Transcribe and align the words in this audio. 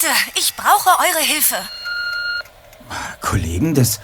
Bitte, 0.00 0.12
ich 0.34 0.54
brauche 0.56 0.88
eure 0.98 1.22
Hilfe. 1.22 1.56
Kollegen, 3.20 3.74
das, 3.74 4.00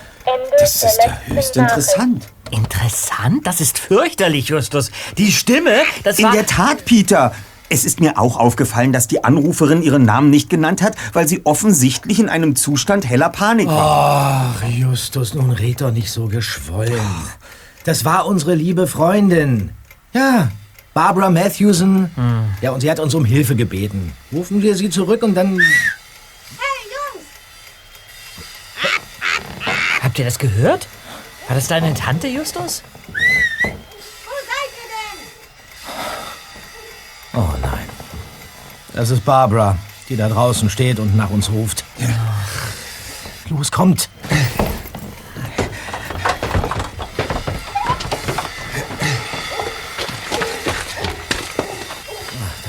das 0.59 0.83
ist 0.83 0.99
ja 1.05 1.17
höchst 1.27 1.57
interessant. 1.57 2.27
Interessant? 2.51 3.47
Das 3.47 3.61
ist 3.63 3.79
fürchterlich, 3.79 4.49
Justus. 4.49 4.91
Die 5.17 5.33
Stimme, 5.33 5.75
das 6.05 6.19
In 6.19 6.27
war... 6.27 6.33
der 6.33 6.45
Tat, 6.47 6.85
Peter. 6.85 7.35
Es 7.71 7.85
ist 7.85 7.99
mir 8.01 8.19
auch 8.19 8.37
aufgefallen, 8.37 8.93
dass 8.93 9.09
die 9.09 9.25
Anruferin 9.25 9.83
ihren 9.83 10.05
Namen 10.05 10.29
nicht 10.29 10.51
genannt 10.51 10.83
hat, 10.83 10.97
weil 11.15 11.27
sie 11.27 11.41
offensichtlich 11.45 12.21
in 12.21 12.29
einem 12.29 12.57
Zustand 12.57 13.09
heller 13.09 13.31
Panik 13.31 13.69
war. 13.69 14.55
Ach, 14.59 14.69
Justus, 14.69 15.35
nun 15.35 15.51
red 15.51 15.81
doch 15.81 15.93
nicht 15.93 16.11
so 16.11 16.29
geschwollen. 16.29 17.01
Das 17.85 18.05
war 18.05 18.27
unsere 18.27 18.55
liebe 18.55 18.87
Freundin. 18.87 19.73
Ja, 20.13 20.51
Barbara 20.97 21.29
Matthewson. 21.29 22.11
Ja, 22.63 22.71
und 22.71 22.81
sie 22.81 22.91
hat 22.91 22.99
uns 23.01 23.13
um 23.13 23.27
Hilfe 23.27 23.55
gebeten. 23.55 24.15
Rufen 24.33 24.63
wir 24.63 24.75
sie 24.75 24.89
zurück 24.89 25.23
und 25.23 25.35
dann... 25.35 25.61
Habt 30.01 30.19
ihr 30.19 30.25
das 30.25 30.39
gehört? 30.39 30.89
War 31.49 31.55
das 31.55 31.69
deine 31.69 31.93
Tante, 31.93 32.29
Justus? 32.29 32.83
Oh 37.35 37.41
nein. 37.61 37.91
Das 38.95 39.11
ist 39.11 39.23
Barbara, 39.23 39.77
die 40.09 40.17
da 40.17 40.31
draußen 40.31 40.71
steht 40.71 40.99
und 40.99 41.15
nach 41.15 41.29
uns 41.29 41.51
ruft. 41.51 41.85
Los, 43.51 43.71
kommt. 43.71 44.09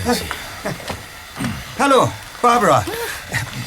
Hallo, 1.79 2.09
Barbara. 2.41 2.85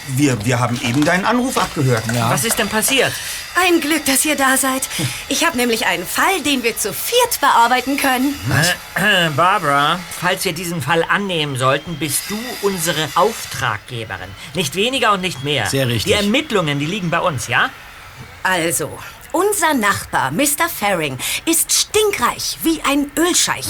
Wir, 0.08 0.44
wir 0.44 0.58
haben 0.58 0.80
eben 0.82 1.04
deinen 1.04 1.24
Anruf 1.24 1.56
abgehört. 1.56 2.02
Was 2.28 2.44
ist 2.44 2.58
denn 2.58 2.68
passiert? 2.68 3.12
Ein 3.54 3.80
Glück, 3.80 4.04
dass 4.06 4.24
ihr 4.24 4.36
da 4.36 4.56
seid. 4.56 4.88
Ich 5.28 5.44
habe 5.46 5.56
nämlich 5.56 5.86
einen 5.86 6.06
Fall, 6.06 6.40
den 6.44 6.62
wir 6.62 6.76
zu 6.76 6.92
viert 6.92 7.40
bearbeiten 7.40 7.96
können. 7.96 8.34
Äh, 8.96 9.30
Barbara, 9.36 10.00
falls 10.18 10.44
wir 10.44 10.52
diesen 10.52 10.80
Fall 10.82 11.04
annehmen 11.08 11.56
sollten, 11.56 11.96
bist 11.96 12.30
du 12.30 12.38
unsere 12.62 13.08
Auftraggeberin. 13.14 14.30
Nicht 14.54 14.74
weniger 14.74 15.12
und 15.12 15.20
nicht 15.20 15.44
mehr. 15.44 15.66
Sehr 15.66 15.88
richtig. 15.88 16.04
Die 16.04 16.12
Ermittlungen, 16.12 16.78
die 16.78 16.86
liegen 16.86 17.10
bei 17.10 17.20
uns, 17.20 17.48
ja? 17.48 17.70
Also, 18.42 18.98
unser 19.32 19.74
Nachbar, 19.74 20.30
Mr. 20.30 20.68
Faring, 20.74 21.18
ist 21.46 21.72
stinkreich 21.72 22.58
wie 22.62 22.80
ein 22.82 23.10
Ölscheich. 23.18 23.66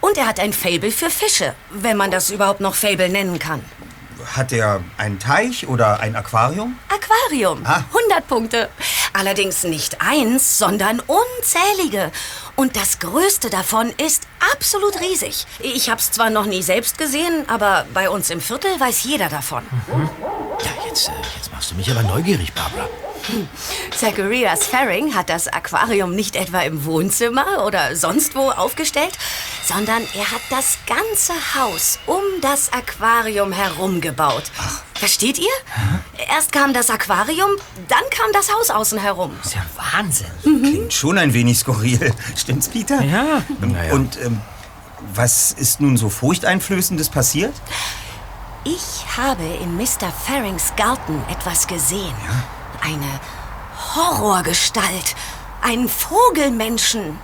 Und 0.00 0.16
er 0.18 0.26
hat 0.26 0.40
ein 0.40 0.52
Fable 0.52 0.90
für 0.90 1.10
Fische, 1.10 1.54
wenn 1.70 1.96
man 1.96 2.10
das 2.10 2.30
überhaupt 2.30 2.60
noch 2.60 2.74
Fable 2.74 3.08
nennen 3.08 3.38
kann. 3.38 3.64
Hat 4.36 4.52
er 4.52 4.80
einen 4.98 5.18
Teich 5.18 5.66
oder 5.66 5.98
ein 6.00 6.14
Aquarium? 6.14 6.78
Aquarium, 6.88 7.60
Ah. 7.66 7.82
100 7.92 8.28
Punkte. 8.28 8.68
Allerdings 9.12 9.64
nicht 9.64 10.00
eins, 10.00 10.58
sondern 10.58 11.00
unzählige. 11.00 12.12
Und 12.54 12.76
das 12.76 12.98
größte 13.00 13.50
davon 13.50 13.90
ist 13.98 14.28
absolut 14.54 15.00
riesig. 15.00 15.44
Ich 15.58 15.90
hab's 15.90 16.12
zwar 16.12 16.30
noch 16.30 16.46
nie 16.46 16.62
selbst 16.62 16.98
gesehen, 16.98 17.48
aber 17.48 17.84
bei 17.92 18.08
uns 18.08 18.30
im 18.30 18.40
Viertel 18.40 18.78
weiß 18.78 19.02
jeder 19.04 19.28
davon. 19.28 19.64
Ja, 19.88 20.70
jetzt, 20.88 21.08
äh, 21.08 21.12
jetzt 21.36 21.52
machst 21.52 21.72
du 21.72 21.74
mich 21.74 21.90
aber 21.90 22.02
neugierig, 22.04 22.52
Barbara. 22.52 22.88
Zacharias 23.96 24.66
Faring 24.66 25.14
hat 25.14 25.28
das 25.28 25.48
Aquarium 25.48 26.14
nicht 26.14 26.36
etwa 26.36 26.60
im 26.60 26.84
Wohnzimmer 26.84 27.64
oder 27.66 27.94
sonst 27.96 28.34
wo 28.34 28.50
aufgestellt, 28.50 29.12
sondern 29.64 30.02
er 30.14 30.30
hat 30.30 30.40
das 30.50 30.78
ganze 30.86 31.32
Haus 31.54 31.98
um 32.06 32.22
das 32.40 32.72
Aquarium 32.72 33.52
herum 33.52 34.00
gebaut. 34.00 34.44
Versteht 34.94 35.38
ihr? 35.38 35.50
Erst 36.28 36.52
kam 36.52 36.72
das 36.72 36.90
Aquarium, 36.90 37.50
dann 37.88 38.02
kam 38.10 38.32
das 38.32 38.52
Haus 38.52 38.70
außen 38.70 38.98
herum. 38.98 39.36
ist 39.44 39.54
ja 39.54 39.64
Wahnsinn. 39.76 40.26
Klingt 40.42 40.92
schon 40.92 41.18
ein 41.18 41.34
wenig 41.34 41.58
skurril. 41.58 42.14
Stimmt's, 42.36 42.68
Peter? 42.68 43.02
Ja. 43.02 43.42
Ähm, 43.62 43.76
Und 43.92 44.18
ähm, 44.20 44.40
was 45.14 45.52
ist 45.52 45.80
nun 45.80 45.96
so 45.96 46.08
furchteinflößendes 46.08 47.08
passiert? 47.08 47.52
Ich 48.64 49.04
habe 49.16 49.42
in 49.60 49.76
Mr. 49.76 50.12
Farings 50.26 50.72
Garten 50.76 51.20
etwas 51.28 51.66
gesehen. 51.66 52.14
Eine 52.82 53.20
Horrorgestalt. 53.94 55.14
Einen 55.62 55.88
Vogelmenschen. 55.88 57.18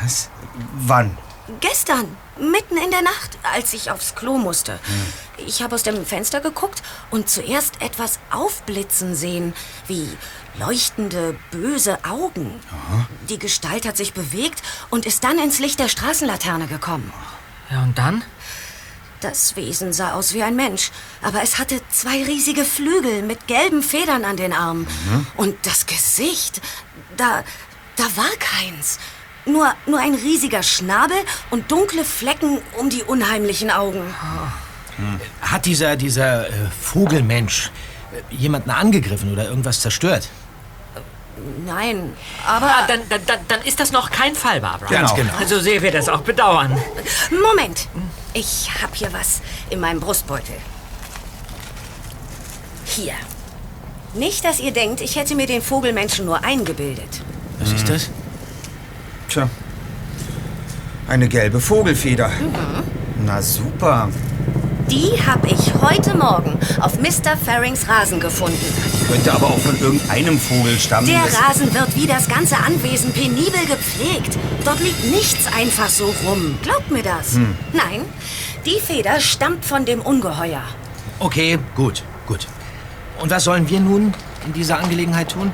Was? 0.00 0.30
Wann? 0.74 1.18
Gestern, 1.60 2.04
mitten 2.38 2.76
in 2.76 2.90
der 2.90 3.02
Nacht, 3.02 3.38
als 3.42 3.72
ich 3.72 3.90
aufs 3.90 4.14
Klo 4.14 4.38
musste. 4.38 4.78
Ich 5.38 5.62
habe 5.62 5.74
aus 5.74 5.82
dem 5.82 6.04
Fenster 6.06 6.40
geguckt 6.40 6.82
und 7.10 7.28
zuerst 7.28 7.80
etwas 7.80 8.20
aufblitzen 8.30 9.14
sehen, 9.14 9.54
wie 9.86 10.08
leuchtende, 10.58 11.36
böse 11.50 12.04
Augen. 12.04 12.60
Die 13.28 13.38
Gestalt 13.38 13.86
hat 13.86 13.96
sich 13.96 14.12
bewegt 14.12 14.62
und 14.90 15.06
ist 15.06 15.24
dann 15.24 15.38
ins 15.38 15.58
Licht 15.58 15.80
der 15.80 15.88
Straßenlaterne 15.88 16.66
gekommen. 16.66 17.12
Ja, 17.70 17.82
und 17.82 17.98
dann? 17.98 18.22
Das 19.20 19.56
Wesen 19.56 19.92
sah 19.92 20.12
aus 20.14 20.32
wie 20.32 20.42
ein 20.44 20.54
Mensch, 20.54 20.90
aber 21.22 21.42
es 21.42 21.58
hatte 21.58 21.80
zwei 21.90 22.22
riesige 22.22 22.64
Flügel 22.64 23.22
mit 23.22 23.48
gelben 23.48 23.82
Federn 23.82 24.24
an 24.24 24.36
den 24.36 24.52
Armen. 24.52 24.86
Und 25.36 25.56
das 25.64 25.86
Gesicht, 25.86 26.60
da, 27.16 27.42
da 27.96 28.04
war 28.14 28.30
keins. 28.38 28.98
Nur, 29.44 29.74
nur 29.86 29.98
ein 29.98 30.14
riesiger 30.14 30.62
Schnabel 30.62 31.16
und 31.50 31.70
dunkle 31.70 32.04
Flecken 32.04 32.58
um 32.78 32.90
die 32.90 33.02
unheimlichen 33.02 33.70
Augen. 33.70 34.02
Hat 35.40 35.64
dieser, 35.66 35.96
dieser 35.96 36.48
äh, 36.48 36.52
Vogelmensch 36.80 37.70
äh, 38.12 38.34
jemanden 38.34 38.70
angegriffen 38.70 39.32
oder 39.32 39.48
irgendwas 39.48 39.80
zerstört? 39.80 40.28
Nein, 41.64 42.14
aber... 42.46 42.66
Ah, 42.66 42.86
dann, 42.86 43.00
dann, 43.08 43.20
dann, 43.48 43.62
ist 43.62 43.80
das 43.80 43.92
noch 43.92 44.10
kein 44.10 44.34
Fall, 44.34 44.60
Barbara. 44.60 44.90
Ganz 44.90 45.14
genau. 45.14 45.32
So 45.46 45.60
sehr 45.60 45.82
wir 45.82 45.90
das 45.90 46.08
auch 46.08 46.20
bedauern. 46.20 46.76
Moment, 47.30 47.88
ich 48.34 48.70
hab 48.82 48.94
hier 48.94 49.12
was 49.12 49.40
in 49.70 49.80
meinem 49.80 50.00
Brustbeutel. 50.00 50.54
Hier. 52.84 53.14
Nicht, 54.14 54.44
dass 54.44 54.60
ihr 54.60 54.72
denkt, 54.72 55.00
ich 55.00 55.16
hätte 55.16 55.34
mir 55.34 55.46
den 55.46 55.62
Vogelmenschen 55.62 56.24
nur 56.24 56.42
eingebildet. 56.42 57.22
Was 57.58 57.72
ist 57.72 57.88
das? 57.88 58.10
Tja. 59.28 59.48
Eine 61.08 61.28
gelbe 61.28 61.60
Vogelfeder. 61.60 62.30
Na 63.24 63.42
super. 63.42 64.08
Die 64.90 65.12
habe 65.26 65.48
ich 65.48 65.74
heute 65.82 66.16
Morgen 66.16 66.58
auf 66.80 66.98
Mr. 66.98 67.36
Farings 67.36 67.86
Rasen 67.88 68.20
gefunden. 68.20 68.64
Könnte 69.06 69.32
aber 69.32 69.48
auch 69.48 69.58
von 69.58 69.78
irgendeinem 69.78 70.38
Vogel 70.38 70.78
stammen. 70.78 71.06
Der 71.06 71.20
Rasen 71.22 71.74
wird 71.74 71.94
wie 71.94 72.06
das 72.06 72.26
ganze 72.26 72.56
Anwesen 72.56 73.12
penibel 73.12 73.60
gepflegt. 73.66 74.38
Dort 74.64 74.80
liegt 74.80 75.04
nichts 75.04 75.46
einfach 75.54 75.90
so 75.90 76.14
rum. 76.24 76.58
Glaubt 76.62 76.90
mir 76.90 77.02
das. 77.02 77.34
Nein, 77.74 78.00
die 78.64 78.80
Feder 78.80 79.20
stammt 79.20 79.64
von 79.66 79.84
dem 79.84 80.00
Ungeheuer. 80.00 80.62
Okay, 81.18 81.58
gut, 81.74 82.02
gut. 82.26 82.46
Und 83.20 83.30
was 83.30 83.44
sollen 83.44 83.68
wir 83.68 83.80
nun 83.80 84.14
in 84.46 84.54
dieser 84.54 84.78
Angelegenheit 84.78 85.32
tun? 85.32 85.52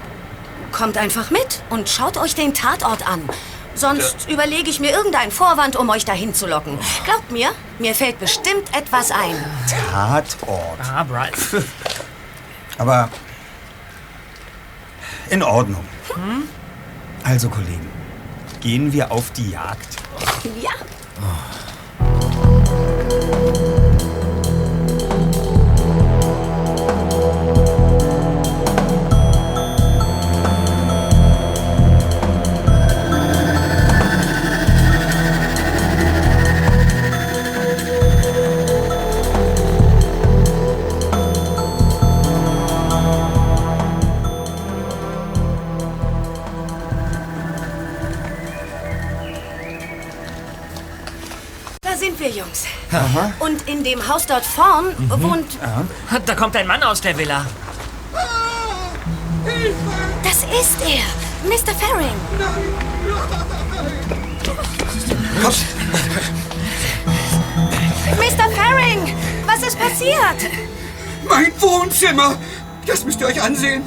Kommt 0.71 0.97
einfach 0.97 1.31
mit 1.31 1.63
und 1.71 1.89
schaut 1.89 2.17
euch 2.19 2.37
den 2.37 2.55
Tatort 2.55 3.09
an. 3.09 3.21
Sonst 3.75 4.29
überlege 4.31 4.71
ich 4.71 4.81
mir 4.81 4.91
irgendeinen 4.91 5.33
Vorwand, 5.33 5.77
um 5.77 5.89
euch 5.91 6.05
dahin 6.05 6.35
zu 6.35 6.47
locken. 6.47 6.79
Glaubt 7.05 7.31
mir, 7.31 7.51
mir 7.79 7.95
fällt 7.95 8.19
bestimmt 8.19 8.75
etwas 8.77 9.11
ein. 9.11 9.37
Tatort. 9.91 10.79
Barbara, 10.79 11.29
Aber 12.79 13.09
in 15.31 15.43
Ordnung. 15.43 15.85
Also, 17.25 17.49
Kollegen, 17.49 17.89
gehen 18.61 18.93
wir 18.93 19.11
auf 19.11 19.31
die 19.33 19.51
Jagd. 19.51 19.97
Ja. 20.63 20.71
Da 21.17 21.55
Jungs. 52.95 53.33
Und 53.41 53.69
in 53.69 53.85
dem 53.85 54.09
Haus 54.09 54.27
dort 54.27 54.45
vorn 54.45 54.95
wohnt. 55.09 55.59
da 56.27 56.35
kommt 56.35 56.57
ein 56.57 56.67
Mann 56.67 56.83
aus 56.83 57.01
der 57.01 57.17
Villa. 57.17 57.47
Das 60.23 60.39
ist 60.45 60.81
er, 60.81 61.05
Mr. 61.49 61.75
Faring. 61.75 62.15
ist 69.67 69.79
passiert? 69.79 70.53
Mein 71.29 71.53
Wohnzimmer! 71.61 72.37
Das 72.87 73.05
müsst 73.05 73.21
ihr 73.21 73.27
euch 73.27 73.41
ansehen. 73.41 73.83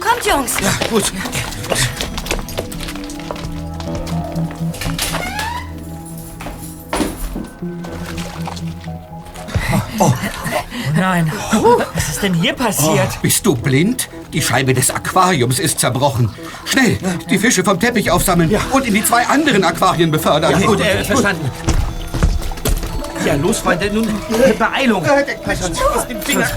Kommt, 0.00 0.26
Jungs. 0.26 0.56
Ja, 0.60 0.86
gut. 0.88 1.04
Oh 9.98 10.12
nein. 10.94 11.32
Was 11.94 12.08
ist 12.08 12.22
denn 12.22 12.34
hier 12.34 12.52
passiert? 12.52 13.20
Bist 13.22 13.46
du 13.46 13.54
blind? 13.54 14.08
Die 14.32 14.42
Scheibe 14.42 14.74
des 14.74 14.90
Aquariums 14.90 15.58
ist 15.58 15.80
zerbrochen. 15.80 16.34
Schnell, 16.64 16.98
die 17.28 17.38
Fische 17.38 17.64
vom 17.64 17.78
Teppich 17.78 18.10
aufsammeln 18.10 18.54
und 18.70 18.86
in 18.86 18.94
die 18.94 19.04
zwei 19.04 19.26
anderen 19.26 19.64
Aquarien 19.64 20.10
befördern. 20.10 20.58
Ja, 20.58 20.66
gut, 20.66 20.80
äh, 20.80 21.04
verstanden. 21.04 21.50
Ja, 23.24 23.34
los, 23.34 23.58
Freunde, 23.58 23.90
nun 23.92 24.08
äh, 24.08 24.52
Beeilung. 24.52 25.04
Aus 25.06 26.08
dem 26.08 26.20
Finger. 26.22 26.50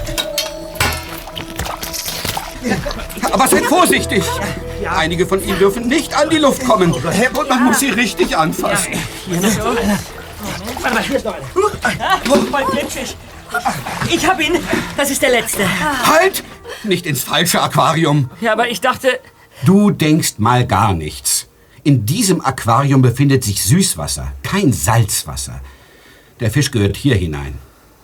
Aber 3.32 3.48
seid 3.48 3.66
vorsichtig. 3.66 4.24
Einige 4.90 5.26
von 5.26 5.44
ihnen 5.44 5.60
dürfen 5.60 5.88
nicht 5.88 6.18
an 6.18 6.30
die 6.30 6.38
Luft 6.38 6.66
kommen. 6.66 6.92
Und 6.92 7.50
man 7.50 7.66
muss 7.66 7.80
sie 7.80 7.90
richtig 7.90 8.38
anfassen. 8.38 8.94
Warte 10.86 10.98
mal, 11.00 11.04
hier 11.04 11.16
ist 11.16 11.26
noch 11.26 11.34
einer. 11.34 12.22
Voll 12.52 12.66
glitschig. 12.70 13.18
Ich 14.08 14.28
hab 14.28 14.40
ihn. 14.40 14.60
Das 14.96 15.10
ist 15.10 15.20
der 15.20 15.32
letzte. 15.32 15.66
Halt! 16.06 16.44
Nicht 16.84 17.08
ins 17.08 17.24
falsche 17.24 17.60
Aquarium. 17.60 18.30
Ja, 18.40 18.54
aber 18.54 18.70
ich 18.70 18.82
dachte... 18.82 19.20
Du 19.64 19.90
denkst 19.90 20.36
mal 20.38 20.68
gar 20.68 20.94
nichts. 20.94 21.48
In 21.82 22.06
diesem 22.06 22.40
Aquarium 22.46 23.02
befindet 23.02 23.44
sich 23.44 23.64
Süßwasser, 23.64 24.34
kein 24.44 24.74
Salzwasser. 24.74 25.60
Der 26.40 26.52
Fisch 26.52 26.70
gehört 26.70 26.98
hier 26.98 27.16
hinein. 27.16 27.58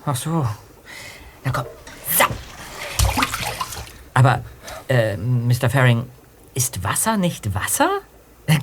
Ach 0.04 0.16
so. 0.16 0.44
Na 1.44 1.52
komm. 1.52 1.66
So. 2.18 2.24
Aber, 4.12 4.42
äh, 4.88 5.16
Mr. 5.16 5.70
Faring, 5.70 6.06
ist 6.54 6.82
Wasser 6.82 7.16
nicht 7.16 7.54
Wasser? 7.54 8.00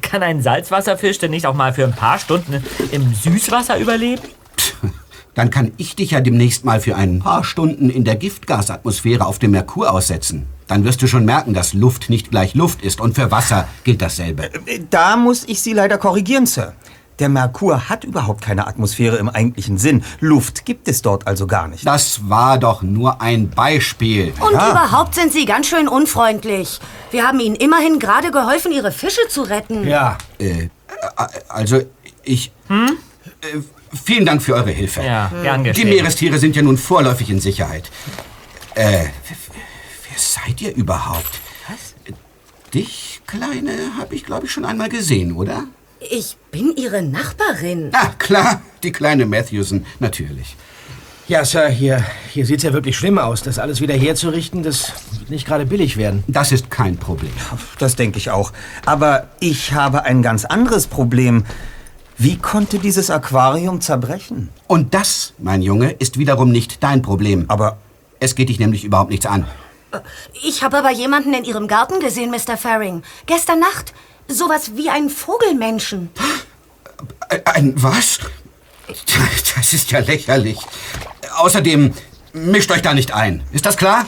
Kann 0.01 0.24
ein 0.24 0.41
Salzwasserfisch 0.41 1.19
denn 1.19 1.31
nicht 1.31 1.45
auch 1.45 1.53
mal 1.53 1.74
für 1.74 1.83
ein 1.83 1.94
paar 1.94 2.19
Stunden 2.19 2.63
im 2.91 3.13
Süßwasser 3.13 3.77
überleben? 3.77 4.21
Dann 5.36 5.51
kann 5.51 5.71
ich 5.77 5.95
dich 5.95 6.12
ja 6.12 6.21
demnächst 6.21 6.65
mal 6.65 6.81
für 6.81 6.95
ein 6.95 7.19
paar 7.19 7.44
Stunden 7.44 7.89
in 7.89 8.03
der 8.03 8.15
Giftgasatmosphäre 8.15 9.25
auf 9.25 9.39
dem 9.39 9.51
Merkur 9.51 9.94
aussetzen. 9.94 10.47
Dann 10.68 10.83
wirst 10.83 11.01
du 11.01 11.07
schon 11.07 11.24
merken, 11.25 11.53
dass 11.53 11.74
Luft 11.74 12.09
nicht 12.09 12.30
gleich 12.30 12.56
Luft 12.56 12.81
ist 12.81 13.00
und 13.00 13.15
für 13.15 13.31
Wasser 13.31 13.68
gilt 13.83 14.01
dasselbe. 14.01 14.50
Da 14.89 15.15
muss 15.15 15.45
ich 15.47 15.62
Sie 15.62 15.74
leider 15.74 15.97
korrigieren, 15.97 16.45
Sir. 16.45 16.74
Der 17.19 17.27
Merkur 17.27 17.89
hat 17.89 18.06
überhaupt 18.06 18.42
keine 18.42 18.66
Atmosphäre 18.66 19.18
im 19.18 19.27
eigentlichen 19.27 19.77
Sinn. 19.77 20.04
Luft 20.21 20.66
gibt 20.66 20.88
es 20.88 21.01
dort 21.01 21.27
also 21.27 21.48
gar 21.48 21.68
nicht. 21.68 21.86
Das 21.86 22.30
war 22.30 22.57
doch 22.57 22.81
nur 22.81 23.21
ein 23.21 23.50
Beispiel. 23.50 24.33
Und 24.39 24.54
überhaupt 24.54 25.16
sind 25.16 25.33
Sie 25.33 25.45
ganz 25.45 25.68
schön 25.68 25.88
unfreundlich. 25.88 26.80
Wir 27.12 27.27
haben 27.27 27.39
Ihnen 27.39 27.56
immerhin 27.56 28.00
gerade 28.00 28.31
geholfen, 28.31 28.71
Ihre 28.71 28.92
Fische 28.92 29.27
zu 29.27 29.42
retten. 29.42 29.86
Ja. 29.86 30.18
Äh, 30.38 30.69
also, 31.50 31.81
ich. 32.24 32.51
Äh, 32.69 33.60
vielen 34.04 34.25
Dank 34.25 34.42
für 34.42 34.54
eure 34.56 34.72
Hilfe. 34.72 35.01
Ja, 35.04 35.30
gern 35.42 35.63
Die 35.63 35.72
geschehen. 35.72 35.89
Meerestiere 35.89 36.38
sind 36.39 36.56
ja 36.56 36.62
nun 36.62 36.77
vorläufig 36.77 37.30
in 37.30 37.42
Sicherheit. 37.42 37.92
Äh, 38.75 38.81
wer 38.83 39.38
wer 40.10 40.18
seid 40.18 40.62
ihr 40.62 40.74
überhaupt? 40.74 41.42
Was? 41.68 41.95
Dich, 42.74 43.22
Kleine, 43.25 43.72
habe 43.98 44.15
ich, 44.15 44.25
glaube 44.25 44.45
ich, 44.45 44.51
schon 44.51 44.63
einmal 44.63 44.89
gesehen, 44.89 45.33
oder? 45.33 45.65
Ich 46.00 46.38
bin 46.51 46.74
Ihre 46.75 47.01
Nachbarin. 47.01 47.90
Ah, 47.94 48.12
klar, 48.18 48.62
die 48.84 48.92
kleine 48.92 49.25
Matthewson, 49.25 49.86
natürlich. 50.00 50.56
Ja, 51.28 51.46
Sir, 51.46 51.68
hier, 51.69 52.04
hier 52.31 52.46
sieht's 52.46 52.63
ja 52.63 52.74
wirklich 52.74 52.98
schlimm 52.98 53.19
aus. 53.19 53.44
Das 53.44 53.60
alles 53.60 53.81
wieder 53.81 53.94
herzurichten, 53.94 54.63
das 54.63 54.94
wird 55.12 55.30
nicht 55.30 55.46
gerade 55.46 55.66
billig 55.66 55.98
werden. 55.98 56.24
Das 56.28 56.51
ist 56.51 56.72
kein 56.72 56.98
Problem. 56.98 57.31
Das 57.78 57.96
denke 57.96 58.18
ich 58.18 58.31
auch. 58.31 58.51
Aber 58.86 59.28
ich 59.40 59.74
habe 59.74 60.06
ein 60.06 60.24
ganz 60.24 60.46
anderes 60.46 60.88
Problem. 60.88 61.46
Wie 62.18 62.38
konnte 62.38 62.80
dieses 62.80 63.12
Aquarium 63.12 63.80
zerbrechen? 63.80 64.50
Und 64.68 64.94
das, 64.94 65.34
mein 65.38 65.62
Junge, 65.62 65.92
ist 65.92 66.18
wiederum 66.18 66.51
nicht 66.51 66.81
dein 66.84 67.01
Problem. 67.01 67.46
Aber 67.48 67.78
Es 68.19 68.36
geht 68.36 68.50
dich 68.50 68.60
nämlich 68.60 68.84
überhaupt 68.84 69.12
nichts 69.12 69.25
an. 69.25 69.46
Ich 70.44 70.63
habe 70.63 70.78
aber 70.78 70.92
jemanden 70.92 71.34
in 71.34 71.44
Ihrem 71.46 71.68
Garten 71.68 72.00
gesehen, 72.00 72.31
Mr. 72.31 72.57
Faring. 72.57 73.04
Gestern 73.28 73.60
Nacht. 73.60 73.94
Sowas 74.30 74.72
wie 74.76 74.90
einen 74.90 75.10
Vogelmenschen. 75.10 76.10
Ein 77.46 77.74
was? 77.81 78.20
Das 79.56 79.74
ist 79.74 79.92
ja 79.92 80.00
lächerlich. 80.00 80.60
Außerdem, 81.38 81.94
mischt 82.34 82.72
euch 82.72 82.81
da 82.81 82.94
nicht 82.94 83.12
ein. 83.12 83.44
Ist 83.52 83.66
das 83.66 83.76
klar? 83.78 84.06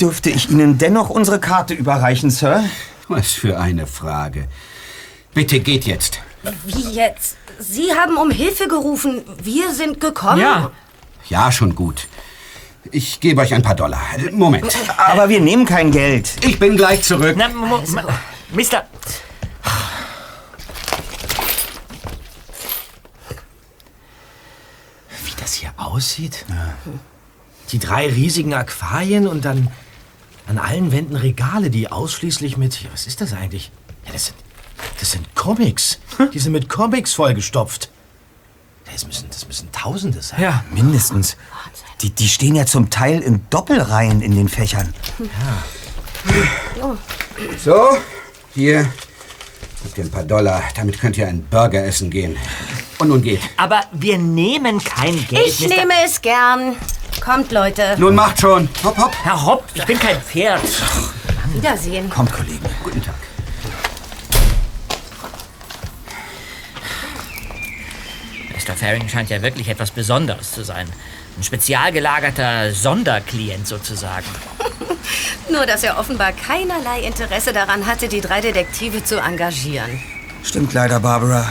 dürfte 0.00 0.30
ich 0.30 0.50
Ihnen 0.50 0.78
dennoch 0.78 1.10
unsere 1.10 1.40
Karte 1.40 1.74
überreichen, 1.74 2.30
Sir? 2.30 2.64
Was 3.08 3.32
für 3.32 3.58
eine 3.58 3.86
Frage. 3.86 4.48
Bitte 5.34 5.60
geht 5.60 5.84
jetzt. 5.84 6.20
Wie 6.64 6.90
jetzt? 6.92 7.36
Sie 7.58 7.94
haben 7.94 8.16
um 8.16 8.30
Hilfe 8.30 8.68
gerufen. 8.68 9.22
Wir 9.42 9.72
sind 9.74 10.00
gekommen. 10.00 10.40
Ja. 10.40 10.70
Ja, 11.28 11.52
schon 11.52 11.74
gut. 11.74 12.08
Ich 12.90 13.20
gebe 13.20 13.42
euch 13.42 13.52
ein 13.52 13.62
paar 13.62 13.74
Dollar. 13.74 14.00
Moment. 14.32 14.74
Aber 14.96 15.28
wir 15.28 15.40
nehmen 15.40 15.66
kein 15.66 15.90
Geld. 15.92 16.30
Ich 16.44 16.58
bin 16.58 16.76
gleich 16.76 17.02
zurück. 17.02 17.36
Na, 17.36 17.48
Mo 17.48 17.82
Ma- 17.88 18.04
Mister... 18.52 18.86
Wie 25.24 25.34
aussieht? 25.90 26.44
Die 27.70 27.78
drei 27.78 28.08
riesigen 28.08 28.54
Aquarien 28.54 29.26
und 29.26 29.44
dann 29.44 29.68
an 30.46 30.58
allen 30.58 30.90
Wänden 30.92 31.16
Regale, 31.16 31.70
die 31.70 31.90
ausschließlich 31.90 32.56
mit. 32.56 32.82
Ja, 32.82 32.88
was 32.92 33.06
ist 33.06 33.20
das 33.20 33.32
eigentlich? 33.32 33.70
Ja, 34.06 34.12
das 34.12 34.26
sind, 34.26 34.36
das 34.98 35.10
sind 35.12 35.34
Comics. 35.34 35.98
Die 36.32 36.38
sind 36.38 36.52
mit 36.52 36.68
Comics 36.68 37.12
vollgestopft. 37.14 37.90
Das 38.92 39.06
müssen, 39.06 39.28
das 39.30 39.46
müssen 39.46 39.70
Tausende 39.70 40.20
sein. 40.20 40.40
Ja. 40.40 40.64
Mindestens. 40.72 41.36
Die, 42.00 42.10
die 42.10 42.28
stehen 42.28 42.56
ja 42.56 42.66
zum 42.66 42.90
Teil 42.90 43.20
in 43.20 43.48
Doppelreihen 43.50 44.20
in 44.20 44.34
den 44.34 44.48
Fächern. 44.48 44.92
So, 47.62 47.96
hier 48.54 48.92
habt 49.84 49.98
ihr 49.98 50.04
ein 50.04 50.10
paar 50.10 50.24
Dollar. 50.24 50.62
Damit 50.76 51.00
könnt 51.00 51.16
ihr 51.18 51.26
einen 51.28 51.44
Burger 51.46 51.84
essen 51.84 52.10
gehen. 52.10 52.36
Und 52.98 53.08
nun 53.08 53.22
geht. 53.22 53.40
Aber 53.56 53.80
wir 53.92 54.18
nehmen 54.18 54.82
kein 54.82 55.26
Geld, 55.28 55.46
Ich 55.46 55.60
Mr. 55.60 55.68
nehme 55.68 55.94
es 56.04 56.20
gern. 56.20 56.76
Kommt, 57.24 57.50
Leute. 57.52 57.96
Nun 57.98 58.14
macht 58.14 58.40
schon. 58.40 58.68
Hopp, 58.84 58.96
hopp. 58.96 59.14
Herr 59.22 59.44
Hopp, 59.44 59.64
ich 59.74 59.84
bin 59.84 59.98
kein 59.98 60.20
Pferd. 60.20 60.62
Wiedersehen. 61.54 62.08
Kommt, 62.10 62.32
Kollegen. 62.32 62.64
Guten 62.82 63.02
Tag. 63.02 63.14
Mr. 68.54 68.76
Faring 68.76 69.08
scheint 69.08 69.30
ja 69.30 69.42
wirklich 69.42 69.68
etwas 69.68 69.90
Besonderes 69.90 70.52
zu 70.52 70.64
sein. 70.64 70.88
Ein 71.40 71.44
spezial 71.44 71.90
gelagerter 71.90 72.70
Sonderklient 72.74 73.66
sozusagen. 73.66 74.26
Nur, 75.50 75.64
dass 75.64 75.82
er 75.82 75.98
offenbar 75.98 76.32
keinerlei 76.32 77.00
Interesse 77.00 77.54
daran 77.54 77.86
hatte, 77.86 78.08
die 78.08 78.20
drei 78.20 78.42
Detektive 78.42 79.02
zu 79.02 79.18
engagieren. 79.18 80.02
Stimmt 80.42 80.74
leider, 80.74 81.00
Barbara. 81.00 81.48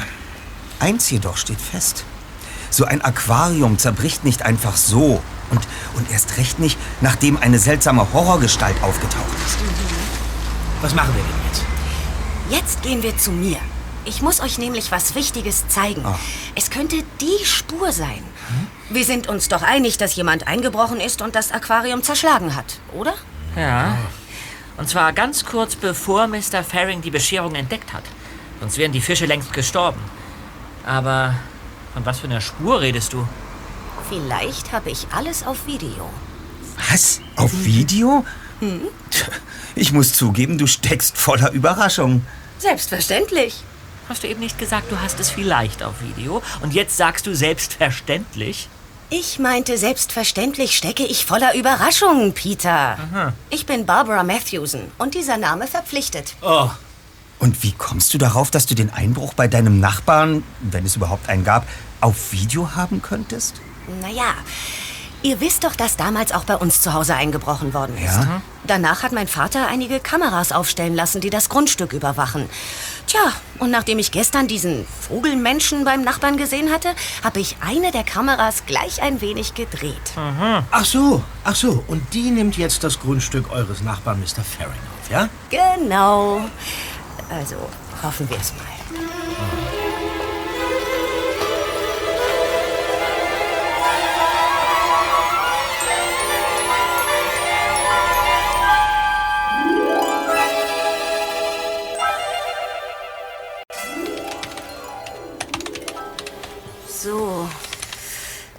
Eins 0.79 1.09
jedoch 1.09 1.37
steht 1.37 1.59
fest. 1.59 2.03
So 2.69 2.85
ein 2.85 3.01
Aquarium 3.01 3.79
zerbricht 3.79 4.23
nicht 4.23 4.43
einfach 4.43 4.77
so. 4.77 5.23
Und, 5.49 5.61
und 5.95 6.11
erst 6.11 6.37
recht 6.37 6.59
nicht, 6.59 6.77
nachdem 7.01 7.37
eine 7.37 7.57
seltsame 7.57 8.13
Horrorgestalt 8.13 8.75
aufgetaucht 8.83 9.37
ist. 9.47 9.57
Was 10.81 10.93
machen 10.93 11.15
wir 11.15 11.23
denn 11.23 11.47
jetzt? 11.47 11.63
Jetzt 12.51 12.83
gehen 12.83 13.01
wir 13.01 13.17
zu 13.17 13.31
mir. 13.31 13.57
Ich 14.05 14.21
muss 14.21 14.39
euch 14.39 14.59
nämlich 14.59 14.91
was 14.91 15.15
Wichtiges 15.15 15.67
zeigen. 15.67 16.03
Es 16.53 16.69
könnte 16.69 16.97
die 17.21 17.43
Spur 17.43 17.91
sein. 17.91 18.23
Wir 18.89 19.05
sind 19.05 19.27
uns 19.27 19.49
doch 19.49 19.61
einig, 19.61 19.97
dass 19.97 20.15
jemand 20.15 20.47
eingebrochen 20.47 20.99
ist 20.99 21.21
und 21.21 21.35
das 21.35 21.51
Aquarium 21.51 22.01
zerschlagen 22.01 22.55
hat, 22.55 22.79
oder? 22.93 23.13
Ja. 23.55 23.97
Und 24.77 24.89
zwar 24.89 25.13
ganz 25.13 25.45
kurz 25.45 25.75
bevor 25.75 26.27
Mr. 26.27 26.63
Faring 26.63 27.01
die 27.01 27.11
Bescherung 27.11 27.53
entdeckt 27.53 27.93
hat. 27.93 28.03
Sonst 28.59 28.77
wären 28.77 28.91
die 28.91 29.01
Fische 29.01 29.25
längst 29.27 29.53
gestorben. 29.53 29.99
Aber 30.85 31.35
von 31.93 32.05
was 32.05 32.19
für 32.19 32.27
einer 32.27 32.41
Spur 32.41 32.81
redest 32.81 33.13
du? 33.13 33.27
Vielleicht 34.09 34.71
habe 34.71 34.89
ich 34.89 35.05
alles 35.11 35.45
auf 35.45 35.67
Video. 35.67 36.09
Was? 36.89 37.21
Auf 37.35 37.51
Video? 37.63 38.25
Tja, 39.11 39.27
Ich 39.75 39.91
muss 39.91 40.13
zugeben, 40.13 40.57
du 40.57 40.65
steckst 40.65 41.17
voller 41.17 41.51
Überraschung. 41.51 42.25
Selbstverständlich. 42.57 43.63
Hast 44.07 44.23
du 44.23 44.27
eben 44.27 44.39
nicht 44.39 44.57
gesagt, 44.57 44.91
du 44.91 44.99
hast 44.99 45.19
es 45.19 45.29
vielleicht 45.29 45.83
auf 45.83 46.01
Video? 46.01 46.41
Und 46.61 46.73
jetzt 46.73 46.97
sagst 46.97 47.27
du 47.27 47.35
selbstverständlich? 47.35 48.67
Ich 49.11 49.39
meinte, 49.39 49.77
selbstverständlich 49.77 50.77
stecke 50.77 51.03
ich 51.03 51.25
voller 51.25 51.55
Überraschungen, 51.55 52.33
Peter. 52.33 53.33
Ich 53.49 53.65
bin 53.65 53.85
Barbara 53.87 54.23
Matthewson 54.23 54.91
und 54.99 55.15
dieser 55.15 55.37
Name 55.37 55.65
verpflichtet. 55.65 56.35
Oh, 56.41 56.69
Und 57.39 57.63
wie 57.63 57.71
kommst 57.71 58.13
du 58.13 58.19
darauf, 58.19 58.51
dass 58.51 58.67
du 58.67 58.75
den 58.75 58.91
Einbruch 58.91 59.33
bei 59.33 59.47
deinem 59.47 59.79
Nachbarn, 59.79 60.43
wenn 60.61 60.85
es 60.85 60.95
überhaupt 60.95 61.27
einen 61.27 61.43
gab, 61.43 61.65
auf 62.01 62.31
Video 62.33 62.75
haben 62.75 63.01
könntest? 63.01 63.55
Naja, 64.01 64.35
ihr 65.21 65.39
wisst 65.41 65.63
doch, 65.63 65.75
dass 65.75 65.97
damals 65.97 66.31
auch 66.31 66.43
bei 66.43 66.55
uns 66.55 66.81
zu 66.81 66.93
Hause 66.93 67.15
eingebrochen 67.15 67.73
worden 67.73 67.97
ist. 67.97 68.15
Ja. 68.15 68.41
Danach 68.65 69.03
hat 69.03 69.11
mein 69.11 69.27
Vater 69.27 69.67
einige 69.67 69.99
Kameras 69.99 70.51
aufstellen 70.51 70.95
lassen, 70.95 71.21
die 71.21 71.29
das 71.29 71.49
Grundstück 71.49 71.93
überwachen. 71.93 72.49
Tja, 73.07 73.33
und 73.57 73.71
nachdem 73.71 73.97
ich 73.97 74.11
gestern 74.11 74.47
diesen 74.47 74.85
Vogelmenschen 75.07 75.83
beim 75.85 76.03
Nachbarn 76.03 76.37
gesehen 76.37 76.71
hatte, 76.71 76.89
habe 77.23 77.39
ich 77.39 77.57
eine 77.65 77.91
der 77.91 78.03
Kameras 78.03 78.65
gleich 78.67 79.01
ein 79.01 79.21
wenig 79.21 79.55
gedreht. 79.55 79.95
Ach 80.69 80.85
so, 80.85 81.23
ach 81.43 81.55
so. 81.55 81.83
Und 81.87 82.13
die 82.13 82.29
nimmt 82.29 82.57
jetzt 82.57 82.83
das 82.83 82.99
Grundstück 82.99 83.51
eures 83.51 83.81
Nachbarn 83.81 84.19
Mr. 84.19 84.43
Faring 84.43 84.71
auf, 84.71 85.09
ja? 85.09 85.29
Genau. 85.49 86.41
Also, 87.29 87.55
hoffen 88.03 88.29
wir 88.29 88.37
es 88.37 88.53
mal. 88.53 88.79
So, 88.89 89.78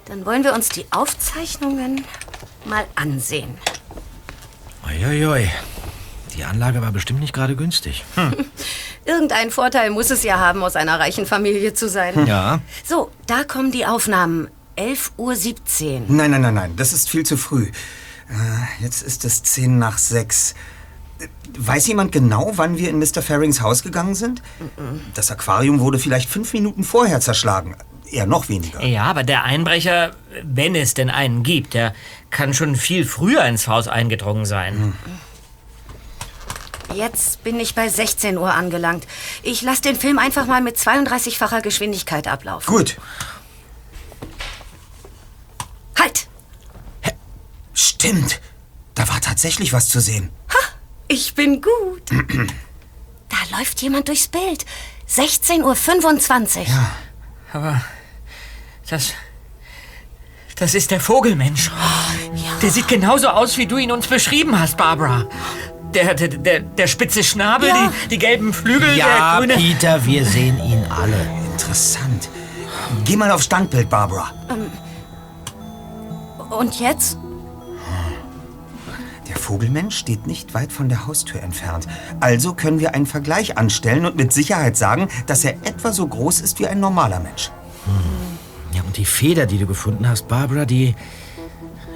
dann 0.05 0.25
wollen 0.25 0.43
wir 0.43 0.53
uns 0.53 0.69
die 0.69 0.85
Aufzeichnungen 0.91 2.05
mal 2.65 2.85
ansehen. 2.95 3.57
Uiuiui. 4.85 5.49
Die 6.35 6.43
Anlage 6.43 6.81
war 6.81 6.91
bestimmt 6.91 7.19
nicht 7.19 7.33
gerade 7.33 7.55
günstig. 7.55 8.05
Irgendeinen 9.05 9.51
Vorteil 9.51 9.89
muss 9.89 10.09
es 10.11 10.23
ja 10.23 10.39
haben, 10.39 10.63
aus 10.63 10.75
einer 10.75 10.99
reichen 10.99 11.25
Familie 11.25 11.73
zu 11.73 11.89
sein. 11.89 12.25
Ja. 12.25 12.59
So, 12.85 13.11
da 13.27 13.43
kommen 13.43 13.71
die 13.71 13.85
Aufnahmen. 13.85 14.47
11.17 14.77 15.17
Uhr. 15.17 16.01
Nein, 16.07 16.31
nein, 16.31 16.41
nein, 16.41 16.53
nein, 16.53 16.75
das 16.77 16.93
ist 16.93 17.09
viel 17.09 17.25
zu 17.25 17.35
früh. 17.35 17.69
Äh, 18.29 18.83
jetzt 18.83 19.03
ist 19.03 19.25
es 19.25 19.43
zehn 19.43 19.77
nach 19.77 19.97
sechs. 19.97 20.55
Äh, 21.19 21.27
Weiß 21.57 21.85
jemand 21.87 22.13
genau, 22.13 22.53
wann 22.55 22.77
wir 22.77 22.89
in 22.89 22.97
Mr. 22.97 23.21
Farings 23.21 23.61
Haus 23.61 23.83
gegangen 23.83 24.15
sind? 24.15 24.41
Das 25.13 25.29
Aquarium 25.29 25.81
wurde 25.81 25.99
vielleicht 25.99 26.29
fünf 26.29 26.53
Minuten 26.53 26.85
vorher 26.85 27.19
zerschlagen. 27.19 27.75
Eher 28.11 28.25
noch 28.25 28.49
weniger. 28.49 28.83
Ja, 28.85 29.03
aber 29.03 29.23
der 29.23 29.43
Einbrecher, 29.43 30.11
wenn 30.43 30.75
es 30.75 30.93
denn 30.93 31.09
einen 31.09 31.43
gibt, 31.43 31.73
der 31.73 31.95
kann 32.29 32.53
schon 32.53 32.75
viel 32.75 33.05
früher 33.05 33.45
ins 33.45 33.67
Haus 33.67 33.87
eingedrungen 33.87 34.45
sein. 34.45 34.93
Jetzt 36.93 37.41
bin 37.45 37.57
ich 37.57 37.73
bei 37.73 37.87
16 37.87 38.37
Uhr 38.37 38.53
angelangt. 38.53 39.07
Ich 39.43 39.61
lasse 39.61 39.83
den 39.83 39.95
Film 39.95 40.19
einfach 40.19 40.45
mal 40.45 40.61
mit 40.61 40.77
32-facher 40.77 41.61
Geschwindigkeit 41.61 42.27
ablaufen. 42.27 42.67
Gut. 42.73 42.97
Halt! 45.97 46.27
Stimmt. 47.73 48.41
Da 48.93 49.07
war 49.07 49.21
tatsächlich 49.21 49.71
was 49.71 49.87
zu 49.87 50.01
sehen. 50.01 50.31
Ich 51.07 51.33
bin 51.33 51.61
gut. 51.61 52.09
da 52.09 53.57
läuft 53.57 53.81
jemand 53.81 54.09
durchs 54.09 54.27
Bild. 54.27 54.65
16.25 55.09 56.59
Uhr. 56.59 56.65
Aber 57.53 57.81
das. 58.91 59.13
Das 60.57 60.75
ist 60.75 60.91
der 60.91 60.99
Vogelmensch. 60.99 61.71
Der 62.61 62.69
sieht 62.69 62.87
genauso 62.87 63.29
aus, 63.29 63.57
wie 63.57 63.65
du 63.65 63.77
ihn 63.77 63.91
uns 63.91 64.05
beschrieben 64.07 64.59
hast, 64.59 64.77
Barbara. 64.77 65.25
Der, 65.93 66.13
der, 66.13 66.27
der, 66.27 66.59
der 66.61 66.87
spitze 66.87 67.23
Schnabel, 67.23 67.69
Ja. 67.69 67.91
die, 68.05 68.09
die 68.09 68.17
gelben 68.19 68.53
Flügel, 68.53 68.95
Ja, 68.95 69.39
der 69.39 69.47
grüne. 69.47 69.55
Peter, 69.55 70.05
wir 70.05 70.23
sehen 70.25 70.57
ihn 70.63 70.85
alle. 70.89 71.19
Interessant. 71.51 72.29
Geh 73.05 73.15
mal 73.15 73.31
auf 73.31 73.41
Standbild, 73.41 73.89
Barbara. 73.89 74.31
Und 76.49 76.79
jetzt? 76.79 77.17
Der 79.27 79.35
Vogelmensch 79.37 79.97
steht 79.97 80.27
nicht 80.27 80.53
weit 80.53 80.71
von 80.73 80.89
der 80.89 81.07
Haustür 81.07 81.41
entfernt. 81.41 81.87
Also 82.19 82.53
können 82.53 82.79
wir 82.79 82.93
einen 82.93 83.05
Vergleich 83.05 83.57
anstellen 83.57 84.05
und 84.05 84.15
mit 84.15 84.31
Sicherheit 84.33 84.75
sagen, 84.77 85.07
dass 85.25 85.43
er 85.45 85.53
etwa 85.65 85.91
so 85.91 86.05
groß 86.05 86.41
ist 86.41 86.59
wie 86.59 86.67
ein 86.67 86.79
normaler 86.79 87.19
Mensch. 87.19 87.49
Ja, 87.87 87.91
und 88.91 88.97
die 88.97 89.05
Feder, 89.05 89.45
die 89.45 89.57
du 89.57 89.67
gefunden 89.67 90.05
hast, 90.05 90.27
Barbara, 90.27 90.65
die. 90.65 90.87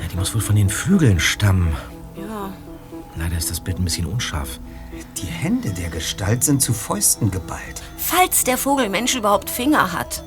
Ja, 0.01 0.07
die 0.09 0.15
muss 0.15 0.33
wohl 0.33 0.39
von 0.39 0.55
den 0.55 0.69
Flügeln 0.69 1.19
stammen. 1.19 1.75
Ja. 2.15 2.53
Leider 3.17 3.35
ist 3.37 3.51
das 3.51 3.59
Bild 3.59 3.79
ein 3.79 3.83
bisschen 3.83 4.05
unscharf. 4.05 4.61
Die 5.17 5.27
Hände 5.27 5.71
der 5.71 5.89
Gestalt 5.89 6.45
sind 6.45 6.61
zu 6.61 6.71
Fäusten 6.71 7.31
geballt. 7.31 7.81
Falls 7.97 8.45
der 8.45 8.57
Vogelmensch 8.57 9.13
überhaupt 9.13 9.49
Finger 9.49 9.91
hat. 9.91 10.23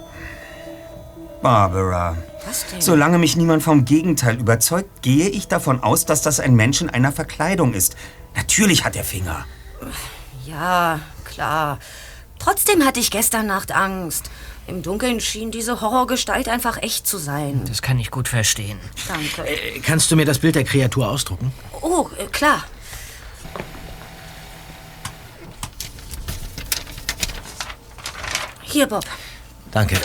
Barbara, 1.41 2.19
Was 2.47 2.67
denn? 2.67 2.83
solange 2.83 3.17
mich 3.17 3.35
niemand 3.35 3.63
vom 3.63 3.87
Gegenteil 3.87 4.39
überzeugt, 4.39 5.01
gehe 5.01 5.31
ich 5.31 5.49
davon 5.49 5.83
aus, 5.83 6.05
dass 6.05 6.21
das 6.21 6.39
ein 6.39 6.55
Mensch 6.55 6.83
in 6.83 6.91
einer 6.91 7.13
Verkleidung 7.13 7.73
ist. 7.73 7.97
Natürlich 8.37 8.85
hat 8.85 8.95
er 8.95 9.05
Finger. 9.05 9.47
Ja, 10.45 11.01
klar. 11.25 11.79
Trotzdem 12.39 12.85
hatte 12.85 13.01
ich 13.01 13.11
gestern 13.11 13.47
Nacht 13.47 13.73
Angst. 13.73 14.31
Im 14.69 14.83
Dunkeln 14.83 15.19
schien 15.19 15.51
diese 15.51 15.81
Horrorgestalt 15.81 16.47
einfach 16.47 16.83
echt 16.83 17.07
zu 17.07 17.17
sein. 17.17 17.63
Das 17.67 17.81
kann 17.81 17.99
ich 17.99 18.11
gut 18.11 18.29
verstehen. 18.29 18.79
Danke. 19.09 19.51
Äh, 19.51 19.81
Kannst 19.81 20.11
du 20.11 20.17
mir 20.17 20.27
das 20.27 20.41
Bild 20.41 20.57
der 20.57 20.65
Kreatur 20.65 21.09
ausdrucken? 21.09 21.53
Oh, 21.81 22.11
äh, 22.19 22.27
klar. 22.27 22.65
Hier, 28.63 28.87
Bob. 28.87 29.05
Danke. 29.71 29.97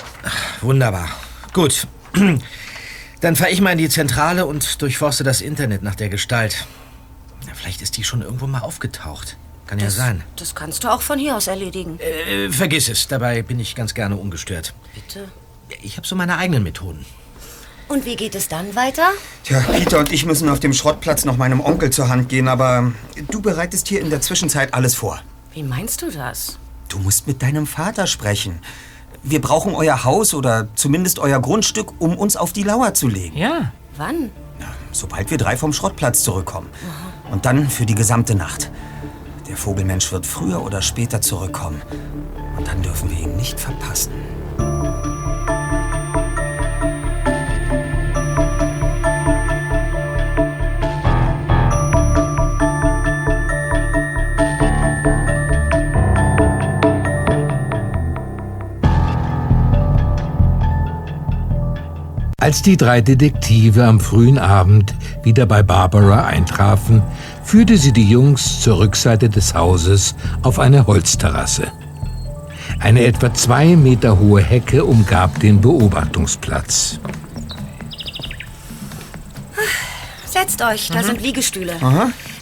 Wunderbar. 0.61 1.09
Gut. 1.51 1.85
Dann 3.21 3.35
fahre 3.35 3.51
ich 3.51 3.59
mal 3.59 3.71
in 3.71 3.77
die 3.79 3.89
Zentrale 3.89 4.45
und 4.45 4.81
durchforste 4.81 5.25
das 5.25 5.41
Internet 5.41 5.83
nach 5.83 5.95
der 5.95 6.07
Gestalt. 6.07 6.65
Vielleicht 7.53 7.81
ist 7.81 7.97
die 7.97 8.05
schon 8.05 8.21
irgendwo 8.21 8.47
mal 8.47 8.61
aufgetaucht. 8.61 9.35
Kann 9.73 9.79
ja 9.79 9.89
sein. 9.89 10.23
Das 10.35 10.53
kannst 10.53 10.83
du 10.83 10.87
auch 10.87 11.01
von 11.01 11.17
hier 11.17 11.35
aus 11.35 11.47
erledigen. 11.47 11.99
Äh, 11.99 12.51
vergiss 12.51 12.89
es. 12.89 13.07
Dabei 13.07 13.41
bin 13.41 13.59
ich 13.59 13.73
ganz 13.73 13.95
gerne 13.95 14.15
ungestört. 14.17 14.75
Bitte. 14.93 15.29
Ich 15.81 15.97
habe 15.97 16.05
so 16.05 16.15
meine 16.15 16.37
eigenen 16.37 16.61
Methoden. 16.61 17.03
Und 17.87 18.05
wie 18.05 18.15
geht 18.15 18.35
es 18.35 18.47
dann 18.47 18.75
weiter? 18.75 19.09
Tja, 19.43 19.61
Peter 19.61 19.97
und 19.97 20.11
ich 20.11 20.27
müssen 20.27 20.47
auf 20.47 20.59
dem 20.59 20.73
Schrottplatz 20.73 21.25
noch 21.25 21.37
meinem 21.37 21.59
Onkel 21.59 21.89
zur 21.89 22.07
Hand 22.07 22.29
gehen, 22.29 22.47
aber 22.47 22.91
du 23.31 23.41
bereitest 23.41 23.87
hier 23.87 23.99
in 23.99 24.11
der 24.11 24.21
Zwischenzeit 24.21 24.75
alles 24.75 24.93
vor. 24.93 25.19
Wie 25.55 25.63
meinst 25.63 26.03
du 26.03 26.11
das? 26.11 26.59
Du 26.87 26.99
musst 26.99 27.25
mit 27.25 27.41
deinem 27.41 27.65
Vater 27.65 28.05
sprechen. 28.05 28.59
Wir 29.23 29.41
brauchen 29.41 29.73
euer 29.73 30.03
Haus 30.03 30.35
oder 30.35 30.67
zumindest 30.75 31.17
euer 31.17 31.41
Grundstück, 31.41 31.99
um 31.99 32.15
uns 32.15 32.37
auf 32.37 32.53
die 32.53 32.63
Lauer 32.63 32.93
zu 32.93 33.07
legen. 33.07 33.35
Ja. 33.35 33.71
Wann? 33.97 34.29
Ja, 34.59 34.67
sobald 34.91 35.31
wir 35.31 35.39
drei 35.39 35.57
vom 35.57 35.73
Schrottplatz 35.73 36.21
zurückkommen. 36.21 36.69
Und 37.31 37.45
dann 37.47 37.71
für 37.71 37.87
die 37.87 37.95
gesamte 37.95 38.35
Nacht. 38.35 38.69
Der 39.53 39.59
Vogelmensch 39.59 40.11
wird 40.11 40.25
früher 40.25 40.63
oder 40.63 40.81
später 40.81 41.21
zurückkommen. 41.21 41.79
Und 42.57 42.67
dann 42.67 42.81
dürfen 42.81 43.11
wir 43.11 43.19
ihn 43.19 43.35
nicht 43.35 43.59
verpassen. 43.59 44.11
Als 62.53 62.61
die 62.61 62.77
drei 62.77 63.01
Detektive 63.01 63.83
am 63.83 63.99
frühen 63.99 64.37
Abend 64.37 64.93
wieder 65.23 65.47
bei 65.47 65.63
Barbara 65.63 66.27
eintrafen, 66.27 67.01
führte 67.43 67.77
sie 67.77 67.91
die 67.91 68.07
Jungs 68.07 68.61
zur 68.61 68.77
Rückseite 68.77 69.27
des 69.27 69.55
Hauses 69.55 70.13
auf 70.43 70.59
eine 70.59 70.85
Holzterrasse. 70.85 71.71
Eine 72.79 73.05
etwa 73.05 73.33
zwei 73.33 73.75
Meter 73.75 74.19
hohe 74.19 74.43
Hecke 74.43 74.85
umgab 74.85 75.39
den 75.39 75.61
Beobachtungsplatz. 75.61 76.99
Setzt 80.27 80.61
euch, 80.61 80.89
da 80.89 81.01
sind 81.01 81.23
Liegestühle. 81.23 81.73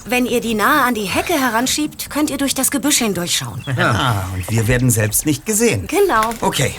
Wenn 0.03 0.25
ihr 0.25 0.41
die 0.41 0.55
nahe 0.55 0.81
an 0.81 0.93
die 0.93 1.05
Hecke 1.05 1.39
heranschiebt, 1.39 2.09
könnt 2.09 2.29
ihr 2.29 2.37
durch 2.37 2.53
das 2.53 2.69
Gebüsch 2.69 2.97
hindurchschauen. 2.97 3.63
Ah, 3.77 4.25
und 4.33 4.51
wir 4.51 4.67
werden 4.67 4.89
selbst 4.89 5.25
nicht 5.25 5.45
gesehen. 5.45 5.87
Genau. 5.87 6.31
Okay. 6.41 6.73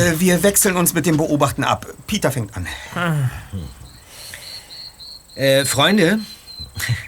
Äh, 0.00 0.18
Wir 0.20 0.42
wechseln 0.42 0.76
uns 0.76 0.94
mit 0.94 1.06
dem 1.06 1.16
Beobachten 1.16 1.64
ab. 1.64 1.86
Peter 2.06 2.30
fängt 2.30 2.56
an. 2.56 2.66
Äh, 5.34 5.64
Freunde, 5.64 6.18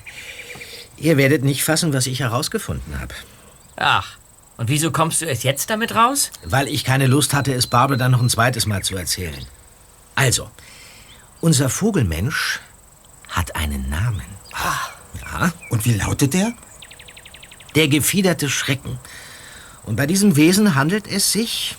ihr 0.97 1.17
werdet 1.17 1.45
nicht 1.45 1.65
fassen, 1.65 1.93
was 1.93 2.07
ich 2.07 2.21
herausgefunden 2.21 2.99
habe. 3.01 3.15
Ach. 3.77 4.17
Und 4.59 4.69
wieso 4.69 4.91
kommst 4.93 5.21
du 5.21 5.25
erst 5.25 5.45
jetzt 5.45 5.71
damit 5.71 5.95
raus? 5.95 6.31
Weil 6.45 6.69
ich 6.69 6.85
keine 6.85 7.07
Lust 7.07 7.35
hatte, 7.35 7.53
es 7.55 7.67
Barbara 7.67 7.97
dann 7.99 8.13
noch 8.13 8.21
ein 8.23 8.29
zweites 8.29 8.67
Mal 8.67 8.83
zu 8.83 8.97
erzählen. 8.97 9.45
Also, 10.15 10.51
unser 11.41 11.69
Vogelmensch 11.69 12.61
hat 13.29 13.57
einen 13.57 13.89
Namen. 13.89 14.23
Ja, 15.33 15.53
Und 15.71 15.85
wie 15.85 15.95
lautet 15.95 16.35
der? 16.35 16.53
der 17.75 17.89
gefiederte 17.89 18.51
Schrecken. 18.51 18.99
Und 19.85 19.97
bei 19.97 20.07
diesem 20.07 20.37
Wesen 20.37 20.75
handelt 20.75 21.07
es 21.07 21.33
sich 21.33 21.77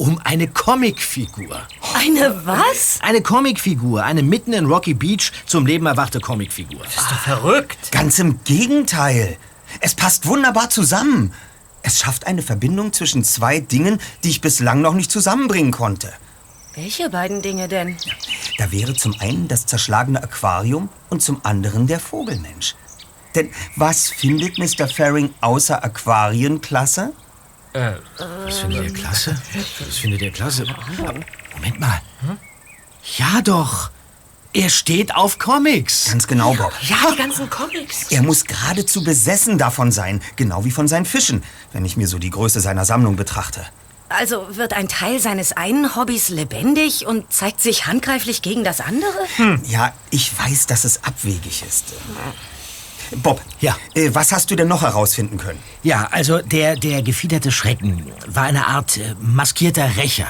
um 0.00 0.18
eine 0.24 0.48
Comicfigur. 0.48 1.60
Eine 1.94 2.46
was? 2.46 2.98
Eine 3.02 3.20
Comicfigur, 3.20 4.02
eine 4.02 4.22
mitten 4.22 4.54
in 4.54 4.64
Rocky 4.64 4.94
Beach 4.94 5.30
zum 5.44 5.66
Leben 5.66 5.84
erwachte 5.84 6.20
Comicfigur. 6.20 6.80
Bist 6.80 7.10
du 7.10 7.14
verrückt? 7.16 7.92
Ganz 7.92 8.18
im 8.18 8.42
Gegenteil. 8.44 9.36
Es 9.80 9.94
passt 9.94 10.26
wunderbar 10.26 10.70
zusammen. 10.70 11.34
Es 11.82 11.98
schafft 11.98 12.26
eine 12.26 12.40
Verbindung 12.40 12.94
zwischen 12.94 13.24
zwei 13.24 13.60
Dingen, 13.60 14.00
die 14.24 14.30
ich 14.30 14.40
bislang 14.40 14.80
noch 14.80 14.94
nicht 14.94 15.10
zusammenbringen 15.10 15.70
konnte. 15.70 16.10
Welche 16.74 17.10
beiden 17.10 17.42
Dinge 17.42 17.68
denn? 17.68 17.98
Da 18.56 18.72
wäre 18.72 18.94
zum 18.94 19.14
einen 19.20 19.48
das 19.48 19.66
zerschlagene 19.66 20.22
Aquarium 20.22 20.88
und 21.10 21.20
zum 21.20 21.44
anderen 21.44 21.86
der 21.86 22.00
Vogelmensch. 22.00 22.74
Denn 23.34 23.50
was 23.76 24.08
findet 24.08 24.56
Mr. 24.56 24.88
Faring 24.88 25.34
außer 25.42 25.84
Aquarien 25.84 26.62
klasse? 27.72 28.02
Das 28.46 28.58
findet 28.58 28.82
ihr 28.84 28.92
klasse? 28.92 29.42
Das 29.54 29.96
findet 29.98 30.22
ihr 30.22 30.30
klasse. 30.30 30.64
Moment 31.54 31.80
mal. 31.80 32.00
Ja 33.16 33.40
doch. 33.42 33.90
Er 34.52 34.68
steht 34.68 35.14
auf 35.14 35.38
Comics. 35.38 36.06
Ganz 36.10 36.26
genau, 36.26 36.54
Bob. 36.54 36.72
Ja, 36.82 36.96
die 37.12 37.16
ganzen 37.16 37.48
Comics. 37.48 38.10
Er 38.10 38.22
muss 38.22 38.44
geradezu 38.44 39.04
besessen 39.04 39.58
davon 39.58 39.92
sein, 39.92 40.20
genau 40.34 40.64
wie 40.64 40.72
von 40.72 40.88
seinen 40.88 41.04
Fischen, 41.06 41.44
wenn 41.72 41.84
ich 41.84 41.96
mir 41.96 42.08
so 42.08 42.18
die 42.18 42.30
Größe 42.30 42.60
seiner 42.60 42.84
Sammlung 42.84 43.14
betrachte. 43.14 43.64
Also 44.08 44.56
wird 44.56 44.72
ein 44.72 44.88
Teil 44.88 45.20
seines 45.20 45.52
einen 45.52 45.94
Hobbys 45.94 46.30
lebendig 46.30 47.06
und 47.06 47.32
zeigt 47.32 47.60
sich 47.60 47.86
handgreiflich 47.86 48.42
gegen 48.42 48.64
das 48.64 48.80
andere? 48.80 49.60
Ja, 49.66 49.92
ich 50.10 50.36
weiß, 50.36 50.66
dass 50.66 50.82
es 50.82 51.04
abwegig 51.04 51.62
ist. 51.62 51.94
Bob, 53.16 53.40
Ja. 53.60 53.76
äh, 53.94 54.10
was 54.12 54.32
hast 54.32 54.50
du 54.50 54.56
denn 54.56 54.68
noch 54.68 54.82
herausfinden 54.82 55.36
können? 55.38 55.58
Ja, 55.82 56.08
also 56.10 56.38
der, 56.38 56.76
der 56.76 57.02
gefiederte 57.02 57.50
Schrecken 57.50 58.04
war 58.26 58.44
eine 58.44 58.66
Art 58.68 58.96
äh, 58.98 59.14
maskierter 59.20 59.96
Rächer. 59.96 60.26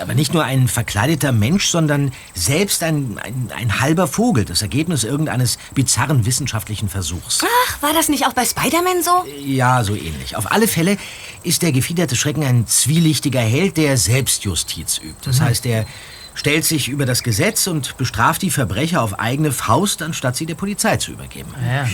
Aber 0.00 0.14
nicht 0.14 0.32
nur 0.32 0.42
ein 0.44 0.66
verkleideter 0.66 1.30
Mensch, 1.30 1.66
sondern 1.68 2.10
selbst 2.34 2.82
ein, 2.82 3.20
ein, 3.22 3.50
ein 3.54 3.80
halber 3.80 4.06
Vogel, 4.08 4.44
das 4.46 4.62
Ergebnis 4.62 5.04
irgendeines 5.04 5.58
bizarren 5.74 6.24
wissenschaftlichen 6.24 6.88
Versuchs. 6.88 7.40
Ach, 7.44 7.82
war 7.82 7.92
das 7.92 8.08
nicht 8.08 8.26
auch 8.26 8.32
bei 8.32 8.44
Spider-Man 8.46 9.02
so? 9.02 9.10
Ja, 9.44 9.84
so 9.84 9.94
ähnlich. 9.94 10.36
Auf 10.36 10.50
alle 10.50 10.68
Fälle 10.68 10.96
ist 11.42 11.60
der 11.62 11.70
gefiederte 11.70 12.16
Schrecken 12.16 12.42
ein 12.44 12.66
zwielichtiger 12.66 13.40
Held, 13.42 13.76
der 13.76 13.98
Selbstjustiz 13.98 14.98
übt. 14.98 15.16
Das 15.26 15.40
heißt, 15.42 15.66
er 15.66 15.84
stellt 16.34 16.64
sich 16.64 16.88
über 16.88 17.04
das 17.06 17.22
Gesetz 17.22 17.66
und 17.66 17.96
bestraft 17.98 18.40
die 18.42 18.50
Verbrecher 18.50 19.02
auf 19.02 19.18
eigene 19.20 19.52
Faust, 19.52 20.02
anstatt 20.02 20.34
sie 20.34 20.46
der 20.46 20.56
Polizei 20.56 20.96
zu 20.96 21.12
übergeben. 21.12 21.54
Ja. 21.64 21.86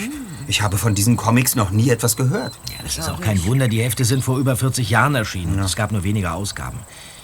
Ich 0.50 0.62
habe 0.62 0.78
von 0.78 0.96
diesen 0.96 1.16
Comics 1.16 1.54
noch 1.54 1.70
nie 1.70 1.90
etwas 1.90 2.16
gehört. 2.16 2.54
Ja, 2.70 2.82
das 2.82 2.98
ist 2.98 3.08
auch 3.08 3.20
kein 3.20 3.44
Wunder, 3.44 3.68
die 3.68 3.82
Hefte 3.82 4.04
sind 4.04 4.24
vor 4.24 4.36
über 4.36 4.56
40 4.56 4.90
Jahren 4.90 5.14
erschienen. 5.14 5.54
und 5.60 5.64
Es 5.64 5.76
gab 5.76 5.92
nur 5.92 6.02
wenige 6.02 6.32
Ausgaben. 6.32 6.80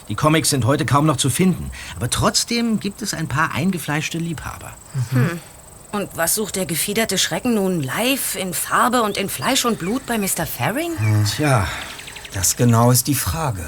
Die 0.07 0.15
Comics 0.15 0.49
sind 0.49 0.63
heute 0.63 0.85
kaum 0.85 1.05
noch 1.05 1.17
zu 1.17 1.29
finden. 1.29 1.69
Aber 1.97 2.09
trotzdem 2.09 2.79
gibt 2.79 3.01
es 3.01 3.13
ein 3.13 3.27
paar 3.27 3.51
eingefleischte 3.53 4.17
Liebhaber. 4.17 4.71
Und 5.91 6.09
was 6.15 6.35
sucht 6.35 6.55
der 6.55 6.65
gefiederte 6.65 7.17
Schrecken 7.17 7.55
nun 7.55 7.83
live, 7.83 8.35
in 8.35 8.53
Farbe 8.53 9.01
und 9.01 9.17
in 9.17 9.27
Fleisch 9.27 9.65
und 9.65 9.77
Blut 9.77 10.05
bei 10.05 10.17
Mr. 10.17 10.45
Faring? 10.45 10.91
Tja, 11.35 11.67
Das 12.33 12.55
genau 12.55 12.91
ist 12.91 13.07
die 13.07 13.15
Frage. 13.15 13.65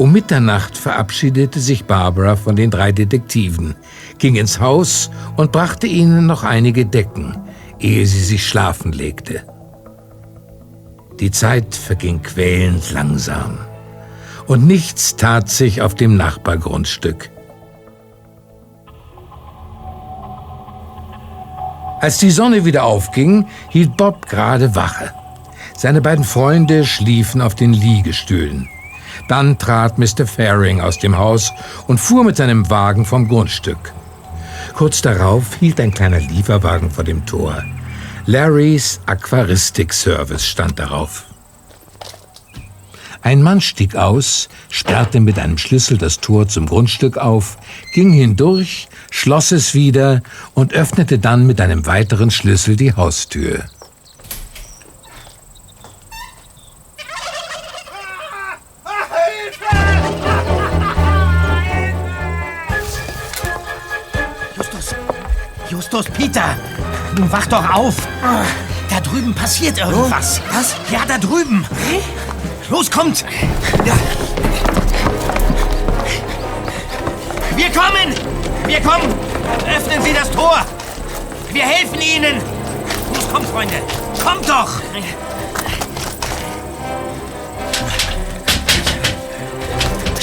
Um 0.00 0.12
Mitternacht 0.12 0.78
verabschiedete 0.78 1.60
sich 1.60 1.84
Barbara 1.84 2.34
von 2.34 2.56
den 2.56 2.70
drei 2.70 2.90
Detektiven, 2.90 3.74
ging 4.16 4.36
ins 4.36 4.58
Haus 4.58 5.10
und 5.36 5.52
brachte 5.52 5.86
ihnen 5.86 6.24
noch 6.24 6.42
einige 6.42 6.86
Decken, 6.86 7.36
ehe 7.78 8.06
sie 8.06 8.24
sich 8.24 8.46
schlafen 8.46 8.92
legte. 8.92 9.44
Die 11.20 11.30
Zeit 11.30 11.74
verging 11.74 12.22
quälend 12.22 12.90
langsam 12.92 13.58
und 14.46 14.66
nichts 14.66 15.16
tat 15.16 15.50
sich 15.50 15.82
auf 15.82 15.94
dem 15.94 16.16
Nachbargrundstück. 16.16 17.28
Als 22.00 22.16
die 22.16 22.30
Sonne 22.30 22.64
wieder 22.64 22.84
aufging, 22.84 23.48
hielt 23.68 23.98
Bob 23.98 24.26
gerade 24.30 24.74
Wache. 24.74 25.12
Seine 25.76 26.00
beiden 26.00 26.24
Freunde 26.24 26.86
schliefen 26.86 27.42
auf 27.42 27.54
den 27.54 27.74
Liegestühlen. 27.74 28.66
Dann 29.30 29.58
trat 29.58 29.96
Mr. 29.96 30.26
Faring 30.26 30.80
aus 30.80 30.98
dem 30.98 31.16
Haus 31.16 31.52
und 31.86 32.00
fuhr 32.00 32.24
mit 32.24 32.36
seinem 32.36 32.68
Wagen 32.68 33.04
vom 33.04 33.28
Grundstück. 33.28 33.92
Kurz 34.74 35.02
darauf 35.02 35.54
hielt 35.54 35.78
ein 35.78 35.94
kleiner 35.94 36.18
Lieferwagen 36.18 36.90
vor 36.90 37.04
dem 37.04 37.24
Tor. 37.26 37.62
Larrys 38.26 38.98
Aquaristik 39.06 39.92
Service 39.92 40.44
stand 40.44 40.80
darauf. 40.80 41.26
Ein 43.22 43.40
Mann 43.40 43.60
stieg 43.60 43.94
aus, 43.94 44.48
sperrte 44.68 45.20
mit 45.20 45.38
einem 45.38 45.58
Schlüssel 45.58 45.96
das 45.96 46.18
Tor 46.18 46.48
zum 46.48 46.66
Grundstück 46.66 47.16
auf, 47.16 47.56
ging 47.94 48.12
hindurch, 48.12 48.88
schloss 49.12 49.52
es 49.52 49.74
wieder 49.74 50.22
und 50.54 50.72
öffnete 50.72 51.20
dann 51.20 51.46
mit 51.46 51.60
einem 51.60 51.86
weiteren 51.86 52.32
Schlüssel 52.32 52.74
die 52.74 52.94
Haustür. 52.94 53.62
Justus, 65.92 66.14
Peter, 66.16 66.56
nun 67.16 67.32
wach 67.32 67.46
doch 67.48 67.68
auf. 67.68 67.96
Da 68.88 69.00
drüben 69.00 69.34
passiert 69.34 69.76
irgendwas. 69.76 70.40
was? 70.52 70.76
Ja, 70.88 71.00
da 71.04 71.18
drüben. 71.18 71.66
Los, 72.68 72.88
kommt. 72.88 73.24
Ja, 73.84 73.94
Wir 77.56 77.70
kommen! 77.70 78.14
Wir 78.66 78.80
kommen! 78.80 79.12
Öffnen 79.66 80.02
Sie 80.04 80.12
das 80.12 80.30
Tor! 80.30 80.64
Wir 81.52 81.64
helfen 81.64 82.00
Ihnen! 82.00 82.40
Los, 83.12 83.28
kommt, 83.32 83.48
Freunde! 83.48 83.74
Kommt 84.24 84.48
doch! 84.48 84.70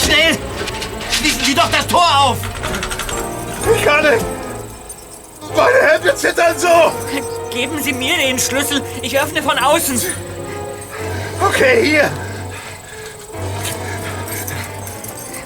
Schnell! 0.02 0.38
Schließen 1.12 1.44
Sie 1.44 1.54
doch 1.54 1.70
das 1.70 1.86
Tor 1.88 2.08
auf! 2.22 2.38
Ich 3.76 3.84
kann 3.84 4.02
nicht. 4.02 4.37
Meine 5.58 5.92
Hände 5.92 6.16
zittern 6.16 6.58
so. 6.60 6.94
Geben 7.50 7.82
Sie 7.82 7.92
mir 7.92 8.16
den 8.16 8.38
Schlüssel. 8.38 8.80
Ich 9.02 9.20
öffne 9.20 9.42
von 9.42 9.58
außen. 9.58 10.00
Okay, 11.42 11.84
hier. 11.84 12.12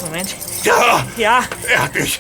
Moment. 0.02 0.36
Ja, 0.64 1.06
Ja, 1.16 1.44
er 1.66 1.84
hat 1.84 1.96
mich. 1.96 2.20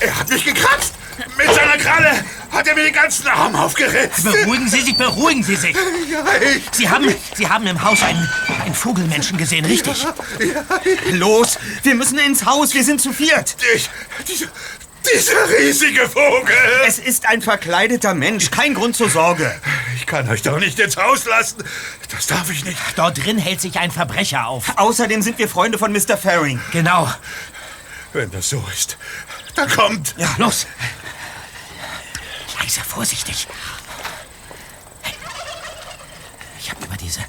Er 0.00 0.18
hat 0.18 0.30
mich 0.30 0.42
gekratzt. 0.42 0.94
Mit 1.36 1.52
seiner 1.52 1.76
Kralle 1.76 2.24
hat 2.50 2.66
er 2.66 2.74
mir 2.74 2.84
den 2.84 2.94
ganzen 2.94 3.26
Arm 3.26 3.54
aufgeritzt. 3.56 4.24
Beruhigen 4.24 4.68
Sie 4.68 4.80
sich, 4.80 4.96
beruhigen 4.96 5.42
Sie 5.42 5.56
sich! 5.56 5.74
Ja, 6.10 6.24
ich. 6.40 6.62
Sie 6.72 6.88
haben, 6.88 7.14
Sie 7.34 7.48
haben 7.48 7.66
im 7.66 7.82
Haus 7.82 8.02
einen, 8.02 8.28
einen 8.64 8.74
Vogelmenschen 8.74 9.36
gesehen, 9.36 9.64
richtig? 9.64 10.06
los, 11.10 11.58
wir 11.82 11.94
müssen 11.94 12.18
ins 12.18 12.44
Haus, 12.46 12.72
wir 12.72 12.84
sind 12.84 13.00
zu 13.00 13.12
viert. 13.12 13.56
Ich. 13.74 13.90
Dieser, 14.28 14.46
dieser 15.14 15.48
riesige 15.58 16.08
Vogel. 16.08 16.54
Es 16.86 16.98
ist 16.98 17.26
ein 17.26 17.42
verkleideter 17.42 18.14
Mensch, 18.14 18.50
kein 18.50 18.74
Grund 18.74 18.96
zur 18.96 19.10
Sorge. 19.10 19.54
Ich 19.96 20.06
kann 20.06 20.28
euch 20.28 20.42
doch 20.42 20.58
nicht 20.58 20.78
ins 20.78 20.96
Haus 20.96 21.24
lassen. 21.24 21.64
Das 22.10 22.26
darf 22.26 22.50
ich 22.50 22.64
nicht. 22.64 22.78
Dort 22.96 23.24
drin 23.24 23.38
hält 23.38 23.60
sich 23.60 23.78
ein 23.78 23.90
Verbrecher 23.90 24.46
auf. 24.46 24.76
Außerdem 24.76 25.22
sind 25.22 25.38
wir 25.38 25.48
Freunde 25.48 25.78
von 25.78 25.92
Mr. 25.92 26.16
Faring. 26.16 26.60
Genau. 26.72 27.12
Wenn 28.12 28.30
das 28.30 28.50
so 28.50 28.64
ist, 28.72 28.96
dann 29.54 29.68
kommt. 29.68 30.14
Ja, 30.16 30.34
los! 30.38 30.66
Leise, 32.60 32.80
vorsichtig. 32.80 33.46
Ich 36.58 36.70
habe 36.70 36.84
über 36.84 36.96
diese, 36.96 37.20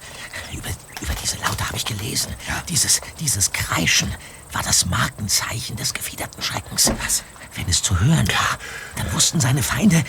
über, 0.53 0.69
über 1.01 1.13
diese 1.21 1.37
Laute 1.37 1.65
habe 1.67 1.77
ich 1.77 1.85
gelesen. 1.85 2.33
Dieses, 2.67 3.01
dieses 3.19 3.51
Kreischen 3.51 4.13
war 4.51 4.63
das 4.63 4.85
Markenzeichen 4.85 5.75
des 5.75 5.93
gefiederten 5.93 6.41
Schreckens. 6.41 6.91
Was? 7.03 7.23
Wenn 7.59 7.67
es 7.67 7.81
zu 7.81 7.99
hören 7.99 8.27
war, 8.29 8.57
dann 8.95 9.11
wussten 9.11 9.41
seine 9.41 9.61
Feinde, 9.61 10.01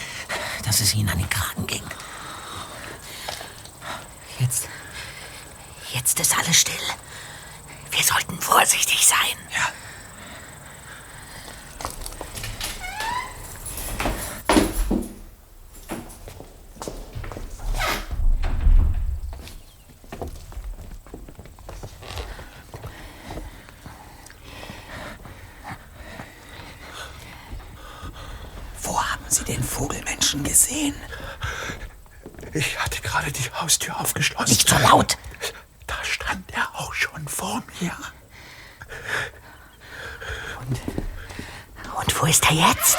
dass 0.64 0.78
es 0.80 0.94
ihnen 0.94 1.08
an 1.08 1.18
den 1.18 1.28
Kragen 1.28 1.66
ging. 1.66 1.82
Jetzt. 4.38 4.68
Jetzt 5.92 6.20
ist 6.20 6.38
alles 6.38 6.60
still. 6.60 6.74
Wir 7.90 8.04
sollten 8.04 8.40
vorsichtig 8.40 9.04
sein. 9.04 9.36
Ja. 9.52 9.72
Vogelmenschen 29.62 30.44
gesehen. 30.44 30.94
Ich 32.52 32.78
hatte 32.78 33.00
gerade 33.02 33.30
die 33.32 33.50
Haustür 33.60 33.98
aufgeschlossen. 34.00 34.54
Nicht 34.54 34.68
so 34.68 34.76
laut. 34.78 35.18
Da 35.86 35.94
stand 36.02 36.52
er 36.52 36.68
auch 36.74 36.94
schon 36.94 37.26
vor 37.28 37.62
mir. 37.80 37.92
Und 41.96 42.20
wo 42.20 42.26
ist 42.26 42.44
er 42.50 42.56
jetzt? 42.68 42.98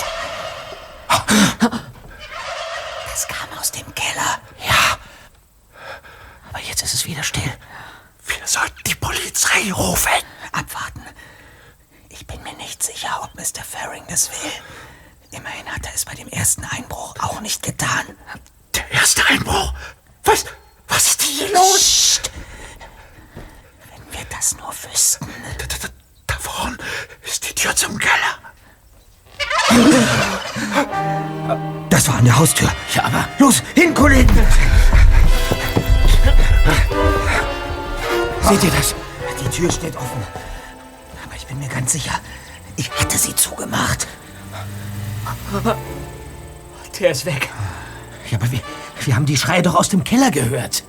Schreie 49.42 49.64
doch 49.64 49.74
aus 49.74 49.90
dem 49.90 50.04
Keller 50.04 50.30
gehört. 50.30 50.84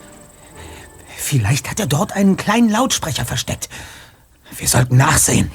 Vielleicht 1.17 1.71
hat 1.71 1.81
er 1.81 1.87
dort 1.87 2.13
einen 2.13 2.37
kleinen 2.37 2.69
Lautsprecher 2.69 3.25
versteckt. 3.25 3.71
Wir 4.59 4.69
sollten 4.69 4.99
nachsehen. 4.99 5.51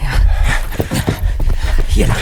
Hier 1.89 2.07
lang. 2.07 2.17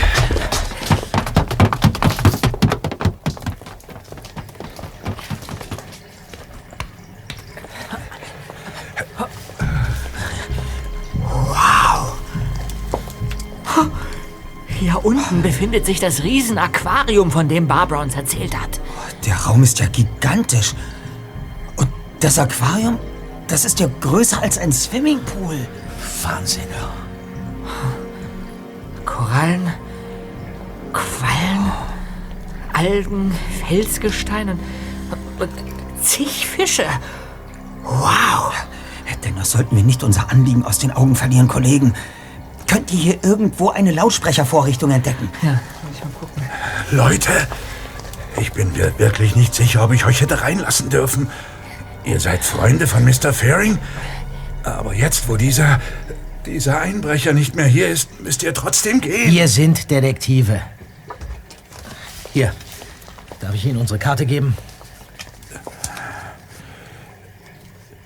Hier 14.78 15.02
unten 15.02 15.40
befindet 15.40 15.86
sich 15.86 16.00
das 16.00 16.22
Riesenaquarium, 16.22 17.30
von 17.30 17.48
dem 17.48 17.66
Barbara 17.66 18.02
uns 18.02 18.14
erzählt 18.14 18.54
hat. 18.54 18.78
Der 19.46 19.52
Raum 19.52 19.62
ist 19.62 19.78
ja 19.78 19.86
gigantisch. 19.86 20.74
Und 21.76 21.86
das 22.18 22.36
Aquarium, 22.36 22.98
das 23.46 23.64
ist 23.64 23.78
ja 23.78 23.88
größer 24.00 24.42
als 24.42 24.58
ein 24.58 24.72
Swimmingpool. 24.72 25.56
Wahnsinn. 26.24 26.64
Korallen, 29.04 29.72
Quallen, 30.92 31.72
Algen, 32.72 33.32
Felsgestein 33.68 34.48
und, 34.48 35.48
zig 36.02 36.44
Fische. 36.44 36.86
Wow. 37.84 38.52
Dennoch 39.24 39.44
sollten 39.44 39.76
wir 39.76 39.84
nicht 39.84 40.02
unser 40.02 40.28
Anliegen 40.32 40.64
aus 40.64 40.78
den 40.78 40.90
Augen 40.90 41.14
verlieren, 41.14 41.46
Kollegen. 41.46 41.94
Könnt 42.66 42.92
ihr 42.92 42.98
hier 42.98 43.24
irgendwo 43.24 43.70
eine 43.70 43.92
Lautsprechervorrichtung 43.92 44.90
entdecken? 44.90 45.28
Leute, 46.90 47.30
ich 48.40 48.52
bin 48.52 48.72
mir 48.72 48.98
wirklich 48.98 49.36
nicht 49.36 49.54
sicher, 49.54 49.84
ob 49.84 49.92
ich 49.92 50.04
euch 50.04 50.20
hätte 50.20 50.42
reinlassen 50.42 50.90
dürfen. 50.90 51.28
Ihr 52.04 52.20
seid 52.20 52.44
Freunde 52.44 52.86
von 52.86 53.04
Mr. 53.04 53.32
Faring? 53.32 53.78
Aber 54.62 54.94
jetzt, 54.94 55.28
wo 55.28 55.36
dieser, 55.36 55.80
dieser 56.44 56.80
Einbrecher 56.80 57.32
nicht 57.32 57.54
mehr 57.54 57.66
hier 57.66 57.88
ist, 57.88 58.20
müsst 58.20 58.42
ihr 58.42 58.54
trotzdem 58.54 59.00
gehen. 59.00 59.30
Wir 59.30 59.48
sind 59.48 59.90
Detektive. 59.90 60.60
Hier. 62.32 62.52
Darf 63.40 63.54
ich 63.54 63.66
Ihnen 63.66 63.78
unsere 63.78 63.98
Karte 63.98 64.26
geben? 64.26 64.56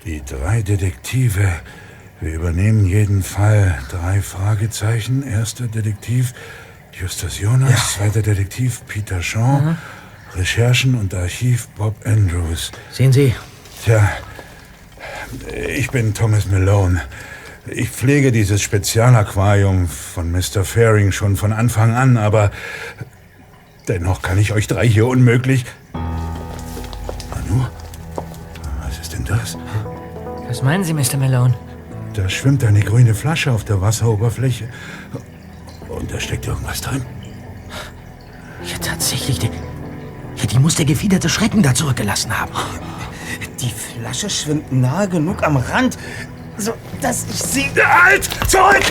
Die 0.05 0.23
drei 0.25 0.61
Detektive. 0.61 1.47
Wir 2.19 2.33
übernehmen 2.33 2.85
jeden 2.85 3.23
Fall. 3.23 3.77
Drei 3.89 4.21
Fragezeichen. 4.21 5.23
Erster 5.23 5.67
Detektiv 5.67 6.33
Justus 6.91 7.39
Jonas. 7.39 7.93
Zweiter 7.93 8.21
Detektiv 8.21 8.81
Peter 8.87 9.21
Shaw. 9.21 9.75
Recherchen 10.35 10.95
und 10.95 11.13
Archiv 11.13 11.67
Bob 11.69 11.95
Andrews. 12.05 12.71
Sehen 12.91 13.11
Sie, 13.11 13.33
Tja, 13.83 14.09
ich 15.67 15.89
bin 15.91 16.13
Thomas 16.13 16.45
Malone. 16.45 17.01
Ich 17.67 17.89
pflege 17.89 18.31
dieses 18.31 18.61
Spezialaquarium 18.61 19.87
von 19.87 20.31
Mr. 20.31 20.63
Faring 20.63 21.11
schon 21.11 21.35
von 21.35 21.53
Anfang 21.53 21.93
an, 21.93 22.17
aber 22.17 22.51
dennoch 23.87 24.21
kann 24.21 24.37
ich 24.37 24.53
euch 24.53 24.67
drei 24.67 24.87
hier 24.87 25.07
unmöglich. 25.07 25.65
Manu? 25.93 27.65
Was 28.85 28.99
ist 28.99 29.13
denn 29.13 29.25
das? 29.25 29.57
Was 30.47 30.61
meinen 30.63 30.83
Sie, 30.83 30.93
Mr. 30.93 31.17
Malone? 31.17 31.55
Da 32.13 32.27
schwimmt 32.29 32.63
eine 32.63 32.81
grüne 32.81 33.13
Flasche 33.15 33.51
auf 33.51 33.63
der 33.63 33.81
Wasseroberfläche. 33.81 34.67
Und 35.87 36.11
da 36.11 36.19
steckt 36.19 36.47
irgendwas 36.47 36.81
drin. 36.81 37.05
ja, 38.63 38.77
tatsächlich, 38.79 39.39
die, 40.51 40.59
muss 40.59 40.75
der 40.75 40.85
gefiederte 40.85 41.29
Schrecken 41.29 41.63
da 41.63 41.73
zurückgelassen 41.73 42.37
haben. 42.37 42.51
Die 43.59 43.71
Flasche 43.71 44.29
schwimmt 44.29 44.71
nahe 44.71 45.07
genug 45.07 45.43
am 45.43 45.57
Rand, 45.57 45.97
so 46.57 46.73
dass 47.01 47.25
ich 47.29 47.41
sie. 47.41 47.65
Halt! 47.83 48.29
Zurück! 48.47 48.83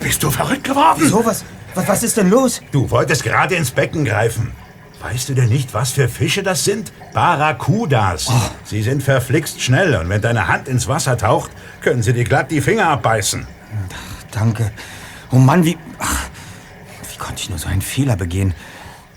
Bist 0.00 0.22
du 0.22 0.30
verrückt 0.30 0.64
geworden? 0.64 1.08
So, 1.08 1.24
was, 1.24 1.44
was, 1.74 1.88
was 1.88 2.02
ist 2.02 2.16
denn 2.16 2.30
los? 2.30 2.60
Du 2.70 2.90
wolltest 2.90 3.24
gerade 3.24 3.54
ins 3.54 3.70
Becken 3.70 4.04
greifen. 4.04 4.52
Weißt 5.00 5.28
du 5.28 5.34
denn 5.34 5.48
nicht, 5.48 5.74
was 5.74 5.90
für 5.90 6.08
Fische 6.08 6.44
das 6.44 6.64
sind? 6.64 6.92
Barracudas. 7.12 8.30
Sie 8.64 8.82
sind 8.82 9.02
verflixt 9.02 9.60
schnell 9.60 9.96
und 9.96 10.08
wenn 10.08 10.22
deine 10.22 10.46
Hand 10.46 10.68
ins 10.68 10.86
Wasser 10.86 11.16
taucht, 11.16 11.50
können 11.80 12.02
sie 12.02 12.12
dir 12.12 12.24
glatt 12.24 12.52
die 12.52 12.60
Finger 12.60 12.88
abbeißen. 12.88 13.44
Danke. 14.30 14.70
Oh 15.32 15.36
Mann, 15.36 15.64
wie. 15.64 15.76
Ach, 15.98 16.28
wie 17.10 17.18
konnte 17.18 17.42
ich 17.42 17.50
nur 17.50 17.58
so 17.58 17.68
einen 17.68 17.82
Fehler 17.82 18.16
begehen? 18.16 18.54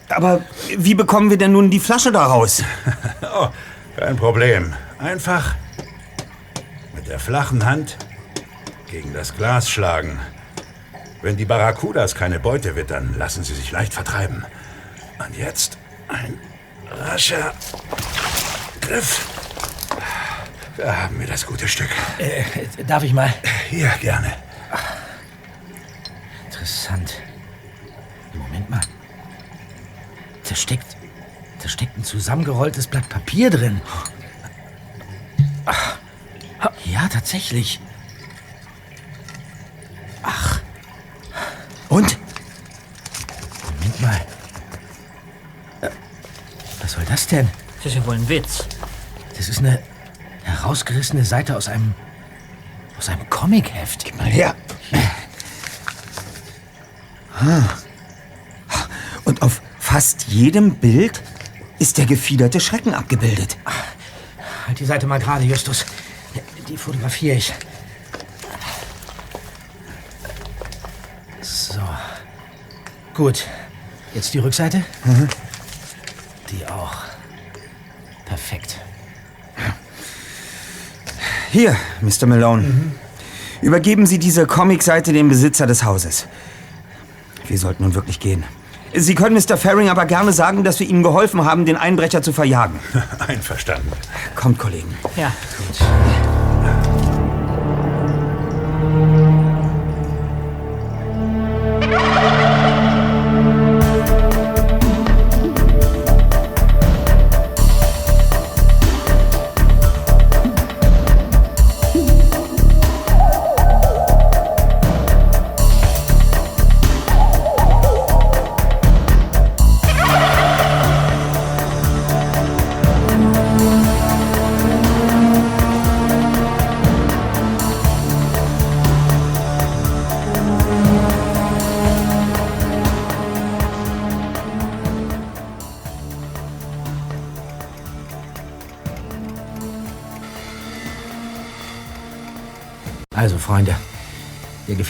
Aber 0.09 0.41
wie 0.77 0.93
bekommen 0.93 1.29
wir 1.29 1.37
denn 1.37 1.51
nun 1.51 1.69
die 1.71 1.79
Flasche 1.79 2.11
da 2.11 2.25
raus? 2.25 2.63
Oh, 3.37 3.49
kein 3.97 4.15
Problem. 4.15 4.73
Einfach 4.97 5.55
mit 6.93 7.09
der 7.09 7.19
flachen 7.19 7.65
Hand 7.65 7.97
gegen 8.89 9.13
das 9.13 9.35
Glas 9.35 9.69
schlagen. 9.69 10.19
Wenn 11.21 11.35
die 11.35 11.43
Barracudas 11.43 12.15
keine 12.15 12.39
Beute 12.39 12.77
wittern, 12.77 13.15
lassen 13.17 13.43
sie 13.43 13.55
sich 13.55 13.71
leicht 13.71 13.93
vertreiben. 13.93 14.45
Und 15.19 15.35
jetzt 15.35 15.77
ein 16.07 16.39
rascher 16.89 17.53
Griff. 18.79 19.27
Da 20.77 20.95
haben 21.03 21.19
wir 21.19 21.27
das 21.27 21.45
gute 21.45 21.67
Stück. 21.67 21.89
Äh, 22.19 22.43
darf 22.85 23.03
ich 23.03 23.13
mal? 23.13 23.33
Hier, 23.69 23.89
gerne. 23.99 24.33
Interessant. 26.45 27.21
Moment 28.33 28.69
mal. 28.69 28.81
Da 30.47 30.55
steckt. 30.55 30.95
Da 31.61 31.69
steckt 31.69 31.97
ein 31.97 32.03
zusammengerolltes 32.03 32.87
Blatt 32.87 33.09
Papier 33.09 33.49
drin. 33.49 33.81
Ach. 35.65 35.97
Ja, 36.85 37.07
tatsächlich. 37.07 37.79
Ach. 40.21 40.59
Und? 41.89 42.17
Moment 43.65 44.01
mal. 44.01 44.21
Äh, 45.81 45.89
Was 46.81 46.91
soll 46.93 47.05
das 47.05 47.27
denn? 47.27 47.49
Das 47.77 47.87
ist 47.87 47.95
ja 47.95 48.05
wohl 48.05 48.15
ein 48.15 48.29
Witz. 48.29 48.65
Das 49.37 49.49
ist 49.49 49.59
eine 49.59 49.79
herausgerissene 50.43 51.25
Seite 51.25 51.55
aus 51.57 51.67
einem. 51.67 51.93
aus 52.97 53.09
einem 53.09 53.27
Comicheft. 53.29 54.05
Gib 54.05 54.17
Mal 54.17 54.27
her. 54.27 54.55
Ah. 57.39 57.63
Fast 59.95 60.27
jedem 60.27 60.75
Bild 60.75 61.21
ist 61.79 61.97
der 61.97 62.05
gefiederte 62.05 62.59
Schrecken 62.59 62.93
abgebildet. 62.93 63.55
Halt 64.67 64.77
die 64.77 64.83
Seite 64.83 65.07
mal 65.07 65.19
gerade, 65.19 65.45
Justus. 65.45 65.85
Die 66.67 66.75
fotografiere 66.75 67.37
ich. 67.37 67.53
So. 71.39 71.79
Gut. 73.13 73.47
Jetzt 74.13 74.33
die 74.33 74.39
Rückseite. 74.39 74.83
Die 76.51 76.67
auch. 76.67 76.95
Perfekt. 78.25 78.81
Hier, 81.53 81.73
Mr. 82.01 82.25
Malone. 82.25 82.91
Übergeben 83.61 84.05
Sie 84.05 84.19
diese 84.19 84.45
Comicseite 84.45 85.13
dem 85.13 85.29
Besitzer 85.29 85.65
des 85.67 85.85
Hauses. 85.85 86.27
Wir 87.47 87.57
sollten 87.57 87.83
nun 87.83 87.95
wirklich 87.95 88.19
gehen. 88.19 88.43
Sie 88.97 89.15
können 89.15 89.35
Mr. 89.35 89.57
Faring 89.57 89.89
aber 89.89 90.05
gerne 90.05 90.31
sagen, 90.31 90.63
dass 90.63 90.79
wir 90.79 90.87
Ihnen 90.87 91.03
geholfen 91.03 91.43
haben, 91.45 91.65
den 91.65 91.75
Einbrecher 91.75 92.21
zu 92.21 92.33
verjagen. 92.33 92.79
Einverstanden. 93.27 93.91
Kommt, 94.35 94.57
Kollegen. 94.59 94.95
Ja. 95.15 95.31
Also, 95.69 95.83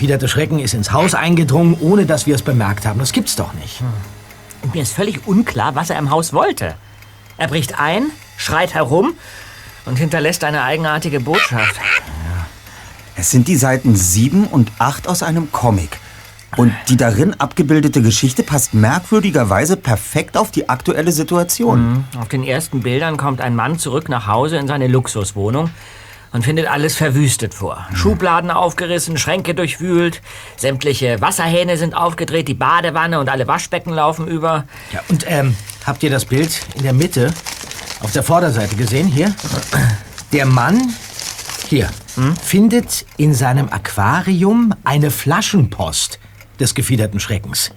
der 0.08 0.18
gefiederte 0.18 0.32
Schrecken 0.32 0.60
ist 0.60 0.74
ins 0.74 0.91
Haus 0.91 1.15
eingedrungen, 1.15 1.78
ohne 1.80 2.06
dass 2.06 2.28
wir 2.28 2.36
es 2.36 2.44
bemerkt 2.44 2.86
haben. 2.86 3.00
Das 3.00 3.12
gibt's 3.12 3.36
doch 3.36 3.54
nicht. 3.54 3.82
Und 4.62 4.76
mir 4.76 4.84
ist 4.84 4.94
völlig 4.94 5.28
unklar, 5.28 5.74
was 5.76 5.89
er 5.89 5.98
im 5.98 6.12
Haus 6.12 6.32
wollte. 6.32 6.76
Er 7.38 7.48
bricht 7.48 7.80
ein, 7.80 8.12
schreit 8.38 8.76
herum 8.76 9.13
und 9.86 9.98
hinterlässt 9.98 10.44
eine 10.44 10.62
eigenartige 10.62 11.20
Botschaft. 11.20 11.76
Es 13.15 13.32
sind 13.32 13.48
die 13.48 13.56
Seiten 13.56 13.96
7 13.96 14.46
und 14.46 14.72
8 14.78 15.08
aus 15.08 15.24
einem 15.24 15.52
Comic. 15.52 15.98
Und 16.56 16.72
die 16.89 16.98
darin 16.98 17.34
abgebildete 17.34 18.02
Geschichte 18.02 18.44
passt 18.44 18.74
merkwürdigerweise 18.74 19.76
perfekt 19.76 20.38
auf 20.38 20.52
die 20.52 20.70
aktuelle 20.70 21.12
Situation. 21.12 22.06
Auf 22.20 22.28
den 22.30 22.44
ersten 22.44 22.82
Bildern 22.82 23.18
kommt 23.18 23.41
ein 23.41 23.56
Mann 23.56 23.80
zurück 23.80 24.08
nach 24.08 24.28
Hause 24.28 24.58
in 24.58 24.68
seine 24.68 24.88
Luxuswohnung 24.88 25.72
und 26.36 26.43
findet 26.43 26.67
alles 26.67 26.98
verwüstet 26.98 27.54
vor. 27.54 27.88
Schubladen 27.93 28.52
aufgerissen, 28.52 29.17
Schränke 29.17 29.56
durchwühlt, 29.56 30.21
sämtliche 30.58 31.21
Wasserhähne 31.21 31.78
sind 31.78 31.95
aufgedreht, 31.95 32.50
die 32.50 32.54
Badewanne 32.54 33.21
und 33.21 33.30
alle 33.30 33.48
Waschbecken 33.48 33.93
laufen 33.93 34.28
über. 34.28 34.65
Ja, 34.91 35.00
und 35.08 35.24
ähm, 35.30 35.56
habt 35.86 36.04
ihr 36.04 36.10
das 36.10 36.26
Bild 36.26 36.60
in 36.76 36.84
der 36.84 36.91
Mitte 36.91 37.34
auf 38.02 38.12
der 38.12 38.21
Vorderseite 38.21 38.76
gesehen? 38.76 39.08
Hier? 39.08 39.34
Der 40.34 40.45
Mann, 40.45 40.93
hier, 41.69 41.89
findet 42.43 43.06
in 43.15 43.34
seinem 43.34 43.69
Aquarium 43.69 44.74
eine 44.84 45.12
Flaschenpost 45.12 46.19
des 46.60 46.76
gefiederten 46.76 47.21
Schreckens. 47.21 47.71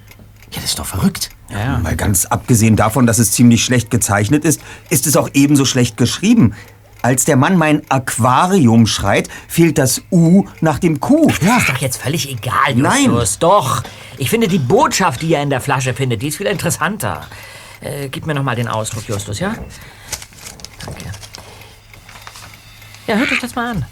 Ja, 0.51 0.57
das 0.57 0.71
ist 0.71 0.79
doch 0.81 0.87
verrückt. 0.87 1.31
Mal 1.51 1.97
ganz 1.97 2.27
abgesehen 2.27 2.75
davon, 2.75 3.07
dass 3.07 3.19
es 3.19 3.31
ziemlich 3.31 3.65
schlecht 3.65 3.91
gezeichnet 3.91 4.45
ist, 4.45 4.61
ist 4.91 5.07
es 5.07 5.17
auch 5.17 5.31
ebenso 5.33 5.65
schlecht 5.65 5.97
geschrieben. 5.97 6.55
Als 7.03 7.25
der 7.25 7.37
Mann 7.37 7.57
mein 7.57 7.83
Aquarium 7.91 8.87
schreit, 8.87 9.29
fehlt 9.47 9.79
das 9.79 10.03
U 10.11 10.45
nach 10.61 10.79
dem 10.79 10.99
Q. 11.01 11.29
Das 11.41 11.59
ist 11.59 11.69
doch 11.69 11.77
jetzt 11.79 12.03
völlig 12.03 12.31
egal, 12.31 12.75
Nein. 12.75 13.05
Justus. 13.05 13.39
Doch. 13.39 13.83
Ich 14.17 14.31
finde 14.31 14.49
die 14.49 14.59
Botschaft, 14.59 15.23
die 15.23 15.33
er 15.35 15.43
in 15.43 15.51
der 15.51 15.61
Flasche 15.61 15.95
findet, 15.95 16.23
die 16.23 16.29
ist 16.29 16.37
viel 16.37 16.47
interessanter. 16.47 17.27
Äh, 17.81 18.09
gib 18.09 18.27
mir 18.27 18.35
noch 18.35 18.43
mal 18.43 18.57
den 18.57 18.67
Ausdruck, 18.67 19.09
Justus, 19.09 19.39
ja? 19.39 19.55
Danke. 20.85 21.05
Ja, 23.07 23.15
hört 23.15 23.31
euch 23.31 23.41
das 23.41 23.55
mal 23.55 23.71
an. 23.71 23.87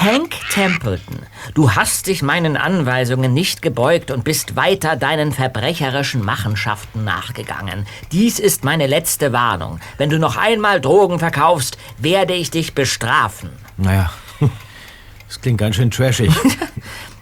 Hank 0.00 0.34
Templeton, 0.50 1.18
du 1.52 1.72
hast 1.72 2.06
dich 2.06 2.22
meinen 2.22 2.56
Anweisungen 2.56 3.34
nicht 3.34 3.60
gebeugt 3.60 4.10
und 4.10 4.24
bist 4.24 4.56
weiter 4.56 4.96
deinen 4.96 5.30
verbrecherischen 5.30 6.24
Machenschaften 6.24 7.04
nachgegangen. 7.04 7.86
Dies 8.10 8.38
ist 8.38 8.64
meine 8.64 8.86
letzte 8.86 9.34
Warnung. 9.34 9.78
Wenn 9.98 10.08
du 10.08 10.18
noch 10.18 10.38
einmal 10.38 10.80
Drogen 10.80 11.18
verkaufst, 11.18 11.76
werde 11.98 12.32
ich 12.32 12.50
dich 12.50 12.74
bestrafen. 12.74 13.50
Naja, 13.76 14.10
das 15.28 15.42
klingt 15.42 15.58
ganz 15.58 15.76
schön 15.76 15.90
trashig. 15.90 16.32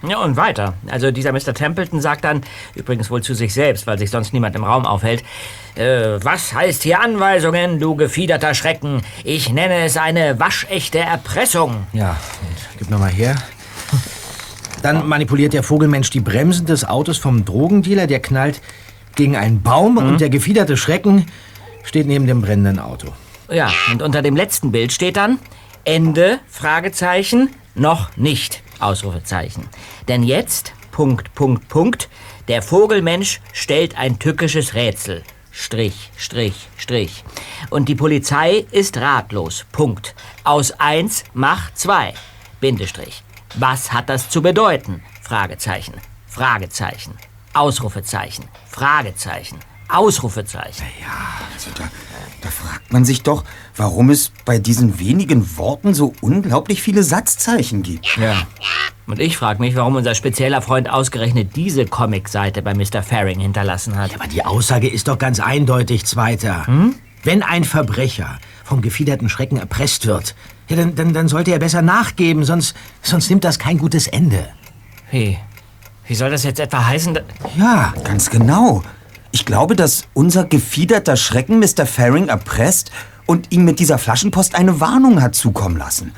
Ja, 0.07 0.19
und 0.19 0.37
weiter. 0.37 0.75
Also 0.89 1.11
dieser 1.11 1.33
Mr. 1.33 1.53
Templeton 1.53 1.99
sagt 1.99 2.23
dann, 2.23 2.41
übrigens 2.73 3.11
wohl 3.11 3.21
zu 3.21 3.33
sich 3.33 3.53
selbst, 3.53 3.85
weil 3.85 3.99
sich 3.99 4.09
sonst 4.09 4.31
niemand 4.31 4.55
im 4.55 4.63
Raum 4.63 4.85
aufhält, 4.85 5.25
äh, 5.79 6.23
was 6.23 6.53
heißt 6.53 6.83
hier 6.83 6.99
Anweisungen, 6.99 7.79
du 7.79 7.95
gefiederter 7.95 8.53
Schrecken? 8.53 9.01
Ich 9.23 9.51
nenne 9.51 9.85
es 9.85 9.97
eine 9.97 10.39
waschechte 10.39 10.99
Erpressung. 10.99 11.87
Ja, 11.93 12.17
gib 12.77 12.89
mir 12.89 12.97
mal 12.97 13.09
her. 13.09 13.35
Dann 14.81 15.07
manipuliert 15.07 15.53
der 15.53 15.63
Vogelmensch 15.63 16.09
die 16.09 16.19
Bremsen 16.19 16.65
des 16.65 16.85
Autos 16.85 17.17
vom 17.17 17.45
Drogendealer, 17.45 18.07
der 18.07 18.21
knallt 18.21 18.61
gegen 19.15 19.35
einen 19.35 19.61
Baum 19.61 19.97
und 19.97 20.21
der 20.21 20.29
gefiederte 20.29 20.77
Schrecken 20.77 21.25
steht 21.83 22.07
neben 22.07 22.27
dem 22.27 22.41
brennenden 22.41 22.79
Auto. 22.79 23.07
Ja, 23.49 23.71
und 23.91 24.01
unter 24.01 24.21
dem 24.21 24.35
letzten 24.35 24.71
Bild 24.71 24.91
steht 24.93 25.17
dann 25.17 25.39
Ende, 25.83 26.39
Fragezeichen, 26.47 27.49
noch 27.75 28.15
nicht, 28.15 28.61
Ausrufezeichen. 28.79 29.65
Denn 30.07 30.23
jetzt, 30.23 30.73
Punkt, 30.91 31.33
Punkt, 31.33 31.67
Punkt, 31.67 32.09
der 32.47 32.61
Vogelmensch 32.61 33.41
stellt 33.51 33.97
ein 33.97 34.19
tückisches 34.19 34.75
Rätsel. 34.75 35.23
Strich, 35.51 36.11
Strich, 36.17 36.69
Strich. 36.77 37.23
Und 37.69 37.89
die 37.89 37.95
Polizei 37.95 38.65
ist 38.71 38.97
ratlos. 38.97 39.65
Punkt. 39.71 40.15
Aus 40.43 40.71
eins 40.71 41.23
mach 41.33 41.73
zwei. 41.73 42.13
Bindestrich. 42.59 43.23
Was 43.55 43.91
hat 43.91 44.09
das 44.09 44.29
zu 44.29 44.41
bedeuten? 44.41 45.01
Fragezeichen. 45.21 45.95
Fragezeichen. 46.27 47.17
Ausrufezeichen. 47.53 48.47
Fragezeichen. 48.67 49.59
Ausrufezeichen. 49.89 50.85
Also 51.53 51.71
da, 51.75 51.83
da 52.41 52.49
fragt 52.49 52.93
man 52.93 53.05
sich 53.05 53.23
doch, 53.23 53.43
warum 53.75 54.09
es 54.09 54.31
bei 54.45 54.59
diesen 54.59 54.99
wenigen 54.99 55.57
Worten 55.57 55.93
so 55.93 56.13
unglaublich 56.21 56.81
viele 56.81 57.03
Satzzeichen 57.03 57.83
gibt. 57.83 58.17
Ja. 58.17 58.47
Und 59.07 59.19
ich 59.19 59.37
frage 59.37 59.59
mich, 59.59 59.75
warum 59.75 59.95
unser 59.95 60.13
spezieller 60.13 60.61
Freund 60.61 60.89
ausgerechnet 60.89 61.55
diese 61.55 61.85
Comicseite 61.85 62.61
bei 62.61 62.75
Mr. 62.75 63.01
Faring 63.01 63.39
hinterlassen 63.39 63.97
hat. 63.97 64.13
Aber 64.13 64.27
die 64.27 64.45
Aussage 64.45 64.87
ist 64.87 65.07
doch 65.07 65.17
ganz 65.17 65.39
eindeutig, 65.39 66.05
Zweiter. 66.05 66.65
Wenn 67.23 67.43
ein 67.43 67.63
Verbrecher 67.63 68.37
vom 68.63 68.81
gefiederten 68.81 69.27
Schrecken 69.27 69.57
erpresst 69.57 70.05
wird, 70.05 70.35
ja, 70.69 70.75
dann, 70.75 70.93
dann, 70.93 71.13
dann 71.13 71.27
sollte 71.27 71.51
er 71.51 71.59
besser 71.59 71.81
nachgeben, 71.81 72.43
sonst, 72.43 72.75
sonst 73.01 73.29
nimmt 73.29 73.43
das 73.43 73.57
kein 73.57 73.79
gutes 73.79 74.07
Ende. 74.07 74.47
Wie? 75.09 75.39
Wie 76.05 76.15
soll 76.15 76.29
das 76.29 76.43
jetzt 76.43 76.59
etwa 76.59 76.85
heißen? 76.85 77.17
Ja, 77.57 77.93
ganz 78.03 78.29
genau. 78.29 78.83
Ich 79.31 79.45
glaube, 79.45 79.75
dass 79.75 80.05
unser 80.13 80.45
gefiederter 80.45 81.15
Schrecken 81.15 81.59
Mr. 81.59 81.85
Faring 81.85 82.29
erpresst 82.29 82.91
und 83.25 83.51
ihm 83.51 83.63
mit 83.63 83.79
dieser 83.79 83.99
Flaschenpost 83.99 84.55
eine 84.55 84.79
Warnung 84.79 85.21
hat 85.21 85.35
zukommen 85.35 85.77
lassen. 85.77 86.13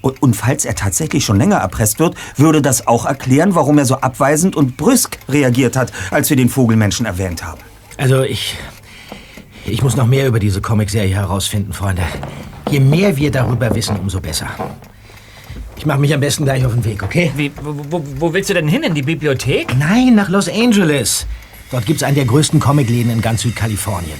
Und, 0.00 0.22
und 0.22 0.34
falls 0.34 0.64
er 0.64 0.74
tatsächlich 0.74 1.22
schon 1.22 1.36
länger 1.36 1.56
erpresst 1.56 1.98
wird, 1.98 2.14
würde 2.36 2.62
das 2.62 2.86
auch 2.86 3.04
erklären, 3.04 3.54
warum 3.54 3.76
er 3.76 3.84
so 3.84 3.96
abweisend 3.96 4.56
und 4.56 4.78
brüsk 4.78 5.18
reagiert 5.28 5.76
hat, 5.76 5.92
als 6.10 6.30
wir 6.30 6.36
den 6.36 6.48
Vogelmenschen 6.48 7.04
erwähnt 7.04 7.44
haben. 7.44 7.60
Also 7.98 8.22
ich. 8.22 8.56
Ich 9.66 9.82
muss 9.82 9.96
noch 9.96 10.06
mehr 10.06 10.28
über 10.28 10.38
diese 10.38 10.60
Comicserie 10.62 11.14
herausfinden, 11.14 11.72
Freunde. 11.72 12.02
Je 12.70 12.80
mehr 12.80 13.16
wir 13.16 13.30
darüber 13.32 13.74
wissen, 13.74 13.96
umso 13.96 14.20
besser. 14.20 14.46
Ich 15.76 15.84
mache 15.84 15.98
mich 15.98 16.14
am 16.14 16.20
besten 16.20 16.44
gleich 16.44 16.64
auf 16.64 16.72
den 16.72 16.84
Weg, 16.84 17.02
okay? 17.02 17.32
Wie, 17.36 17.52
wo, 17.60 17.74
wo, 17.90 18.04
wo 18.18 18.32
willst 18.32 18.48
du 18.48 18.54
denn 18.54 18.68
hin? 18.68 18.82
In 18.82 18.94
die 18.94 19.02
Bibliothek? 19.02 19.76
Nein, 19.76 20.14
nach 20.14 20.28
Los 20.28 20.48
Angeles. 20.48 21.26
Dort 21.70 21.86
gibt's 21.86 22.02
einen 22.02 22.14
der 22.14 22.24
größten 22.24 22.60
Comicläden 22.60 23.10
in 23.10 23.20
ganz 23.20 23.42
Südkalifornien. 23.42 24.18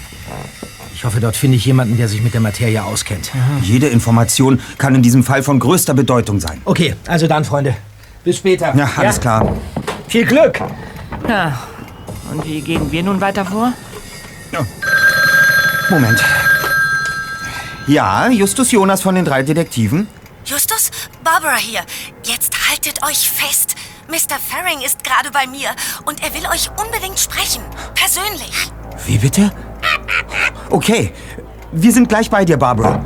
Ich 0.94 1.04
hoffe, 1.04 1.20
dort 1.20 1.36
finde 1.36 1.56
ich 1.58 1.64
jemanden, 1.64 1.96
der 1.96 2.08
sich 2.08 2.22
mit 2.22 2.34
der 2.34 2.40
Materie 2.40 2.82
auskennt. 2.82 3.30
Jede 3.62 3.86
Information 3.88 4.60
kann 4.78 4.94
in 4.94 5.02
diesem 5.02 5.22
Fall 5.22 5.42
von 5.42 5.58
größter 5.60 5.94
Bedeutung 5.94 6.40
sein. 6.40 6.60
Okay, 6.64 6.94
also 7.06 7.26
dann, 7.26 7.44
Freunde. 7.44 7.76
Bis 8.24 8.38
später. 8.38 8.74
Ja, 8.74 8.90
alles 8.96 9.20
klar. 9.20 9.56
Viel 10.08 10.24
Glück! 10.24 10.60
Ja. 11.28 11.60
Und 12.32 12.44
wie 12.44 12.60
gehen 12.60 12.90
wir 12.90 13.02
nun 13.02 13.20
weiter 13.20 13.44
vor? 13.44 13.72
Moment. 15.90 16.24
Ja, 17.86 18.28
Justus 18.28 18.72
Jonas 18.72 19.02
von 19.02 19.14
den 19.14 19.24
drei 19.24 19.42
Detektiven. 19.44 20.08
Justus, 20.44 20.90
Barbara 21.22 21.56
hier. 21.56 21.80
Jetzt 22.24 22.52
haltet 22.68 23.02
euch 23.04 23.30
fest. 23.30 23.76
Mr. 24.08 24.38
Faring 24.38 24.80
ist 24.82 25.02
gerade 25.02 25.30
bei 25.30 25.46
mir 25.46 25.70
und 26.04 26.22
er 26.22 26.32
will 26.34 26.46
euch 26.52 26.70
unbedingt 26.82 27.18
sprechen. 27.18 27.62
Persönlich. 27.94 28.70
Wie 29.04 29.18
bitte? 29.18 29.52
Okay, 30.70 31.12
wir 31.72 31.92
sind 31.92 32.08
gleich 32.08 32.30
bei 32.30 32.44
dir, 32.44 32.56
Barbara. 32.56 33.04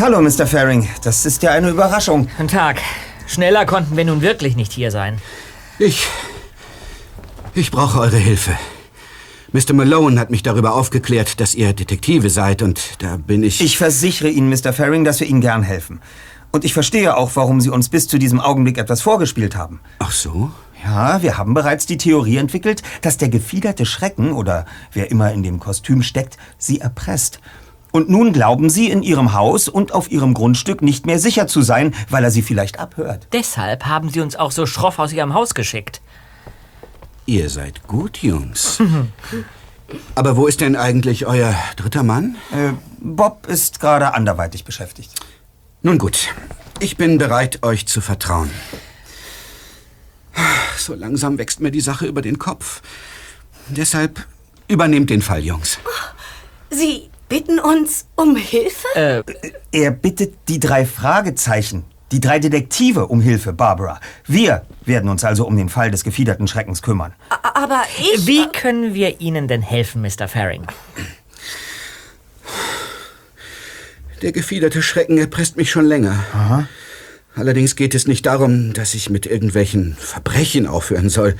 Hallo, 0.00 0.20
Mr. 0.20 0.46
Faring. 0.46 0.88
Das 1.02 1.26
ist 1.26 1.42
ja 1.42 1.50
eine 1.50 1.70
Überraschung. 1.70 2.28
Guten 2.36 2.46
Tag. 2.46 2.80
Schneller 3.26 3.66
konnten 3.66 3.96
wir 3.96 4.04
nun 4.04 4.20
wirklich 4.22 4.54
nicht 4.54 4.70
hier 4.70 4.92
sein. 4.92 5.20
Ich. 5.80 6.06
Ich 7.52 7.72
brauche 7.72 7.98
eure 7.98 8.16
Hilfe. 8.16 8.52
Mr. 9.50 9.72
Malone 9.72 10.20
hat 10.20 10.30
mich 10.30 10.44
darüber 10.44 10.74
aufgeklärt, 10.76 11.40
dass 11.40 11.56
ihr 11.56 11.72
Detektive 11.72 12.30
seid 12.30 12.62
und 12.62 13.02
da 13.02 13.16
bin 13.16 13.42
ich. 13.42 13.60
Ich 13.60 13.76
versichere 13.76 14.28
Ihnen, 14.28 14.48
Mr. 14.50 14.72
Faring, 14.72 15.02
dass 15.02 15.18
wir 15.18 15.26
Ihnen 15.26 15.40
gern 15.40 15.64
helfen. 15.64 16.00
Und 16.52 16.64
ich 16.64 16.74
verstehe 16.74 17.16
auch, 17.16 17.32
warum 17.34 17.60
Sie 17.60 17.70
uns 17.70 17.88
bis 17.88 18.06
zu 18.06 18.18
diesem 18.18 18.38
Augenblick 18.38 18.78
etwas 18.78 19.02
vorgespielt 19.02 19.56
haben. 19.56 19.80
Ach 19.98 20.12
so? 20.12 20.52
Ja, 20.84 21.22
wir 21.22 21.38
haben 21.38 21.54
bereits 21.54 21.86
die 21.86 21.98
Theorie 21.98 22.36
entwickelt, 22.36 22.82
dass 23.02 23.16
der 23.16 23.30
gefiederte 23.30 23.84
Schrecken 23.84 24.30
oder 24.30 24.64
wer 24.92 25.10
immer 25.10 25.32
in 25.32 25.42
dem 25.42 25.58
Kostüm 25.58 26.04
steckt, 26.04 26.38
Sie 26.56 26.80
erpresst. 26.80 27.40
Und 27.90 28.10
nun 28.10 28.32
glauben 28.32 28.70
Sie 28.70 28.90
in 28.90 29.02
Ihrem 29.02 29.32
Haus 29.32 29.68
und 29.68 29.92
auf 29.92 30.10
Ihrem 30.10 30.34
Grundstück 30.34 30.82
nicht 30.82 31.06
mehr 31.06 31.18
sicher 31.18 31.46
zu 31.46 31.62
sein, 31.62 31.94
weil 32.10 32.24
er 32.24 32.30
Sie 32.30 32.42
vielleicht 32.42 32.78
abhört. 32.78 33.26
Deshalb 33.32 33.86
haben 33.86 34.10
sie 34.10 34.20
uns 34.20 34.36
auch 34.36 34.50
so 34.50 34.66
schroff 34.66 34.98
aus 34.98 35.12
ihrem 35.12 35.34
Haus 35.34 35.54
geschickt. 35.54 36.00
Ihr 37.26 37.50
seid 37.50 37.86
gut, 37.86 38.18
Jungs. 38.18 38.82
Aber 40.14 40.36
wo 40.36 40.46
ist 40.46 40.60
denn 40.60 40.76
eigentlich 40.76 41.26
euer 41.26 41.54
dritter 41.76 42.02
Mann? 42.02 42.36
Äh, 42.52 42.72
Bob 43.00 43.46
ist 43.46 43.80
gerade 43.80 44.14
anderweitig 44.14 44.64
beschäftigt. 44.64 45.10
Nun 45.82 45.98
gut, 45.98 46.28
ich 46.80 46.96
bin 46.96 47.18
bereit, 47.18 47.62
euch 47.62 47.86
zu 47.86 48.00
vertrauen. 48.00 48.50
So 50.76 50.94
langsam 50.94 51.38
wächst 51.38 51.60
mir 51.60 51.70
die 51.70 51.80
Sache 51.80 52.06
über 52.06 52.22
den 52.22 52.38
Kopf. 52.38 52.82
Deshalb 53.68 54.26
übernehmt 54.68 55.10
den 55.10 55.22
Fall, 55.22 55.44
Jungs. 55.44 55.78
Sie 56.70 57.10
bitten 57.28 57.58
uns 57.58 58.06
um 58.14 58.36
Hilfe? 58.36 59.24
Er 59.72 59.90
bittet 59.90 60.34
die 60.48 60.60
drei 60.60 60.86
Fragezeichen, 60.86 61.84
die 62.12 62.20
drei 62.20 62.38
Detektive 62.38 63.06
um 63.06 63.20
Hilfe, 63.20 63.52
Barbara. 63.52 64.00
Wir 64.26 64.64
werden 64.84 65.10
uns 65.10 65.24
also 65.24 65.46
um 65.46 65.56
den 65.56 65.68
Fall 65.68 65.90
des 65.90 66.04
gefiederten 66.04 66.48
Schreckens 66.48 66.82
kümmern. 66.82 67.14
Aber 67.54 67.82
ich... 67.98 68.26
Wie 68.26 68.46
können 68.48 68.94
wir 68.94 69.20
Ihnen 69.20 69.48
denn 69.48 69.62
helfen, 69.62 70.02
Mr. 70.02 70.28
Faring? 70.28 70.66
Der 74.22 74.32
gefiederte 74.32 74.82
Schrecken 74.82 75.18
erpresst 75.18 75.56
mich 75.56 75.70
schon 75.70 75.84
länger. 75.84 76.66
Allerdings 77.34 77.76
geht 77.76 77.94
es 77.94 78.06
nicht 78.06 78.26
darum, 78.26 78.72
dass 78.72 78.94
ich 78.94 79.10
mit 79.10 79.26
irgendwelchen 79.26 79.94
Verbrechen 79.94 80.66
aufhören 80.66 81.08
soll, 81.08 81.36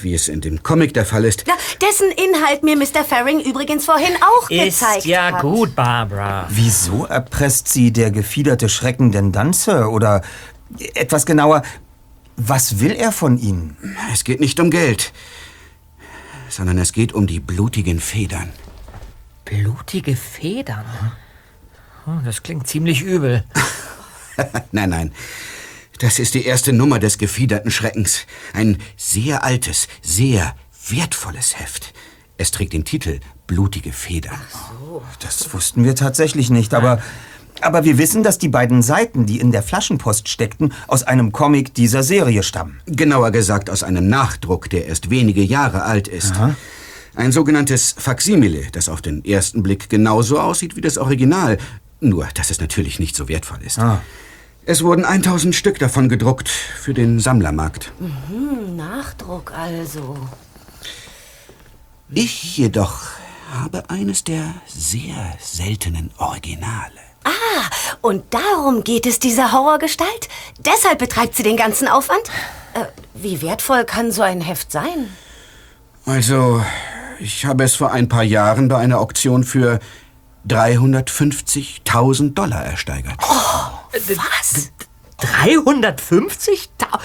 wie 0.00 0.14
es 0.14 0.28
in 0.28 0.40
dem 0.40 0.62
Comic 0.62 0.94
der 0.94 1.04
Fall 1.04 1.24
ist. 1.24 1.44
Na, 1.46 1.54
dessen 1.80 2.10
Inhalt 2.10 2.62
mir 2.62 2.76
Mr. 2.76 3.04
Faring 3.08 3.40
übrigens 3.40 3.84
vorhin 3.84 4.14
auch 4.20 4.50
Ist 4.50 4.80
gezeigt 4.80 5.04
ja 5.06 5.32
hat. 5.32 5.40
gut, 5.42 5.74
Barbara. 5.74 6.46
Wieso 6.50 7.04
erpresst 7.06 7.68
Sie 7.68 7.92
der 7.92 8.10
gefiederte 8.10 8.68
Schrecken 8.68 9.12
denn 9.12 9.32
dann, 9.32 9.52
Sir? 9.52 9.90
Oder 9.90 10.22
etwas 10.94 11.26
genauer, 11.26 11.62
was 12.36 12.80
will 12.80 12.92
er 12.92 13.12
von 13.12 13.38
Ihnen? 13.38 13.76
Es 14.12 14.24
geht 14.24 14.40
nicht 14.40 14.58
um 14.60 14.70
Geld, 14.70 15.12
sondern 16.48 16.78
es 16.78 16.92
geht 16.92 17.12
um 17.12 17.26
die 17.26 17.40
blutigen 17.40 18.00
Federn. 18.00 18.50
Blutige 19.44 20.16
Federn. 20.16 20.84
Oh, 22.06 22.18
das 22.24 22.42
klingt 22.42 22.66
ziemlich 22.66 23.02
übel. 23.02 23.44
nein, 24.72 24.90
nein. 24.90 25.12
Das 25.98 26.18
ist 26.18 26.34
die 26.34 26.44
erste 26.44 26.72
Nummer 26.72 26.98
des 26.98 27.18
gefiederten 27.18 27.70
Schreckens. 27.70 28.26
Ein 28.52 28.78
sehr 28.96 29.44
altes, 29.44 29.88
sehr 30.02 30.54
wertvolles 30.88 31.58
Heft. 31.58 31.94
Es 32.36 32.50
trägt 32.50 32.72
den 32.72 32.84
Titel 32.84 33.20
Blutige 33.46 33.92
Federn. 33.92 34.40
Das 35.20 35.52
wussten 35.54 35.84
wir 35.84 35.94
tatsächlich 35.94 36.50
nicht, 36.50 36.74
aber, 36.74 37.00
aber 37.60 37.84
wir 37.84 37.96
wissen, 37.96 38.22
dass 38.22 38.38
die 38.38 38.48
beiden 38.48 38.82
Seiten, 38.82 39.26
die 39.26 39.38
in 39.38 39.52
der 39.52 39.62
Flaschenpost 39.62 40.28
steckten, 40.28 40.72
aus 40.88 41.04
einem 41.04 41.30
Comic 41.30 41.74
dieser 41.74 42.02
Serie 42.02 42.42
stammen. 42.42 42.80
Genauer 42.86 43.30
gesagt 43.30 43.70
aus 43.70 43.82
einem 43.82 44.08
Nachdruck, 44.08 44.68
der 44.70 44.86
erst 44.86 45.10
wenige 45.10 45.42
Jahre 45.42 45.82
alt 45.82 46.08
ist. 46.08 46.34
Ein 47.14 47.30
sogenanntes 47.30 47.94
Faksimile, 47.96 48.64
das 48.72 48.88
auf 48.88 49.00
den 49.00 49.24
ersten 49.24 49.62
Blick 49.62 49.88
genauso 49.88 50.40
aussieht 50.40 50.74
wie 50.74 50.80
das 50.80 50.98
Original, 50.98 51.58
nur 52.08 52.28
dass 52.34 52.50
es 52.50 52.60
natürlich 52.60 52.98
nicht 52.98 53.16
so 53.16 53.28
wertvoll 53.28 53.58
ist. 53.62 53.80
Es 54.66 54.82
wurden 54.82 55.04
1000 55.04 55.54
Stück 55.54 55.78
davon 55.78 56.08
gedruckt 56.08 56.48
für 56.48 56.94
den 56.94 57.20
Sammlermarkt. 57.20 57.92
Hm, 57.98 58.76
Nachdruck 58.76 59.52
also. 59.52 60.16
Ich 62.10 62.56
jedoch 62.56 63.02
habe 63.52 63.88
eines 63.90 64.24
der 64.24 64.54
sehr 64.66 65.34
seltenen 65.40 66.10
Originale. 66.18 67.00
Ah, 67.24 67.70
und 68.00 68.24
darum 68.30 68.84
geht 68.84 69.06
es 69.06 69.18
dieser 69.18 69.52
Horrorgestalt? 69.52 70.28
Deshalb 70.58 70.98
betreibt 70.98 71.34
sie 71.34 71.42
den 71.42 71.56
ganzen 71.56 71.88
Aufwand? 71.88 72.22
Äh, 72.74 72.84
wie 73.14 73.40
wertvoll 73.42 73.84
kann 73.84 74.12
so 74.12 74.22
ein 74.22 74.40
Heft 74.40 74.72
sein? 74.72 75.08
Also, 76.06 76.62
ich 77.18 77.46
habe 77.46 77.64
es 77.64 77.76
vor 77.76 77.92
ein 77.92 78.08
paar 78.08 78.22
Jahren 78.22 78.68
bei 78.68 78.76
einer 78.76 78.98
Auktion 78.98 79.44
für 79.44 79.78
350.000 80.48 82.34
Dollar 82.34 82.64
ersteigert. 82.64 83.14
Was? 83.20 84.72
350? 85.18 86.70
Ta- 86.78 87.00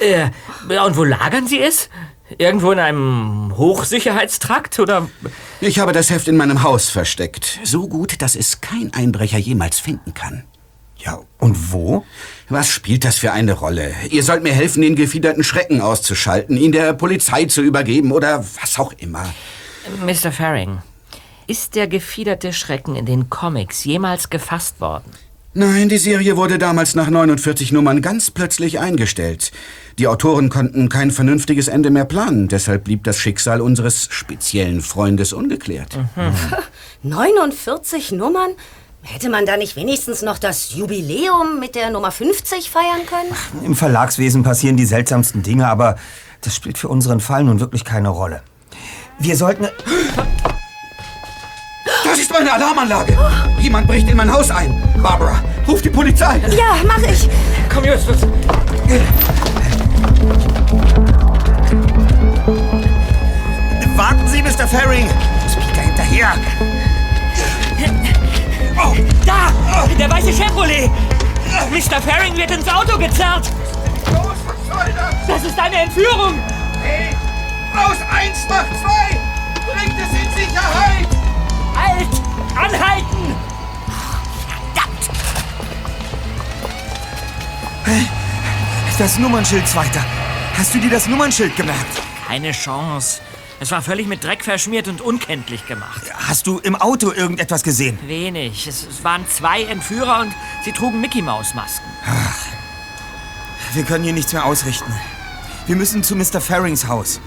Äh, 0.00 0.30
ja, 0.68 0.84
und 0.84 0.96
wo 0.96 1.04
lagern 1.04 1.46
Sie 1.46 1.60
es? 1.60 1.88
Irgendwo 2.38 2.72
in 2.72 2.78
einem 2.80 3.52
Hochsicherheitstrakt 3.56 4.78
oder? 4.80 5.08
Ich 5.60 5.78
habe 5.78 5.92
das 5.92 6.10
Heft 6.10 6.26
in 6.26 6.36
meinem 6.36 6.62
Haus 6.62 6.90
versteckt. 6.90 7.60
So 7.62 7.86
gut, 7.86 8.20
dass 8.22 8.34
es 8.34 8.60
kein 8.60 8.92
Einbrecher 8.92 9.38
jemals 9.38 9.78
finden 9.78 10.12
kann. 10.14 10.44
Ja, 10.96 11.20
und 11.38 11.72
wo? 11.72 12.04
Was 12.48 12.70
spielt 12.70 13.04
das 13.04 13.18
für 13.18 13.32
eine 13.32 13.52
Rolle? 13.52 13.94
Ihr 14.10 14.22
sollt 14.24 14.42
mir 14.42 14.52
helfen, 14.54 14.82
den 14.82 14.96
gefiederten 14.96 15.44
Schrecken 15.44 15.80
auszuschalten, 15.80 16.56
ihn 16.56 16.72
der 16.72 16.92
Polizei 16.94 17.44
zu 17.44 17.60
übergeben 17.62 18.10
oder 18.10 18.44
was 18.60 18.78
auch 18.78 18.92
immer. 18.98 19.32
Mr. 20.04 20.32
Faring, 20.32 20.78
ist 21.46 21.74
der 21.74 21.86
gefiederte 21.86 22.52
Schrecken 22.52 22.96
in 22.96 23.06
den 23.06 23.30
Comics 23.30 23.84
jemals 23.84 24.30
gefasst 24.30 24.80
worden? 24.80 25.10
Nein, 25.56 25.88
die 25.88 25.98
Serie 25.98 26.36
wurde 26.36 26.58
damals 26.58 26.96
nach 26.96 27.08
49 27.08 27.70
Nummern 27.70 28.02
ganz 28.02 28.32
plötzlich 28.32 28.80
eingestellt. 28.80 29.52
Die 30.00 30.08
Autoren 30.08 30.48
konnten 30.48 30.88
kein 30.88 31.12
vernünftiges 31.12 31.68
Ende 31.68 31.90
mehr 31.90 32.06
planen, 32.06 32.48
deshalb 32.48 32.82
blieb 32.82 33.04
das 33.04 33.18
Schicksal 33.18 33.60
unseres 33.60 34.08
speziellen 34.10 34.80
Freundes 34.80 35.32
ungeklärt. 35.32 35.96
49 37.04 38.10
Nummern? 38.12 38.50
Hätte 39.02 39.28
man 39.28 39.46
da 39.46 39.56
nicht 39.56 39.76
wenigstens 39.76 40.22
noch 40.22 40.38
das 40.38 40.74
Jubiläum 40.74 41.60
mit 41.60 41.76
der 41.76 41.90
Nummer 41.90 42.10
50 42.10 42.68
feiern 42.68 43.06
können? 43.06 43.64
Im 43.64 43.76
Verlagswesen 43.76 44.42
passieren 44.42 44.76
die 44.76 44.86
seltsamsten 44.86 45.44
Dinge, 45.44 45.68
aber 45.68 45.96
das 46.40 46.56
spielt 46.56 46.78
für 46.78 46.88
unseren 46.88 47.20
Fall 47.20 47.44
nun 47.44 47.60
wirklich 47.60 47.84
keine 47.84 48.08
Rolle. 48.08 48.42
Wir 49.20 49.36
sollten... 49.36 49.68
Das 52.14 52.22
ist 52.22 52.32
meine 52.32 52.52
Alarmanlage! 52.52 53.18
Jemand 53.58 53.88
bricht 53.88 54.08
in 54.08 54.16
mein 54.16 54.32
Haus 54.32 54.48
ein! 54.48 54.80
Barbara, 55.02 55.42
ruf 55.66 55.82
die 55.82 55.90
Polizei! 55.90 56.40
Ja, 56.50 56.76
mach 56.86 56.98
ich. 56.98 57.28
Komm, 57.68 57.84
Justus! 57.84 58.18
Warten 63.96 64.28
Sie, 64.28 64.42
Mr. 64.42 64.68
Faring! 64.68 65.08
Speaker 65.50 65.80
hinterher! 65.80 66.34
Oh, 68.76 68.94
da! 69.26 69.52
Der 69.98 70.08
weiße 70.08 70.32
Chevrolet! 70.32 70.88
Mr. 71.72 72.00
Faring 72.00 72.36
wird 72.36 72.52
ins 72.52 72.68
Auto 72.68 72.96
gezerrt! 72.96 73.50
Los, 74.12 74.36
was 74.46 74.68
soll 74.68 74.94
das? 74.94 75.26
Das 75.26 75.42
ist 75.50 75.58
eine 75.58 75.82
Entführung! 75.82 76.38
Hey, 76.80 77.08
aus 77.76 77.96
1 78.08 78.48
macht 78.48 78.66
2! 78.80 79.18
Bringt 79.66 79.96
es 79.98 80.10
in 80.12 80.46
Sicherheit! 80.46 81.03
Halt! 82.54 82.74
Anhalten! 82.74 83.34
Das 88.98 89.18
Nummernschild 89.18 89.74
weiter. 89.74 90.04
Hast 90.54 90.72
du 90.72 90.78
dir 90.78 90.88
das 90.88 91.08
Nummernschild 91.08 91.56
gemerkt? 91.56 92.00
Keine 92.28 92.52
Chance. 92.52 93.20
Es 93.58 93.70
war 93.72 93.82
völlig 93.82 94.06
mit 94.06 94.22
Dreck 94.22 94.44
verschmiert 94.44 94.86
und 94.86 95.00
unkenntlich 95.00 95.66
gemacht. 95.66 96.02
Hast 96.14 96.46
du 96.46 96.58
im 96.60 96.76
Auto 96.76 97.10
irgendetwas 97.10 97.64
gesehen? 97.64 97.98
Wenig. 98.06 98.68
Es, 98.68 98.86
es 98.86 99.02
waren 99.02 99.26
zwei 99.28 99.64
Entführer 99.64 100.20
und 100.20 100.32
sie 100.64 100.70
trugen 100.72 101.00
Mickey-Maus-Masken. 101.00 101.84
Wir 103.72 103.82
können 103.82 104.04
hier 104.04 104.12
nichts 104.12 104.32
mehr 104.32 104.44
ausrichten. 104.44 104.92
Wir 105.66 105.74
müssen 105.74 106.04
zu 106.04 106.14
Mr. 106.14 106.40
Farings 106.40 106.86
Haus. 106.86 107.20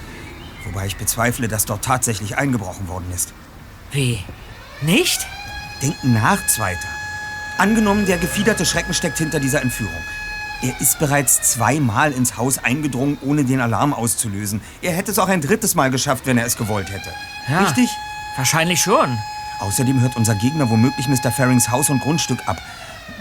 Wobei 0.66 0.86
ich 0.86 0.96
bezweifle, 0.96 1.48
dass 1.48 1.66
dort 1.66 1.84
tatsächlich 1.84 2.38
eingebrochen 2.38 2.88
worden 2.88 3.12
ist. 3.14 3.34
Wie? 3.92 4.24
Nicht? 4.82 5.26
Denken 5.82 6.14
nach, 6.14 6.46
Zweiter. 6.48 6.88
Angenommen, 7.58 8.06
der 8.06 8.18
gefiederte 8.18 8.66
Schrecken 8.66 8.94
steckt 8.94 9.18
hinter 9.18 9.40
dieser 9.40 9.62
Entführung. 9.62 10.04
Er 10.62 10.80
ist 10.80 11.00
bereits 11.00 11.42
zweimal 11.42 12.12
ins 12.12 12.38
Haus 12.38 12.58
eingedrungen, 12.64 13.18
ohne 13.22 13.44
den 13.44 13.62
Alarm 13.62 13.94
auszulösen. 13.94 14.62
Er 14.82 14.92
hätte 14.94 15.12
es 15.12 15.20
auch 15.20 15.28
ein 15.28 15.42
drittes 15.42 15.76
Mal 15.76 15.92
geschafft, 15.92 16.26
wenn 16.26 16.38
er 16.38 16.46
es 16.46 16.58
gewollt 16.58 16.92
hätte. 16.92 17.10
Ja. 17.48 17.60
Richtig? 17.60 17.90
Wahrscheinlich 18.36 18.82
schon. 18.82 19.18
Außerdem 19.60 20.02
hört 20.02 20.16
unser 20.16 20.36
Gegner 20.36 20.70
womöglich 20.70 21.08
Mr. 21.08 21.32
Farings 21.32 21.70
Haus 21.70 21.90
und 21.90 22.02
Grundstück 22.02 22.48
ab. 22.48 22.58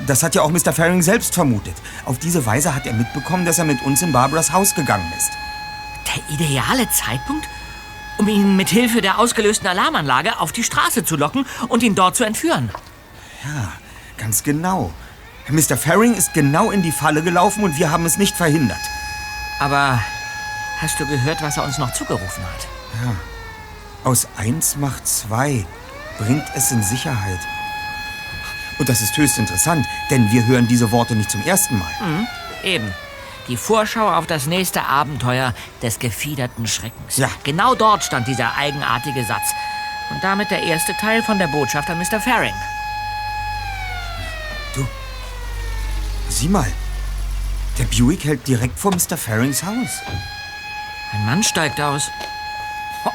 Das 0.06 0.22
hat 0.22 0.34
ja 0.34 0.42
auch 0.42 0.50
Mr. 0.50 0.72
Faring 0.72 1.02
selbst 1.02 1.34
vermutet. 1.34 1.74
Auf 2.04 2.18
diese 2.18 2.44
Weise 2.44 2.74
hat 2.74 2.86
er 2.86 2.92
mitbekommen, 2.92 3.46
dass 3.46 3.58
er 3.58 3.64
mit 3.64 3.82
uns 3.82 4.02
in 4.02 4.12
Barbaras 4.12 4.52
Haus 4.52 4.74
gegangen 4.74 5.10
ist. 5.16 5.30
Der 6.06 6.34
ideale 6.34 6.88
Zeitpunkt, 6.90 7.48
um 8.18 8.28
ihn 8.28 8.56
mit 8.56 8.68
Hilfe 8.68 9.00
der 9.00 9.18
ausgelösten 9.18 9.66
Alarmanlage 9.66 10.38
auf 10.38 10.52
die 10.52 10.62
Straße 10.62 11.04
zu 11.04 11.16
locken 11.16 11.46
und 11.68 11.82
ihn 11.82 11.94
dort 11.94 12.16
zu 12.16 12.24
entführen. 12.24 12.70
Ja, 13.44 13.72
ganz 14.16 14.42
genau. 14.42 14.92
Mr. 15.48 15.76
Faring 15.76 16.14
ist 16.14 16.34
genau 16.34 16.70
in 16.70 16.82
die 16.82 16.92
Falle 16.92 17.22
gelaufen 17.22 17.62
und 17.62 17.78
wir 17.78 17.90
haben 17.90 18.04
es 18.04 18.18
nicht 18.18 18.36
verhindert. 18.36 18.80
Aber 19.60 20.00
hast 20.80 20.98
du 20.98 21.06
gehört, 21.06 21.40
was 21.42 21.56
er 21.56 21.64
uns 21.64 21.78
noch 21.78 21.92
zugerufen 21.92 22.42
hat? 22.42 22.66
Aus 24.04 24.26
eins 24.36 24.76
macht 24.76 25.06
zwei, 25.06 25.64
bringt 26.18 26.44
es 26.54 26.72
in 26.72 26.82
Sicherheit. 26.82 27.40
Und 28.78 28.88
das 28.88 29.00
ist 29.00 29.16
höchst 29.16 29.38
interessant, 29.38 29.86
denn 30.10 30.30
wir 30.30 30.44
hören 30.46 30.68
diese 30.68 30.90
Worte 30.90 31.14
nicht 31.14 31.30
zum 31.30 31.42
ersten 31.42 31.78
Mal. 31.78 32.26
Eben. 32.62 32.92
Die 33.48 33.56
Vorschau 33.56 34.12
auf 34.12 34.26
das 34.26 34.46
nächste 34.46 34.84
Abenteuer 34.84 35.54
des 35.82 35.98
gefiederten 35.98 36.66
Schreckens. 36.66 37.16
Ja. 37.16 37.30
Genau 37.44 37.74
dort 37.74 38.02
stand 38.04 38.26
dieser 38.26 38.56
eigenartige 38.56 39.24
Satz. 39.24 39.54
Und 40.10 40.22
damit 40.22 40.50
der 40.50 40.62
erste 40.62 40.92
Teil 40.94 41.22
von 41.22 41.38
der 41.38 41.48
Botschaft 41.48 41.88
an 41.90 41.98
Mr. 41.98 42.20
Faring. 42.20 42.54
Sieh 46.28 46.48
mal, 46.48 46.70
der 47.78 47.84
Buick 47.84 48.24
hält 48.24 48.46
direkt 48.46 48.78
vor 48.78 48.90
Mr. 48.90 49.16
Farings 49.16 49.62
Haus. 49.62 50.02
Ein 51.12 51.24
Mann 51.24 51.42
steigt 51.42 51.80
aus. 51.80 52.10
Ho, 53.04 53.10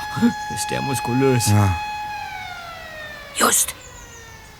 ist 0.55 0.69
der 0.71 0.81
muskulös. 0.81 1.47
Ja. 1.47 1.75
Just. 3.35 3.75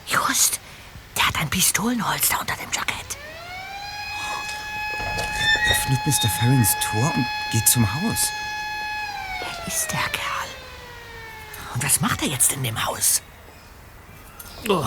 Just. 0.06 0.60
Der 1.16 1.26
hat 1.26 1.40
ein 1.40 1.50
Pistolenholster 1.50 2.38
unter 2.40 2.54
dem 2.54 2.70
Jackett. 2.72 3.16
Öffnet 5.82 6.06
Mr. 6.06 6.28
Farings 6.28 6.76
Tor 6.80 7.12
und 7.16 7.26
geht 7.50 7.66
zum 7.66 7.84
Haus. 7.92 8.30
Wer 9.40 9.66
ist 9.66 9.90
der 9.90 9.98
Kerl? 9.98 10.48
Und 11.74 11.82
was 11.82 12.00
macht 12.00 12.22
er 12.22 12.28
jetzt 12.28 12.52
in 12.52 12.62
dem 12.62 12.84
Haus? 12.86 13.20
Oh. 14.68 14.84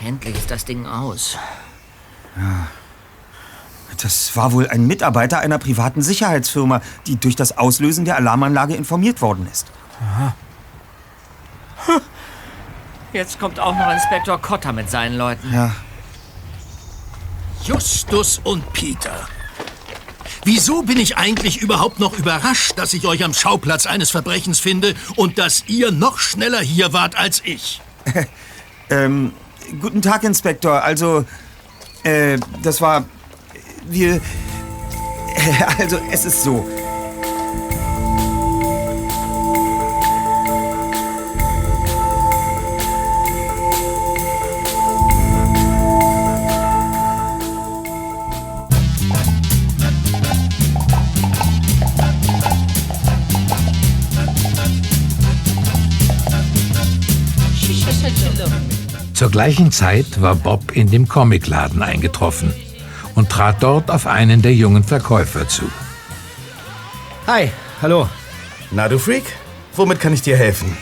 Endlich 0.00 0.36
ist 0.36 0.48
das 0.48 0.64
Ding 0.64 0.86
aus. 0.86 1.36
Das 4.00 4.36
war 4.36 4.52
wohl 4.52 4.68
ein 4.68 4.86
Mitarbeiter 4.86 5.40
einer 5.40 5.58
privaten 5.58 6.02
Sicherheitsfirma, 6.02 6.80
die 7.08 7.16
durch 7.16 7.34
das 7.34 7.58
Auslösen 7.58 8.04
der 8.04 8.14
Alarmanlage 8.14 8.76
informiert 8.76 9.20
worden 9.20 9.48
ist. 9.50 9.66
Jetzt 13.12 13.40
kommt 13.40 13.58
auch 13.58 13.74
noch 13.74 13.90
Inspektor 13.90 14.40
Cotter 14.40 14.72
mit 14.72 14.88
seinen 14.88 15.16
Leuten. 15.16 15.52
Ja. 15.52 15.74
Justus 17.64 18.40
und 18.44 18.72
Peter. 18.72 19.28
Wieso 20.50 20.80
bin 20.80 20.98
ich 20.98 21.18
eigentlich 21.18 21.60
überhaupt 21.60 22.00
noch 22.00 22.18
überrascht, 22.18 22.72
dass 22.78 22.94
ich 22.94 23.06
euch 23.06 23.22
am 23.22 23.34
Schauplatz 23.34 23.84
eines 23.84 24.10
Verbrechens 24.10 24.60
finde 24.60 24.94
und 25.14 25.36
dass 25.36 25.64
ihr 25.66 25.90
noch 25.90 26.18
schneller 26.18 26.60
hier 26.60 26.94
wart 26.94 27.18
als 27.18 27.42
ich? 27.44 27.82
Ähm, 28.90 29.32
guten 29.82 30.00
Tag, 30.00 30.24
Inspektor. 30.24 30.82
Also, 30.82 31.26
äh, 32.02 32.38
das 32.62 32.80
war. 32.80 33.04
Wir. 33.86 34.22
Also, 35.78 36.00
es 36.10 36.24
ist 36.24 36.42
so. 36.42 36.66
Zur 59.28 59.32
gleichen 59.32 59.70
Zeit 59.72 60.22
war 60.22 60.34
Bob 60.36 60.72
in 60.72 60.90
dem 60.90 61.06
Comicladen 61.06 61.82
eingetroffen 61.82 62.50
und 63.14 63.28
trat 63.28 63.62
dort 63.62 63.90
auf 63.90 64.06
einen 64.06 64.40
der 64.40 64.54
jungen 64.54 64.82
Verkäufer 64.82 65.46
zu. 65.46 65.64
Hi, 67.26 67.50
hallo. 67.82 68.08
Na, 68.70 68.88
du 68.88 68.98
Freak? 68.98 69.24
Womit 69.76 70.00
kann 70.00 70.14
ich 70.14 70.22
dir 70.22 70.34
helfen? 70.38 70.74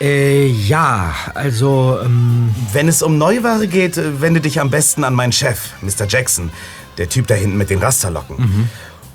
Äh, 0.00 0.46
ja, 0.46 1.12
also, 1.34 1.98
ähm, 2.04 2.54
Wenn 2.72 2.86
es 2.86 3.02
um 3.02 3.18
Neuware 3.18 3.66
geht, 3.66 3.96
äh, 3.96 4.20
wende 4.20 4.40
dich 4.40 4.60
am 4.60 4.70
besten 4.70 5.02
an 5.02 5.14
meinen 5.14 5.32
Chef, 5.32 5.58
Mr. 5.82 6.06
Jackson. 6.08 6.50
Der 6.96 7.08
Typ 7.08 7.26
da 7.26 7.34
hinten 7.34 7.56
mit 7.58 7.70
den 7.70 7.80
Rasterlocken. 7.80 8.68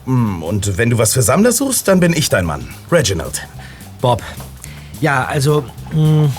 Mm, 0.06 0.44
Und 0.44 0.78
wenn 0.78 0.90
du 0.90 0.98
was 0.98 1.14
für 1.14 1.22
Sammler 1.22 1.54
suchst, 1.54 1.88
dann 1.88 2.02
bin 2.02 2.12
ich 2.12 2.28
dein 2.28 2.44
Mann, 2.44 2.68
Reginald. 2.92 3.48
Bob. 4.02 4.22
Ja, 5.00 5.24
also, 5.24 5.64
mh, 5.94 6.30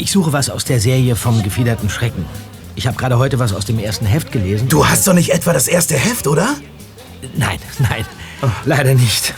ich 0.00 0.10
suche 0.10 0.32
was 0.32 0.48
aus 0.48 0.64
der 0.64 0.80
Serie 0.80 1.14
vom 1.14 1.42
gefiederten 1.42 1.90
Schrecken. 1.90 2.24
Ich 2.74 2.86
habe 2.86 2.96
gerade 2.96 3.18
heute 3.18 3.38
was 3.38 3.52
aus 3.52 3.66
dem 3.66 3.78
ersten 3.78 4.06
Heft 4.06 4.32
gelesen. 4.32 4.68
Du 4.68 4.86
hast 4.86 5.06
doch 5.06 5.12
nicht 5.12 5.30
etwa 5.30 5.52
das 5.52 5.68
erste 5.68 5.96
Heft, 5.96 6.26
oder? 6.26 6.56
Nein, 7.36 7.58
nein, 7.78 8.06
leider 8.64 8.94
nicht. 8.94 9.34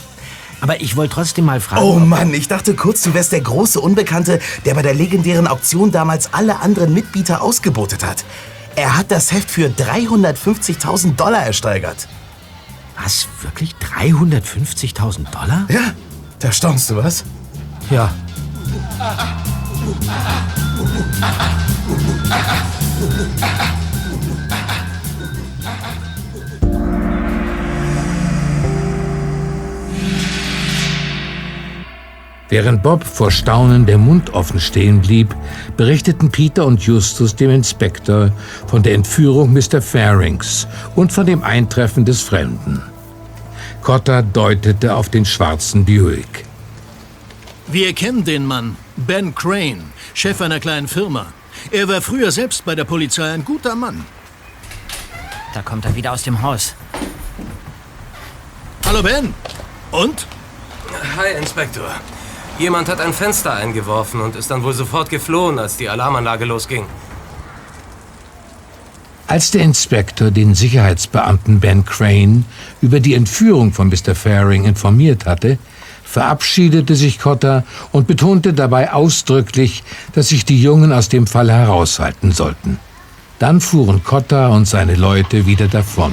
Aber 0.60 0.80
ich 0.80 0.94
wollte 0.94 1.14
trotzdem 1.14 1.46
mal 1.46 1.60
fragen. 1.60 1.82
Oh 1.82 1.98
Mann, 1.98 2.32
ich 2.32 2.46
dachte 2.46 2.74
kurz, 2.74 3.02
du 3.02 3.12
wärst 3.14 3.32
der 3.32 3.40
große 3.40 3.80
Unbekannte, 3.80 4.38
der 4.64 4.74
bei 4.74 4.82
der 4.82 4.94
legendären 4.94 5.48
Auktion 5.48 5.90
damals 5.90 6.32
alle 6.32 6.60
anderen 6.60 6.94
Mitbieter 6.94 7.42
ausgebotet 7.42 8.06
hat. 8.06 8.24
Er 8.76 8.96
hat 8.96 9.10
das 9.10 9.32
Heft 9.32 9.50
für 9.50 9.66
350.000 9.66 11.16
Dollar 11.16 11.42
ersteigert. 11.44 12.06
Was? 13.02 13.26
Wirklich 13.40 13.74
350.000 13.96 15.30
Dollar? 15.32 15.66
Ja, 15.68 15.92
da 16.38 16.52
staunst 16.52 16.88
du 16.90 16.96
was? 16.96 17.24
Ja. 17.90 18.12
Während 32.52 32.82
Bob 32.82 33.02
vor 33.02 33.30
Staunen 33.30 33.86
der 33.86 33.96
Mund 33.96 34.34
offen 34.34 34.60
stehen 34.60 35.00
blieb, 35.00 35.34
berichteten 35.78 36.30
Peter 36.30 36.66
und 36.66 36.82
Justus 36.82 37.34
dem 37.34 37.50
Inspektor 37.50 38.30
von 38.66 38.82
der 38.82 38.92
Entführung 38.92 39.54
Mr. 39.54 39.80
Farings 39.80 40.68
und 40.94 41.12
von 41.12 41.24
dem 41.24 41.42
Eintreffen 41.42 42.04
des 42.04 42.20
Fremden. 42.20 42.82
Cotter 43.80 44.22
deutete 44.22 44.94
auf 44.94 45.08
den 45.08 45.24
schwarzen 45.24 45.86
Buick. 45.86 46.44
Wir 47.68 47.94
kennen 47.94 48.22
den 48.24 48.44
Mann, 48.44 48.76
Ben 48.96 49.34
Crane, 49.34 49.84
Chef 50.14 50.40
einer 50.40 50.60
kleinen 50.60 50.88
Firma. 50.88 51.26
Er 51.70 51.88
war 51.88 52.00
früher 52.00 52.30
selbst 52.30 52.64
bei 52.64 52.74
der 52.74 52.84
Polizei 52.84 53.32
ein 53.32 53.44
guter 53.44 53.74
Mann. 53.74 54.04
Da 55.54 55.62
kommt 55.62 55.84
er 55.84 55.94
wieder 55.94 56.12
aus 56.12 56.22
dem 56.22 56.42
Haus. 56.42 56.74
Hallo 58.86 59.02
Ben. 59.02 59.34
Und? 59.90 60.26
Hi, 61.16 61.32
Inspektor. 61.38 61.88
Jemand 62.58 62.88
hat 62.88 63.00
ein 63.00 63.12
Fenster 63.12 63.54
eingeworfen 63.54 64.20
und 64.20 64.36
ist 64.36 64.50
dann 64.50 64.62
wohl 64.62 64.74
sofort 64.74 65.08
geflohen, 65.10 65.58
als 65.58 65.76
die 65.76 65.88
Alarmanlage 65.88 66.44
losging. 66.44 66.86
Als 69.26 69.50
der 69.50 69.62
Inspektor 69.62 70.30
den 70.30 70.54
Sicherheitsbeamten 70.54 71.60
Ben 71.60 71.86
Crane 71.86 72.44
über 72.82 73.00
die 73.00 73.14
Entführung 73.14 73.72
von 73.72 73.88
Mr. 73.88 74.14
Faring 74.14 74.64
informiert 74.64 75.24
hatte, 75.24 75.58
verabschiedete 76.04 76.94
sich 76.94 77.18
Cotter 77.18 77.64
und 77.90 78.06
betonte 78.06 78.52
dabei 78.52 78.92
ausdrücklich, 78.92 79.82
dass 80.14 80.28
sich 80.28 80.44
die 80.44 80.60
Jungen 80.60 80.92
aus 80.92 81.08
dem 81.08 81.26
Fall 81.26 81.50
heraushalten 81.50 82.32
sollten. 82.32 82.78
Dann 83.38 83.60
fuhren 83.60 84.04
Cotter 84.04 84.50
und 84.50 84.66
seine 84.66 84.94
Leute 84.94 85.46
wieder 85.46 85.68
davon. 85.68 86.12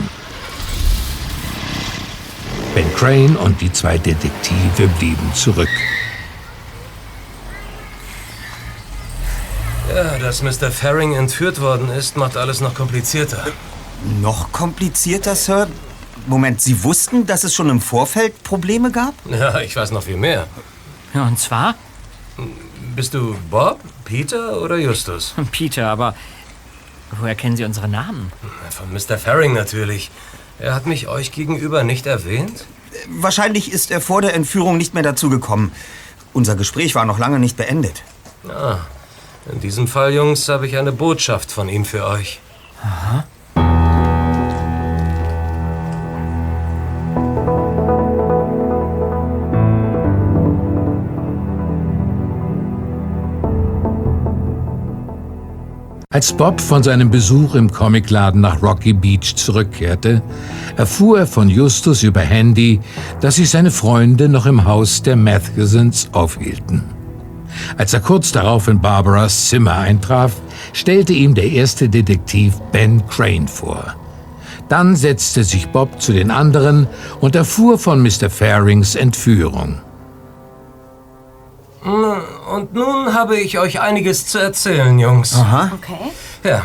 Ben 2.74 2.94
Crane 2.96 3.36
und 3.38 3.62
die 3.62 3.72
zwei 3.72 3.98
Detektive 3.98 4.88
blieben 5.00 5.32
zurück. 5.34 5.70
Ja, 9.94 10.18
dass 10.20 10.44
Mr. 10.44 10.72
Faring 10.72 11.14
entführt 11.14 11.62
worden 11.62 11.90
ist, 11.90 12.16
macht 12.16 12.38
alles 12.38 12.62
noch 12.62 12.76
komplizierter. 12.76 13.44
Noch 14.22 14.52
komplizierter, 14.52 15.36
Sir? 15.36 15.68
Moment, 16.28 16.62
Sie 16.62 16.84
wussten, 16.84 17.26
dass 17.26 17.44
es 17.44 17.54
schon 17.54 17.70
im 17.70 17.82
Vorfeld 17.82 18.44
Probleme 18.44 18.92
gab? 18.92 19.14
Ja, 19.30 19.60
ich 19.60 19.76
weiß 19.76 19.92
noch 19.92 20.04
viel 20.04 20.18
mehr. 20.18 20.48
Ja, 21.14 21.28
und 21.28 21.40
zwar? 21.40 21.76
Bist 22.96 23.14
du 23.14 23.36
Bob, 23.50 23.80
Peter 24.06 24.62
oder 24.62 24.78
Justus? 24.78 25.34
Peter, 25.52 25.88
aber 25.88 26.16
woher 27.20 27.36
kennen 27.36 27.56
Sie 27.56 27.64
unsere 27.64 27.88
Namen? 27.88 28.32
Von 28.70 28.94
Mr. 28.94 29.18
Faring 29.18 29.54
natürlich. 29.54 30.12
Er 30.60 30.76
hat 30.76 30.86
mich 30.86 31.08
euch 31.08 31.32
gegenüber 31.32 31.84
nicht 31.84 32.06
erwähnt? 32.06 32.66
Wahrscheinlich 33.08 33.72
ist 33.72 33.92
er 33.92 34.02
vor 34.02 34.22
der 34.22 34.34
Entführung 34.34 34.78
nicht 34.78 34.94
mehr 34.94 35.04
dazu 35.04 35.30
gekommen. 35.30 35.72
Unser 36.34 36.56
Gespräch 36.56 36.96
war 36.96 37.06
noch 37.06 37.18
lange 37.18 37.40
nicht 37.40 37.58
beendet. 37.58 38.04
Ah, 38.48 38.80
in 39.52 39.60
diesem 39.60 39.88
Fall, 39.88 40.14
Jungs, 40.14 40.48
habe 40.50 40.68
ich 40.68 40.78
eine 40.78 40.92
Botschaft 40.92 41.52
von 41.52 41.70
ihm 41.70 41.86
für 41.86 42.06
euch. 42.06 42.40
Als 56.12 56.34
Bob 56.34 56.60
von 56.60 56.82
seinem 56.82 57.12
Besuch 57.12 57.54
im 57.54 57.72
Comicladen 57.72 58.42
nach 58.42 58.64
Rocky 58.64 58.94
Beach 58.94 59.36
zurückkehrte, 59.36 60.24
erfuhr 60.76 61.20
er 61.20 61.28
von 61.28 61.50
Justus 61.50 62.02
über 62.02 62.22
Handy, 62.22 62.80
dass 63.22 63.36
sich 63.36 63.52
seine 63.52 63.70
Freunde 63.70 64.28
noch 64.28 64.48
im 64.48 64.66
Haus 64.66 65.04
der 65.04 65.16
Mathesons 65.16 66.10
aufhielten. 66.12 66.84
Als 67.78 67.94
er 67.94 68.00
kurz 68.00 68.32
darauf 68.32 68.68
in 68.68 68.82
Barbaras 68.82 69.50
Zimmer 69.50 69.76
eintraf, 69.76 70.32
stellte 70.74 71.14
ihm 71.14 71.36
der 71.36 71.52
erste 71.52 71.90
Detektiv 71.90 72.60
Ben 72.72 73.06
Crane 73.06 73.48
vor. 73.48 73.94
Dann 74.68 74.96
setzte 74.96 75.44
sich 75.44 75.70
Bob 75.70 76.02
zu 76.02 76.12
den 76.12 76.32
anderen 76.32 76.88
und 77.22 77.36
erfuhr 77.36 77.78
von 77.78 78.02
Mr. 78.02 78.32
Farings 78.32 78.96
Entführung. 78.96 79.76
Und 82.50 82.74
nun 82.74 83.14
habe 83.14 83.38
ich 83.38 83.60
euch 83.60 83.80
einiges 83.80 84.26
zu 84.26 84.40
erzählen, 84.40 84.98
Jungs. 84.98 85.36
Aha. 85.36 85.72
Okay. 85.74 86.12
Ja, 86.44 86.64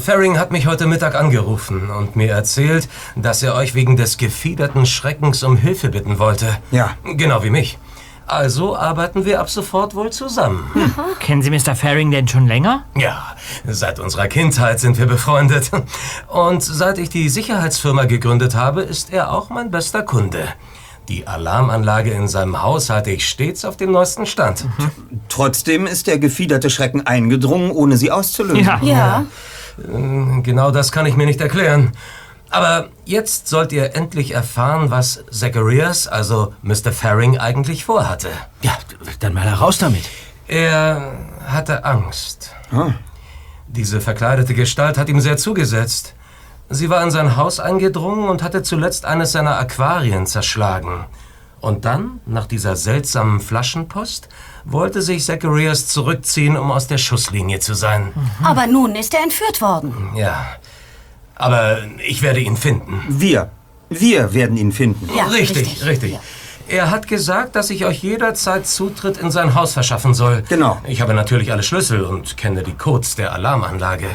Faring 0.00 0.38
hat 0.38 0.50
mich 0.50 0.66
heute 0.66 0.86
Mittag 0.86 1.14
angerufen 1.14 1.90
und 1.90 2.16
mir 2.16 2.32
erzählt, 2.32 2.88
dass 3.14 3.42
er 3.42 3.54
euch 3.54 3.74
wegen 3.74 3.96
des 3.96 4.16
gefiederten 4.16 4.84
Schreckens 4.84 5.42
um 5.42 5.56
Hilfe 5.56 5.90
bitten 5.90 6.18
wollte. 6.18 6.48
Ja. 6.70 6.96
Genau 7.04 7.44
wie 7.44 7.50
mich. 7.50 7.78
Also 8.26 8.76
arbeiten 8.76 9.24
wir 9.24 9.40
ab 9.40 9.50
sofort 9.50 9.94
wohl 9.94 10.10
zusammen. 10.10 10.70
Kennen 11.20 11.42
Sie 11.42 11.50
Mr. 11.50 11.74
Faring 11.74 12.10
denn 12.10 12.26
schon 12.26 12.46
länger? 12.46 12.84
Ja, 12.96 13.36
seit 13.66 14.00
unserer 14.00 14.26
Kindheit 14.28 14.80
sind 14.80 14.98
wir 14.98 15.06
befreundet. 15.06 15.70
Und 16.28 16.62
seit 16.62 16.98
ich 16.98 17.10
die 17.10 17.28
Sicherheitsfirma 17.28 18.06
gegründet 18.06 18.54
habe, 18.54 18.82
ist 18.82 19.12
er 19.12 19.32
auch 19.32 19.50
mein 19.50 19.70
bester 19.70 20.02
Kunde. 20.02 20.48
Die 21.08 21.26
Alarmanlage 21.26 22.12
in 22.12 22.28
seinem 22.28 22.62
Haus 22.62 22.88
halte 22.88 23.10
ich 23.10 23.28
stets 23.28 23.64
auf 23.64 23.76
dem 23.76 23.90
neuesten 23.90 24.24
Stand. 24.24 24.66
Trotzdem 25.28 25.86
ist 25.86 26.06
der 26.06 26.18
gefiederte 26.18 26.70
Schrecken 26.70 27.06
eingedrungen, 27.06 27.70
ohne 27.70 27.96
sie 27.96 28.10
auszulösen. 28.10 28.64
Ja. 28.64 28.80
Ja. 28.82 29.24
Genau 29.76 30.70
das 30.70 30.92
kann 30.92 31.06
ich 31.06 31.16
mir 31.16 31.26
nicht 31.26 31.40
erklären. 31.40 31.92
Aber 32.50 32.88
jetzt 33.06 33.48
sollt 33.48 33.72
ihr 33.72 33.96
endlich 33.96 34.32
erfahren, 34.32 34.90
was 34.90 35.24
Zacharias, 35.30 36.06
also 36.06 36.54
Mr. 36.62 36.92
Faring, 36.92 37.38
eigentlich 37.38 37.84
vorhatte. 37.86 38.28
Ja, 38.60 38.76
dann 39.20 39.32
mal 39.32 39.44
heraus 39.44 39.78
damit. 39.78 40.04
Er 40.46 41.14
hatte 41.46 41.84
Angst. 41.84 42.54
Diese 43.68 44.02
verkleidete 44.02 44.52
Gestalt 44.52 44.98
hat 44.98 45.08
ihm 45.08 45.20
sehr 45.20 45.38
zugesetzt. 45.38 46.14
Sie 46.74 46.90
war 46.90 47.02
in 47.02 47.10
sein 47.10 47.36
Haus 47.36 47.60
eingedrungen 47.60 48.28
und 48.28 48.42
hatte 48.42 48.62
zuletzt 48.62 49.04
eines 49.04 49.32
seiner 49.32 49.58
Aquarien 49.58 50.26
zerschlagen. 50.26 51.06
Und 51.60 51.84
dann, 51.84 52.20
nach 52.26 52.46
dieser 52.46 52.74
seltsamen 52.74 53.38
Flaschenpost, 53.38 54.28
wollte 54.64 55.00
sich 55.00 55.24
Zacharias 55.24 55.86
zurückziehen, 55.86 56.56
um 56.56 56.72
aus 56.72 56.88
der 56.88 56.98
Schusslinie 56.98 57.60
zu 57.60 57.74
sein. 57.74 58.12
Aber 58.42 58.66
nun 58.66 58.96
ist 58.96 59.14
er 59.14 59.22
entführt 59.22 59.60
worden. 59.60 60.10
Ja. 60.16 60.44
Aber 61.36 61.78
ich 62.04 62.22
werde 62.22 62.40
ihn 62.40 62.56
finden. 62.56 63.02
Wir. 63.08 63.50
Wir 63.90 64.32
werden 64.34 64.56
ihn 64.56 64.72
finden. 64.72 65.08
Ja, 65.16 65.26
richtig, 65.26 65.84
richtig. 65.84 65.86
richtig. 65.86 66.18
Er 66.68 66.90
hat 66.90 67.06
gesagt, 67.06 67.54
dass 67.54 67.70
ich 67.70 67.84
euch 67.84 68.02
jederzeit 68.02 68.66
Zutritt 68.66 69.18
in 69.18 69.30
sein 69.30 69.54
Haus 69.54 69.74
verschaffen 69.74 70.14
soll. 70.14 70.42
Genau. 70.48 70.80
Ich 70.86 71.00
habe 71.00 71.12
natürlich 71.12 71.52
alle 71.52 71.62
Schlüssel 71.62 72.02
und 72.02 72.36
kenne 72.36 72.62
die 72.62 72.72
Codes 72.72 73.14
der 73.14 73.32
Alarmanlage. 73.32 74.06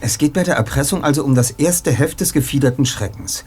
Es 0.00 0.16
geht 0.18 0.32
bei 0.32 0.42
der 0.42 0.56
Erpressung 0.56 1.04
also 1.04 1.24
um 1.24 1.34
das 1.34 1.50
erste 1.50 1.90
Heft 1.90 2.20
des 2.20 2.32
gefiederten 2.32 2.86
Schreckens. 2.86 3.44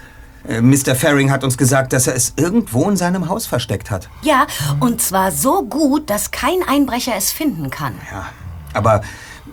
Äh, 0.48 0.62
Mr. 0.62 0.96
Faring 0.96 1.32
hat 1.32 1.44
uns 1.44 1.58
gesagt, 1.58 1.94
dass 1.94 2.08
er 2.08 2.16
es 2.16 2.34
irgendwo 2.36 2.90
in 2.90 2.98
seinem 2.98 3.30
Haus 3.30 3.46
versteckt 3.46 3.90
hat. 3.90 4.10
Ja, 4.22 4.46
und 4.80 5.02
zwar 5.02 5.32
so 5.32 5.64
gut, 5.64 6.10
dass 6.10 6.32
kein 6.32 6.62
Einbrecher 6.68 7.14
es 7.18 7.32
finden 7.32 7.70
kann. 7.70 7.94
Ja, 8.12 8.28
aber 8.74 9.02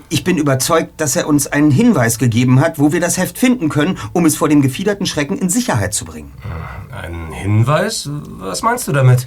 ich 0.08 0.24
bin 0.24 0.36
überzeugt, 0.36 1.00
dass 1.00 1.16
er 1.16 1.26
uns 1.28 1.46
einen 1.46 1.70
Hinweis 1.70 2.18
gegeben 2.18 2.60
hat, 2.60 2.78
wo 2.78 2.92
wir 2.92 3.00
das 3.00 3.16
Heft 3.16 3.38
finden 3.38 3.68
können, 3.68 3.98
um 4.12 4.26
es 4.26 4.36
vor 4.36 4.48
dem 4.48 4.60
gefiederten 4.60 5.06
Schrecken 5.06 5.38
in 5.38 5.48
Sicherheit 5.48 5.94
zu 5.94 6.04
bringen. 6.04 6.32
Ein 6.90 7.32
Hinweis? 7.32 8.08
Was 8.10 8.62
meinst 8.62 8.88
du 8.88 8.92
damit? 8.92 9.26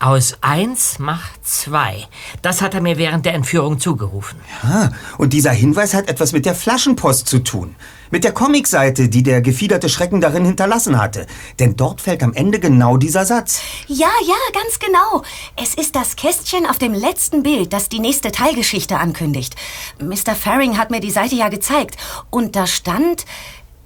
Aus 0.00 0.36
eins 0.42 1.00
macht 1.00 1.44
zwei. 1.44 2.06
Das 2.40 2.62
hat 2.62 2.74
er 2.74 2.80
mir 2.80 2.98
während 2.98 3.26
der 3.26 3.34
Entführung 3.34 3.80
zugerufen. 3.80 4.38
Ah, 4.62 4.90
und 5.18 5.32
dieser 5.32 5.50
Hinweis 5.50 5.92
hat 5.92 6.08
etwas 6.08 6.32
mit 6.32 6.46
der 6.46 6.54
Flaschenpost 6.54 7.26
zu 7.26 7.40
tun. 7.40 7.74
Mit 8.12 8.22
der 8.22 8.32
Comicseite, 8.32 9.08
die 9.08 9.24
der 9.24 9.40
gefiederte 9.40 9.88
Schrecken 9.88 10.20
darin 10.20 10.44
hinterlassen 10.44 10.98
hatte. 10.98 11.26
Denn 11.58 11.76
dort 11.76 12.00
fällt 12.00 12.22
am 12.22 12.32
Ende 12.32 12.60
genau 12.60 12.96
dieser 12.96 13.24
Satz. 13.24 13.60
Ja, 13.88 14.10
ja, 14.24 14.36
ganz 14.52 14.78
genau. 14.78 15.24
Es 15.60 15.74
ist 15.74 15.96
das 15.96 16.14
Kästchen 16.14 16.66
auf 16.66 16.78
dem 16.78 16.94
letzten 16.94 17.42
Bild, 17.42 17.72
das 17.72 17.88
die 17.88 18.00
nächste 18.00 18.30
Teilgeschichte 18.30 18.98
ankündigt. 18.98 19.56
Mr. 20.00 20.36
Faring 20.36 20.78
hat 20.78 20.92
mir 20.92 21.00
die 21.00 21.10
Seite 21.10 21.34
ja 21.34 21.48
gezeigt. 21.48 21.96
Und 22.30 22.54
da 22.54 22.68
stand 22.68 23.24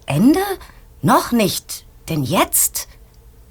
Ende? 0.05 0.41
Noch 1.01 1.33
nicht. 1.33 1.87
Denn 2.11 2.23
jetzt 2.23 2.89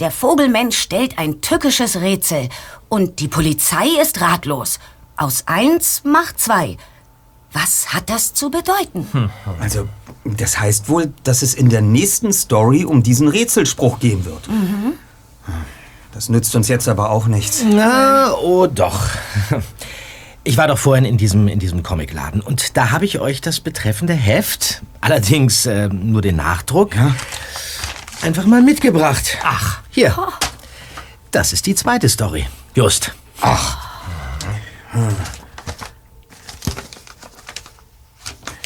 der 0.02 0.12
Vogelmensch 0.12 0.78
stellt 0.78 1.18
ein 1.18 1.42
tückisches 1.42 2.02
Rätsel 2.02 2.50
und 2.90 3.20
die 3.20 3.28
Polizei 3.28 3.86
ist 4.02 4.20
ratlos. 4.20 4.80
Aus 5.16 5.44
eins 5.46 6.02
macht 6.04 6.40
zwei. 6.40 6.78
Was 7.54 7.94
hat 7.94 8.10
das 8.10 8.34
zu 8.34 8.50
bedeuten? 8.50 9.30
Also, 9.60 9.88
das 10.24 10.60
heißt 10.60 10.90
wohl, 10.90 11.14
dass 11.24 11.42
es 11.42 11.54
in 11.54 11.70
der 11.70 11.82
nächsten 11.82 12.34
Story 12.34 12.84
um 12.84 13.04
diesen 13.04 13.28
Rätselspruch 13.28 14.00
gehen 14.00 14.26
wird. 14.26 14.50
Das 16.14 16.30
nützt 16.30 16.56
uns 16.56 16.68
jetzt 16.68 16.88
aber 16.88 17.12
auch 17.12 17.28
nichts. 17.28 17.64
Na, 17.70 18.34
oh 18.34 18.68
doch. 18.68 19.10
Ich 20.44 20.58
war 20.58 20.68
doch 20.68 20.80
vorhin 20.80 21.06
in 21.06 21.18
diesem, 21.18 21.48
in 21.48 21.60
diesem 21.60 21.84
Comicladen 21.84 22.42
und 22.42 22.76
da 22.76 22.90
habe 22.90 23.06
ich 23.06 23.20
euch 23.20 23.42
das 23.42 23.60
betreffende 23.60 24.14
Heft, 24.14 24.82
allerdings 25.00 25.68
äh, 25.68 25.88
nur 25.90 26.24
den 26.24 26.38
Nachdruck, 26.38 26.96
einfach 28.24 28.48
mal 28.48 28.64
mitgebracht. 28.64 29.38
Ach. 29.44 29.81
Hier. 29.92 30.16
Das 31.32 31.52
ist 31.52 31.66
die 31.66 31.76
zweite 31.76 32.08
Story. 32.08 32.48
Just. 32.76 33.14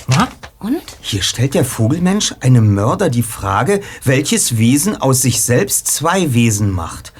Na? 0.08 0.28
Und? 0.60 0.82
Hier 1.02 1.24
stellt 1.24 1.56
der 1.56 1.66
Vogelmensch 1.66 2.36
einem 2.42 2.76
Mörder 2.76 3.10
die 3.10 3.24
Frage, 3.24 3.82
welches 4.04 4.58
Wesen 4.58 4.96
aus 5.02 5.24
sich 5.24 5.42
selbst 5.42 5.88
zwei 5.88 6.34
Wesen 6.34 6.72
macht. 6.72 7.12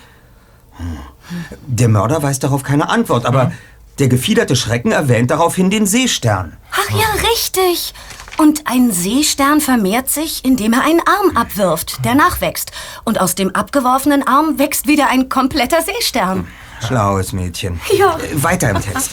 Hm. 0.78 1.00
Der 1.66 1.88
Mörder 1.88 2.22
weiß 2.22 2.38
darauf 2.40 2.62
keine 2.62 2.90
Antwort, 2.90 3.26
aber 3.26 3.52
der 3.98 4.08
gefiederte 4.08 4.56
Schrecken 4.56 4.92
erwähnt 4.92 5.32
daraufhin 5.32 5.72
den 5.72 5.88
Seestern. 5.88 6.58
Ach 6.72 6.90
ja, 6.92 7.08
richtig. 7.32 7.94
Und 8.38 8.64
ein 8.66 8.92
Seestern 8.92 9.62
vermehrt 9.62 10.10
sich, 10.10 10.44
indem 10.44 10.74
er 10.74 10.82
einen 10.82 11.00
Arm 11.00 11.38
abwirft, 11.38 12.04
der 12.04 12.16
nachwächst. 12.16 12.72
Und 13.06 13.20
aus 13.20 13.36
dem 13.36 13.56
abgeworfenen 13.56 14.28
Arm 14.28 14.60
wächst 14.60 14.88
wieder 14.88 15.10
ein 15.10 15.30
kompletter 15.30 15.82
Seestern. 15.82 16.48
Schlaues 16.86 17.32
Mädchen. 17.32 17.80
Ja. 17.98 18.18
Äh, 18.18 18.44
Weiter 18.44 18.72
im 18.72 18.82
Text. 18.82 19.12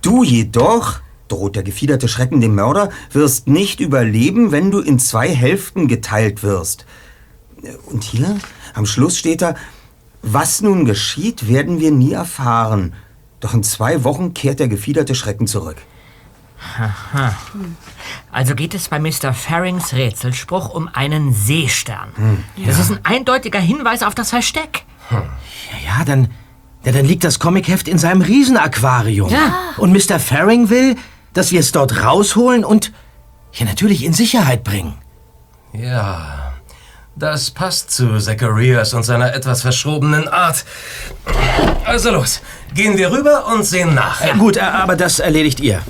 Du 0.00 0.22
jedoch, 0.22 1.00
droht 1.28 1.56
der 1.56 1.62
gefiederte 1.62 2.08
Schrecken 2.08 2.40
dem 2.40 2.54
Mörder, 2.54 2.90
wirst 3.12 3.46
nicht 3.46 3.80
überleben, 3.80 4.52
wenn 4.52 4.70
du 4.70 4.80
in 4.80 4.98
zwei 4.98 5.28
Hälften 5.28 5.86
geteilt 5.88 6.42
wirst. 6.42 6.86
Und 7.86 8.04
hier 8.04 8.38
am 8.74 8.86
Schluss 8.86 9.18
steht 9.18 9.42
da, 9.42 9.54
was 10.22 10.62
nun 10.62 10.86
geschieht, 10.86 11.48
werden 11.48 11.80
wir 11.80 11.90
nie 11.90 12.12
erfahren. 12.12 12.94
Doch 13.40 13.52
in 13.52 13.62
zwei 13.62 14.04
Wochen 14.04 14.32
kehrt 14.32 14.60
der 14.60 14.68
gefiederte 14.68 15.14
Schrecken 15.14 15.46
zurück. 15.46 15.76
Also 18.32 18.54
geht 18.54 18.74
es 18.74 18.88
bei 18.88 18.98
Mr. 18.98 19.32
Farings 19.32 19.92
Rätselspruch 19.92 20.70
um 20.70 20.88
einen 20.92 21.32
Seestern. 21.32 22.44
Das 22.64 22.78
ist 22.78 22.90
ein 22.90 23.00
eindeutiger 23.04 23.60
Hinweis 23.60 24.02
auf 24.02 24.14
das 24.14 24.30
Versteck. 24.30 24.84
Ja, 25.10 25.22
ja, 25.84 26.04
dann, 26.04 26.28
ja, 26.84 26.92
dann 26.92 27.04
liegt 27.04 27.24
das 27.24 27.38
Comicheft 27.38 27.88
in 27.88 27.98
seinem 27.98 28.22
Riesenaquarium. 28.22 29.30
Ja. 29.30 29.54
Und 29.76 29.92
Mr. 29.92 30.18
Faring 30.18 30.70
will, 30.70 30.96
dass 31.34 31.52
wir 31.52 31.60
es 31.60 31.72
dort 31.72 32.02
rausholen 32.02 32.64
und 32.64 32.92
ja, 33.52 33.66
natürlich 33.66 34.04
in 34.04 34.12
Sicherheit 34.12 34.64
bringen. 34.64 34.94
Ja, 35.72 36.54
das 37.16 37.50
passt 37.50 37.92
zu 37.92 38.18
Zacharias 38.18 38.94
und 38.94 39.04
seiner 39.04 39.34
etwas 39.34 39.62
verschrobenen 39.62 40.26
Art. 40.26 40.64
Also 41.84 42.10
los, 42.10 42.40
gehen 42.74 42.96
wir 42.96 43.12
rüber 43.12 43.46
und 43.46 43.64
sehen 43.64 43.94
nach. 43.94 44.20
Äh, 44.20 44.32
gut, 44.36 44.58
aber 44.58 44.96
das 44.96 45.20
erledigt 45.20 45.60
ihr. 45.60 45.80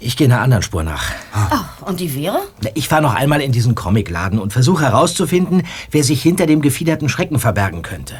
Ich 0.00 0.16
gehe 0.16 0.26
einer 0.26 0.40
anderen 0.40 0.62
Spur 0.62 0.82
nach. 0.82 1.04
Oh, 1.52 1.86
und 1.86 2.00
die 2.00 2.14
wäre? 2.14 2.40
Ich 2.74 2.88
fahre 2.88 3.02
noch 3.02 3.14
einmal 3.14 3.40
in 3.42 3.52
diesen 3.52 3.74
Comicladen 3.74 4.38
und 4.38 4.52
versuche 4.52 4.84
herauszufinden, 4.84 5.62
wer 5.90 6.02
sich 6.04 6.22
hinter 6.22 6.46
dem 6.46 6.62
gefiederten 6.62 7.08
Schrecken 7.08 7.38
verbergen 7.38 7.82
könnte. 7.82 8.14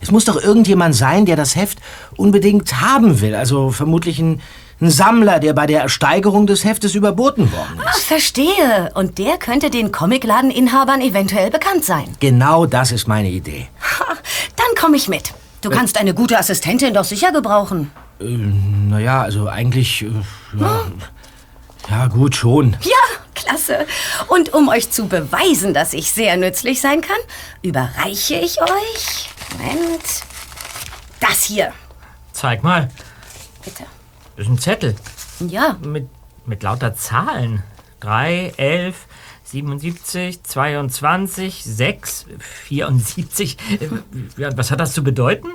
Es 0.00 0.10
muss 0.10 0.24
doch 0.24 0.40
irgendjemand 0.42 0.94
sein, 0.94 1.26
der 1.26 1.36
das 1.36 1.54
Heft 1.56 1.78
unbedingt 2.16 2.80
haben 2.80 3.20
will. 3.20 3.34
Also 3.34 3.70
vermutlich 3.70 4.18
ein, 4.20 4.40
Ein 4.80 4.90
Sammler, 4.90 5.40
der 5.40 5.54
bei 5.54 5.66
der 5.66 5.80
Ersteigerung 5.82 6.46
des 6.46 6.62
Heftes 6.64 6.94
überboten 6.94 7.50
worden 7.52 7.80
Ach, 7.84 7.96
ist. 7.96 8.04
verstehe. 8.04 8.92
Und 8.94 9.18
der 9.18 9.36
könnte 9.36 9.70
den 9.70 9.90
Comicladeninhabern 9.90 11.00
eventuell 11.00 11.50
bekannt 11.50 11.84
sein. 11.84 12.04
Genau 12.20 12.64
das 12.64 12.92
ist 12.92 13.08
meine 13.08 13.28
Idee. 13.28 13.66
Ha, 13.82 14.04
Dann 14.56 14.80
komme 14.80 14.96
ich 14.96 15.08
mit. 15.08 15.34
Du 15.62 15.68
kannst 15.70 15.98
eine 15.98 16.14
gute 16.14 16.38
Assistentin 16.38 16.94
doch 16.94 17.02
sicher 17.04 17.32
gebrauchen. 17.32 17.90
Naja, 18.20 19.22
also 19.22 19.48
eigentlich. 19.48 20.02
Äh, 20.02 20.10
ja, 20.60 20.82
ja, 21.90 22.06
gut, 22.06 22.36
schon. 22.36 22.76
Ja, 22.82 22.92
klasse. 23.34 23.86
Und 24.28 24.52
um 24.54 24.68
euch 24.68 24.90
zu 24.90 25.08
beweisen, 25.08 25.74
dass 25.74 25.92
ich 25.92 26.10
sehr 26.12 26.36
nützlich 26.36 26.80
sein 26.80 27.00
kann, 27.00 27.16
überreiche 27.62 28.36
ich 28.36 28.60
euch. 28.60 29.28
Moment. 29.58 30.02
Das 31.20 31.44
hier. 31.44 31.72
Zeig 32.32 32.62
mal. 32.62 32.88
Bitte. 33.64 33.84
Das 34.36 34.46
ist 34.46 34.52
ein 34.52 34.58
Zettel. 34.58 34.94
Ja, 35.40 35.76
Mit, 35.82 36.08
mit 36.46 36.62
lauter 36.62 36.94
Zahlen. 36.94 37.62
3, 38.00 38.52
11, 38.56 38.94
77, 39.44 40.42
22, 40.44 41.64
6, 41.64 42.26
74. 42.68 43.56
Äh, 43.80 43.88
ja, 44.36 44.56
Was 44.56 44.70
hat 44.70 44.78
das 44.80 44.92
zu 44.92 45.02
bedeuten? 45.02 45.48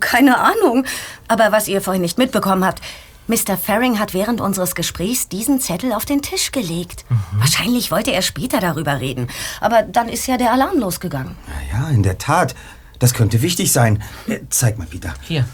keine 0.00 0.38
Ahnung. 0.38 0.84
Aber 1.28 1.52
was 1.52 1.68
ihr 1.68 1.80
vorhin 1.80 2.02
nicht 2.02 2.18
mitbekommen 2.18 2.64
habt, 2.64 2.82
Mr. 3.28 3.56
Faring 3.56 3.98
hat 3.98 4.14
während 4.14 4.40
unseres 4.40 4.74
Gesprächs 4.74 5.28
diesen 5.28 5.60
Zettel 5.60 5.92
auf 5.92 6.04
den 6.04 6.22
Tisch 6.22 6.52
gelegt. 6.52 7.04
Wahrscheinlich 7.32 7.90
wollte 7.90 8.12
er 8.12 8.22
später 8.22 8.60
darüber 8.60 9.00
reden. 9.00 9.28
Aber 9.60 9.82
dann 9.82 10.08
ist 10.08 10.26
ja 10.26 10.36
der 10.36 10.52
Alarm 10.52 10.78
losgegangen. 10.78 11.36
Ja, 11.72 11.88
in 11.88 12.02
der 12.02 12.18
Tat. 12.18 12.54
Das 12.98 13.14
könnte 13.14 13.42
wichtig 13.42 13.72
sein. 13.72 14.02
Äh, 14.26 14.40
zeig 14.48 14.78
mal 14.78 14.90
wieder. 14.92 15.12
Hier. 15.22 15.46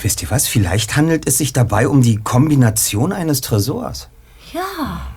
Wisst 0.00 0.22
ihr 0.22 0.30
was? 0.30 0.46
Vielleicht 0.46 0.96
handelt 0.96 1.26
es 1.26 1.38
sich 1.38 1.52
dabei 1.52 1.88
um 1.88 2.02
die 2.02 2.16
Kombination 2.16 3.12
eines 3.12 3.40
Tresors. 3.40 4.08
Ja. 4.52 5.08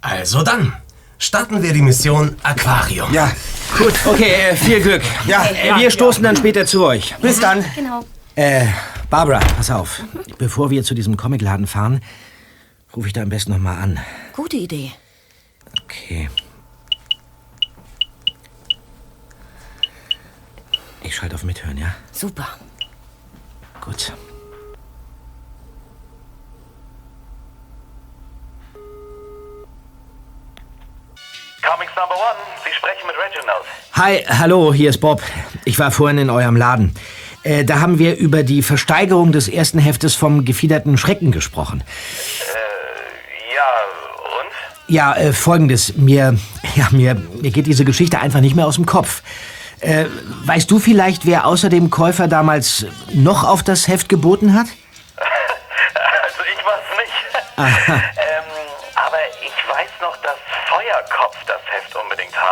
Also 0.00 0.42
dann, 0.42 0.72
starten 1.18 1.62
wir 1.62 1.72
die 1.72 1.82
Mission 1.82 2.36
Aquarium. 2.42 3.12
Ja, 3.12 3.30
Gut, 3.76 3.92
okay, 4.06 4.32
äh, 4.50 4.56
viel 4.56 4.80
Glück. 4.80 5.02
Ja, 5.26 5.44
Äh, 5.44 5.76
wir 5.78 5.90
stoßen 5.90 6.22
dann 6.22 6.36
später 6.36 6.64
zu 6.64 6.84
euch. 6.84 7.14
bis 7.20 7.38
dann. 7.40 7.64
Genau. 7.74 8.04
Äh, 8.34 8.66
Barbara, 9.10 9.40
pass 9.56 9.70
auf. 9.70 10.02
Bevor 10.38 10.70
wir 10.70 10.82
zu 10.84 10.94
diesem 10.94 11.16
Comicladen 11.16 11.66
fahren, 11.66 12.00
rufe 12.96 13.08
ich 13.08 13.12
da 13.12 13.22
am 13.22 13.28
besten 13.28 13.52
noch 13.52 13.58
mal 13.58 13.78
an. 13.78 13.98
Gute 14.34 14.56
Idee. 14.56 14.92
Okay. 15.84 16.28
Ich 21.02 21.14
schalte 21.16 21.34
auf 21.34 21.42
Mithören, 21.44 21.76
ja? 21.78 21.94
Super. 22.12 22.48
Gut. 23.80 24.12
Sie 32.98 33.04
sprechen 33.04 33.06
mit 33.06 33.16
Reginald. 33.16 33.64
Hi, 33.92 34.24
hallo, 34.38 34.72
hier 34.72 34.90
ist 34.90 34.98
Bob. 34.98 35.22
Ich 35.64 35.78
war 35.78 35.90
vorhin 35.90 36.18
in 36.18 36.30
eurem 36.30 36.56
Laden. 36.56 36.94
Äh, 37.42 37.64
da 37.64 37.80
haben 37.80 37.98
wir 37.98 38.16
über 38.16 38.42
die 38.42 38.62
Versteigerung 38.62 39.32
des 39.32 39.48
ersten 39.48 39.78
Heftes 39.78 40.14
vom 40.14 40.44
gefiederten 40.44 40.96
Schrecken 40.96 41.30
gesprochen. 41.30 41.84
Ja, 43.54 43.62
und? 44.40 44.94
Ja, 44.94 45.14
äh, 45.14 45.32
folgendes. 45.32 45.96
Mir, 45.96 46.38
ja, 46.74 46.88
mir, 46.90 47.14
mir 47.40 47.50
geht 47.50 47.66
diese 47.66 47.84
Geschichte 47.84 48.20
einfach 48.20 48.40
nicht 48.40 48.56
mehr 48.56 48.66
aus 48.66 48.76
dem 48.76 48.86
Kopf. 48.86 49.22
Äh, 49.80 50.06
weißt 50.44 50.70
du 50.70 50.78
vielleicht, 50.78 51.26
wer 51.26 51.46
außer 51.46 51.68
dem 51.68 51.90
Käufer 51.90 52.26
damals 52.26 52.86
noch 53.12 53.44
auf 53.44 53.62
das 53.62 53.86
Heft 53.88 54.08
geboten 54.08 54.54
hat? 54.54 54.66
Also 56.22 56.42
ich 56.42 56.64
weiß 56.64 56.84
nicht. 56.98 57.14
ähm, 57.58 58.44
aber 58.94 59.18
ich 59.40 59.68
weiß 59.68 59.88
noch, 60.00 60.16
dass 60.18 60.36
Feuerkopf 60.68 61.36
das 61.46 61.57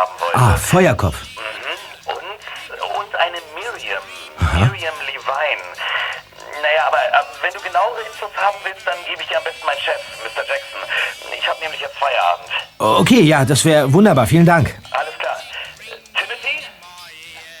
haben 0.07 0.19
wollte. 0.19 0.37
Ah, 0.37 0.57
Feuerkopf. 0.57 1.15
Mhm. 1.15 2.13
Und, 2.13 2.97
und 2.99 3.15
eine 3.15 3.37
Miriam. 3.55 4.03
Miriam 4.53 4.95
Levine. 5.05 5.63
Naja, 6.61 6.87
aber 6.87 6.97
äh, 6.97 7.23
wenn 7.43 7.53
du 7.53 7.59
genauere 7.59 8.01
Infos 8.07 8.31
haben 8.35 8.57
willst, 8.63 8.85
dann 8.85 8.97
gebe 9.07 9.21
ich 9.21 9.27
dir 9.27 9.37
am 9.37 9.43
besten 9.43 9.65
meinen 9.65 9.79
Chef, 9.79 10.01
Mr. 10.23 10.43
Jackson. 10.47 10.79
Ich 11.37 11.47
habe 11.47 11.59
nämlich 11.61 11.81
jetzt 11.81 11.95
Feierabend. 11.97 12.49
Okay, 12.79 13.21
ja, 13.21 13.45
das 13.45 13.63
wäre 13.65 13.91
wunderbar. 13.91 14.27
Vielen 14.27 14.45
Dank. 14.45 14.75
Alles 14.91 15.13
klar. 15.19 15.37
Timothy? 16.13 16.63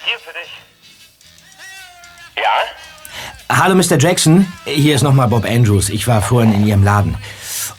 Hier 0.05 0.19
für 0.19 0.33
dich. 0.33 0.51
Ja? 2.35 3.57
Hallo, 3.57 3.75
Mr. 3.75 3.97
Jackson. 3.97 4.51
Hier 4.65 4.95
ist 4.95 5.03
nochmal 5.03 5.27
Bob 5.27 5.45
Andrews. 5.45 5.89
Ich 5.89 6.07
war 6.07 6.21
vorhin 6.21 6.53
in 6.53 6.67
Ihrem 6.67 6.83
Laden. 6.83 7.17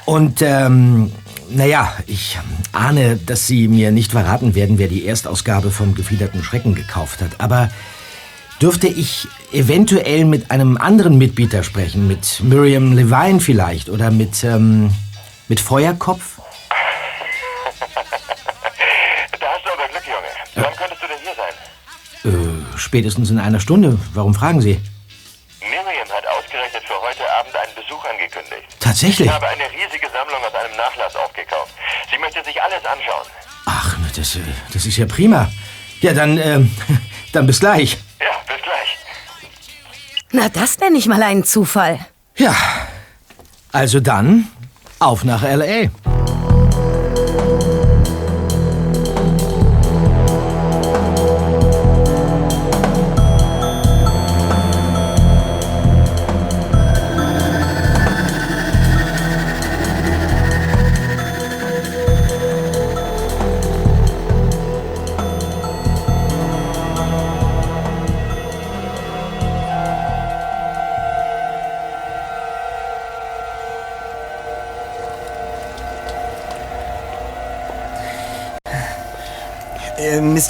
Und, 0.05 0.41
ähm, 0.43 1.13
naja, 1.51 1.93
ich 2.07 2.39
ahne, 2.73 3.17
dass 3.17 3.47
Sie 3.47 3.69
mir 3.69 3.91
nicht 3.91 4.13
verraten 4.13 4.55
werden, 4.55 4.79
wer 4.79 4.89
die 4.89 5.07
Erstausgabe 5.07 5.71
vom 5.71 5.95
gefiederten 5.95 6.43
Schrecken 6.43 6.75
gekauft 6.75 7.21
hat. 7.21 7.33
Aber 7.39 7.71
dürfte 8.61 8.89
ich 8.89 9.29
eventuell 9.53 10.25
mit 10.25 10.51
einem 10.51 10.77
anderen 10.77 11.19
Mitbieter 11.19 11.63
sprechen? 11.63 12.07
Mit 12.07 12.41
Miriam 12.43 12.93
Levine 12.93 13.41
vielleicht? 13.41 13.89
Oder 13.89 14.11
mit, 14.11 14.45
ähm, 14.45 14.91
mit 15.49 15.61
Feuerkopf? 15.61 16.41
Da 19.41 19.47
hast 19.55 19.65
du 19.65 19.71
aber 19.73 19.89
Glück, 19.89 20.03
Junge. 20.07 20.67
Wann 20.67 20.77
könntest 20.77 21.03
du 21.03 21.07
denn 21.07 21.19
hier 21.23 21.35
sein? 21.37 22.73
Äh, 22.75 22.79
spätestens 22.79 23.31
in 23.31 23.39
einer 23.39 23.61
Stunde. 23.61 23.99
Warum 24.15 24.35
fragen 24.35 24.61
Sie? 24.61 24.81
Angekündigt. 28.11 28.67
Tatsächlich? 28.81 29.29
Ich 29.29 29.33
habe 29.33 29.47
eine 29.47 29.65
riesige 29.65 30.09
Sammlung 30.11 30.43
aus 30.45 30.55
einem 30.55 30.77
Nachlass 30.77 31.15
aufgekauft. 31.17 31.73
Sie 32.11 32.19
möchte 32.19 32.43
sich 32.45 32.61
alles 32.63 32.85
anschauen. 32.85 33.27
Ach, 33.67 33.97
das, 34.17 34.37
äh, 34.37 34.41
das 34.73 34.87
ist 34.87 34.97
ja 34.97 35.07
prima. 35.07 35.51
Ja, 36.01 36.13
dann, 36.13 36.39
ähm, 36.39 36.77
dann 37.33 37.47
bis 37.47 37.61
gleich. 37.61 37.99
Ja, 38.21 38.27
bis 38.47 38.63
gleich. 38.63 38.99
Na, 40.33 40.49
das 40.49 40.79
nenne 40.79 40.99
ich 40.99 41.07
mal 41.07 41.23
einen 41.23 41.45
Zufall. 41.45 41.99
Ja, 42.37 42.55
also 43.73 44.01
dann 44.01 44.51
auf 44.99 45.25
nach 45.25 45.43
L.A. 45.43 45.91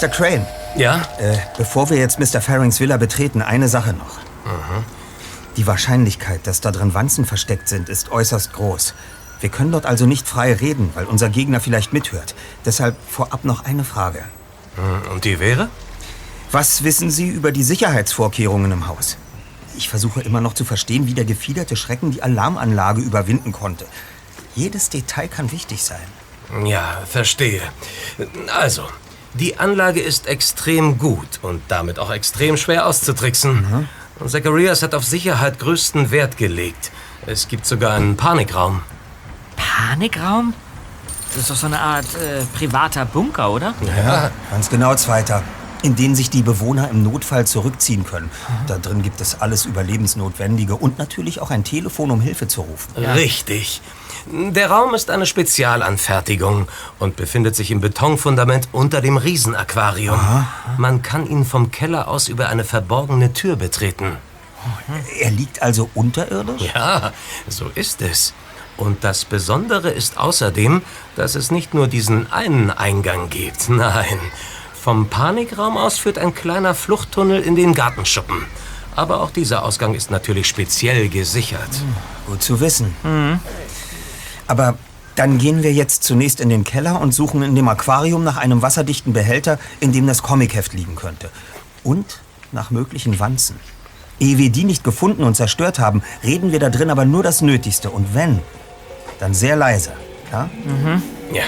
Mr. 0.01 0.07
Crane, 0.09 0.45
Ja? 0.77 1.01
äh, 1.19 1.37
bevor 1.57 1.89
wir 1.89 1.97
jetzt 1.97 2.19
Mr. 2.19 2.39
Farings 2.41 2.79
Villa 2.79 2.95
betreten, 2.97 3.41
eine 3.41 3.67
Sache 3.67 3.91
noch. 3.93 4.17
Die 5.57 5.67
Wahrscheinlichkeit, 5.67 6.47
dass 6.47 6.61
da 6.61 6.71
drin 6.71 6.93
Wanzen 6.93 7.25
versteckt 7.25 7.67
sind, 7.67 7.89
ist 7.89 8.09
äußerst 8.11 8.53
groß. 8.53 8.93
Wir 9.41 9.49
können 9.49 9.71
dort 9.73 9.85
also 9.85 10.05
nicht 10.05 10.25
frei 10.27 10.53
reden, 10.53 10.91
weil 10.95 11.05
unser 11.05 11.29
Gegner 11.29 11.59
vielleicht 11.59 11.91
mithört. 11.91 12.33
Deshalb 12.65 12.95
vorab 13.09 13.43
noch 13.43 13.65
eine 13.65 13.83
Frage. 13.83 14.23
Hm, 14.75 15.11
Und 15.11 15.25
die 15.25 15.39
wäre? 15.39 15.67
Was 16.51 16.83
wissen 16.83 17.11
Sie 17.11 17.27
über 17.27 17.51
die 17.51 17.63
Sicherheitsvorkehrungen 17.63 18.71
im 18.71 18.87
Haus? 18.87 19.17
Ich 19.77 19.89
versuche 19.89 20.21
immer 20.21 20.39
noch 20.41 20.53
zu 20.53 20.63
verstehen, 20.65 21.07
wie 21.07 21.13
der 21.13 21.25
gefiederte 21.25 21.75
Schrecken 21.75 22.11
die 22.11 22.23
Alarmanlage 22.23 23.01
überwinden 23.01 23.51
konnte. 23.51 23.85
Jedes 24.55 24.89
Detail 24.89 25.27
kann 25.27 25.51
wichtig 25.51 25.83
sein. 25.83 26.65
Ja, 26.65 26.99
verstehe. 27.05 27.61
Also, 28.57 28.83
die 29.39 29.57
Anlage 29.57 30.01
ist 30.01 30.27
extrem 30.27 30.97
gut 30.97 31.39
und 31.41 31.61
damit 31.67 31.97
auch 31.97 32.11
extrem 32.11 32.57
schwer 32.57 32.85
auszutricksen. 32.85 33.87
Und 34.19 34.29
Zacharias 34.29 34.83
hat 34.83 34.93
auf 34.93 35.05
Sicherheit 35.05 35.59
größten 35.59 36.11
Wert 36.11 36.37
gelegt. 36.37 36.91
Es 37.25 37.47
gibt 37.47 37.65
sogar 37.65 37.93
einen 37.93 38.17
Panikraum. 38.17 38.81
Panikraum? 39.55 40.53
Das 41.29 41.43
ist 41.43 41.49
doch 41.51 41.55
so 41.55 41.67
eine 41.67 41.79
Art 41.79 42.05
äh, 42.15 42.43
privater 42.57 43.05
Bunker, 43.05 43.51
oder? 43.51 43.73
Ja. 43.95 44.31
Ganz 44.51 44.69
genau, 44.69 44.95
Zweiter. 44.95 45.43
In 45.83 45.95
denen 45.95 46.15
sich 46.15 46.29
die 46.29 46.41
Bewohner 46.41 46.89
im 46.89 47.03
Notfall 47.03 47.47
zurückziehen 47.47 48.03
können. 48.03 48.29
Da 48.67 48.77
drin 48.77 49.01
gibt 49.01 49.21
es 49.21 49.39
alles 49.39 49.65
Überlebensnotwendige 49.65 50.75
und 50.75 50.97
natürlich 50.97 51.39
auch 51.39 51.51
ein 51.51 51.63
Telefon, 51.63 52.11
um 52.11 52.19
Hilfe 52.19 52.47
zu 52.47 52.61
rufen. 52.61 52.91
Richtig. 52.97 53.81
Der 54.25 54.69
Raum 54.69 54.93
ist 54.93 55.09
eine 55.09 55.25
Spezialanfertigung 55.25 56.67
und 56.99 57.15
befindet 57.15 57.55
sich 57.55 57.71
im 57.71 57.81
Betonfundament 57.81 58.69
unter 58.71 59.01
dem 59.01 59.17
Riesenaquarium. 59.17 60.19
Man 60.77 61.01
kann 61.01 61.25
ihn 61.27 61.45
vom 61.45 61.71
Keller 61.71 62.07
aus 62.07 62.27
über 62.27 62.49
eine 62.49 62.63
verborgene 62.63 63.33
Tür 63.33 63.55
betreten. 63.55 64.17
Er 65.19 65.31
liegt 65.31 65.61
also 65.61 65.89
unterirdisch? 65.93 66.63
Ja, 66.73 67.13
so 67.47 67.71
ist 67.75 68.01
es. 68.01 68.33
Und 68.77 69.03
das 69.03 69.25
Besondere 69.25 69.89
ist 69.89 70.17
außerdem, 70.17 70.81
dass 71.15 71.35
es 71.35 71.51
nicht 71.51 71.73
nur 71.73 71.87
diesen 71.87 72.31
einen 72.31 72.71
Eingang 72.71 73.29
gibt. 73.29 73.69
Nein, 73.69 74.19
vom 74.73 75.09
Panikraum 75.09 75.77
aus 75.77 75.97
führt 75.97 76.17
ein 76.17 76.33
kleiner 76.33 76.73
Fluchttunnel 76.73 77.41
in 77.41 77.55
den 77.55 77.73
Gartenschuppen. 77.73 78.45
Aber 78.95 79.21
auch 79.21 79.31
dieser 79.31 79.63
Ausgang 79.63 79.93
ist 79.93 80.11
natürlich 80.11 80.47
speziell 80.47 81.09
gesichert. 81.09 81.69
Gut 82.27 82.41
zu 82.41 82.59
wissen. 82.59 82.95
Aber 84.49 84.77
dann 85.15 85.37
gehen 85.37 85.61
wir 85.63 85.71
jetzt 85.71 86.03
zunächst 86.03 86.41
in 86.41 86.49
den 86.49 86.63
Keller 86.63 86.99
und 86.99 87.13
suchen 87.13 87.43
in 87.43 87.55
dem 87.55 87.67
Aquarium 87.67 88.23
nach 88.23 88.37
einem 88.37 88.63
wasserdichten 88.63 89.13
Behälter, 89.13 89.59
in 89.79 89.91
dem 89.91 90.07
das 90.07 90.23
Comicheft 90.23 90.73
liegen 90.73 90.95
könnte. 90.95 91.29
Und 91.83 92.19
nach 92.51 92.71
möglichen 92.71 93.19
Wanzen. 93.19 93.57
Ehe 94.19 94.39
wir 94.39 94.49
die 94.49 94.63
nicht 94.63 94.83
gefunden 94.83 95.23
und 95.23 95.35
zerstört 95.35 95.77
haben, 95.77 96.01
reden 96.23 96.51
wir 96.51 96.59
da 96.59 96.69
drin 96.69 96.89
aber 96.89 97.05
nur 97.05 97.21
das 97.21 97.41
Nötigste. 97.41 97.91
Und 97.91 98.15
wenn, 98.15 98.39
dann 99.19 99.35
sehr 99.35 99.55
leise. 99.55 99.91
Klar? 100.29 100.49
Ja, 101.31 101.43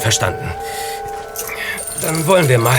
verstanden. 0.00 0.48
Dann 2.02 2.26
wollen 2.26 2.48
wir 2.48 2.58
mal. 2.58 2.76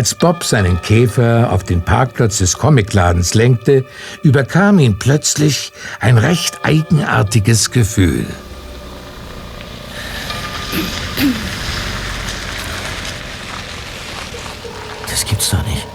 Als 0.00 0.14
Bob 0.14 0.44
seinen 0.44 0.80
Käfer 0.80 1.52
auf 1.52 1.62
den 1.62 1.82
Parkplatz 1.82 2.38
des 2.38 2.56
Comicladens 2.56 3.34
lenkte, 3.34 3.84
überkam 4.22 4.78
ihn 4.78 4.98
plötzlich 4.98 5.74
ein 6.00 6.16
recht 6.16 6.60
eigenartiges 6.62 7.70
Gefühl. 7.70 8.24
Das 15.06 15.26
gibt's 15.26 15.50
doch 15.50 15.62
nicht. 15.66 15.86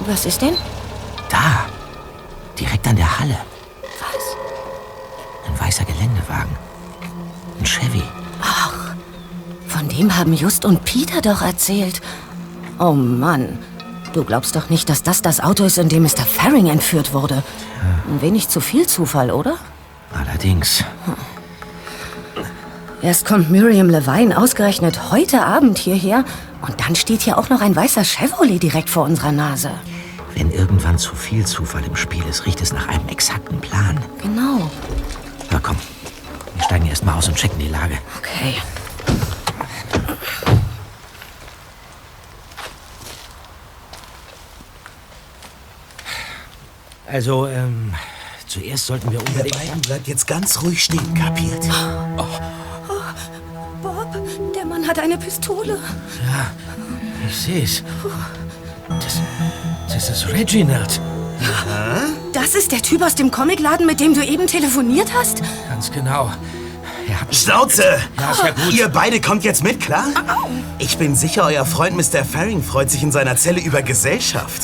Was 0.00 0.26
ist 0.26 0.42
denn? 0.42 0.58
Da. 1.30 1.64
Direkt 2.60 2.86
an 2.86 2.96
der 2.96 3.18
Halle. 3.18 3.38
Was? 4.00 5.48
Ein 5.48 5.66
weißer 5.66 5.86
Geländewagen. 5.86 6.54
Ein 7.58 7.64
Chevy. 7.64 8.02
Von 9.66 9.88
dem 9.88 10.16
haben 10.16 10.34
Just 10.34 10.64
und 10.64 10.84
Peter 10.84 11.22
doch 11.22 11.42
erzählt. 11.42 12.02
Oh 12.78 12.92
Mann. 12.92 13.58
Du 14.12 14.24
glaubst 14.24 14.56
doch 14.56 14.70
nicht, 14.70 14.88
dass 14.88 15.02
das 15.02 15.22
das 15.22 15.40
Auto 15.40 15.64
ist, 15.64 15.78
in 15.78 15.88
dem 15.88 16.02
Mr. 16.02 16.24
Faring 16.24 16.68
entführt 16.68 17.12
wurde. 17.12 17.42
Ein 18.08 18.22
wenig 18.22 18.48
zu 18.48 18.60
viel 18.60 18.86
Zufall, 18.86 19.30
oder? 19.30 19.56
Allerdings. 20.14 20.84
Erst 23.02 23.26
kommt 23.26 23.50
Miriam 23.50 23.90
Levine 23.90 24.36
ausgerechnet 24.36 25.10
heute 25.12 25.44
Abend 25.44 25.78
hierher 25.78 26.24
und 26.66 26.80
dann 26.80 26.96
steht 26.96 27.22
hier 27.22 27.38
auch 27.38 27.50
noch 27.50 27.60
ein 27.60 27.76
weißer 27.76 28.04
Chevrolet 28.04 28.58
direkt 28.58 28.90
vor 28.90 29.04
unserer 29.04 29.32
Nase. 29.32 29.70
Wenn 30.34 30.50
irgendwann 30.50 30.98
zu 30.98 31.14
viel 31.14 31.46
Zufall 31.46 31.84
im 31.84 31.96
Spiel 31.96 32.22
ist, 32.28 32.46
riecht 32.46 32.60
es 32.60 32.72
nach 32.72 32.88
einem 32.88 33.08
exakten 33.08 33.60
Plan. 33.60 33.98
Genau. 34.22 34.70
Na 35.50 35.60
komm, 35.62 35.76
wir 36.54 36.64
steigen 36.64 36.86
erst 36.86 37.04
mal 37.04 37.14
aus 37.14 37.28
und 37.28 37.36
checken 37.36 37.58
die 37.58 37.68
Lage. 37.68 37.98
Okay. 38.18 38.54
Also, 47.16 47.46
ähm, 47.46 47.94
zuerst 48.46 48.88
sollten 48.88 49.10
wir 49.10 49.18
Ihr 49.18 49.26
unbedingt... 49.26 49.56
beiden 49.56 49.80
bleibt 49.80 50.06
jetzt 50.06 50.26
ganz 50.26 50.62
ruhig 50.62 50.84
stehen, 50.84 51.14
kapiert? 51.14 51.66
Bob, 53.82 54.14
der 54.54 54.66
Mann 54.66 54.86
hat 54.86 54.98
eine 54.98 55.16
Pistole. 55.16 55.78
Ich 57.26 57.34
seh's. 57.34 57.82
Das, 58.86 59.22
das 59.88 60.10
ist 60.10 60.28
Reginald. 60.28 61.00
Das 62.34 62.54
ist 62.54 62.70
der 62.70 62.82
Typ 62.82 63.00
aus 63.00 63.14
dem 63.14 63.30
Comicladen, 63.30 63.86
mit 63.86 63.98
dem 63.98 64.12
du 64.12 64.22
eben 64.22 64.46
telefoniert 64.46 65.14
hast? 65.14 65.40
Ganz 65.70 65.90
genau. 65.90 66.30
Schnauze! 67.30 68.00
Ihr 68.70 68.88
beide 68.88 69.20
kommt 69.20 69.44
jetzt 69.44 69.62
mit, 69.62 69.80
klar? 69.80 70.06
Ich 70.78 70.98
bin 70.98 71.16
sicher, 71.16 71.44
euer 71.44 71.64
Freund 71.64 71.96
Mr. 71.96 72.24
Faring 72.24 72.62
freut 72.62 72.90
sich 72.90 73.02
in 73.02 73.12
seiner 73.12 73.36
Zelle 73.36 73.60
über 73.60 73.82
Gesellschaft. 73.82 74.62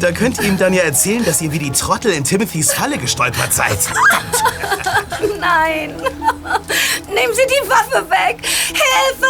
Da 0.00 0.12
könnt 0.12 0.38
ihr 0.38 0.44
ihm 0.44 0.58
dann 0.58 0.72
ja 0.72 0.82
erzählen, 0.82 1.24
dass 1.24 1.40
ihr 1.40 1.52
wie 1.52 1.58
die 1.58 1.72
Trottel 1.72 2.12
in 2.12 2.24
Timothys 2.24 2.72
Falle 2.72 2.98
gestolpert 2.98 3.52
seid. 3.52 3.78
Nein. 5.40 5.94
Nehmen 7.08 7.34
Sie 7.34 7.42
die 7.46 7.68
Waffe 7.68 8.08
weg. 8.10 8.38
Hilfe! 8.68 9.26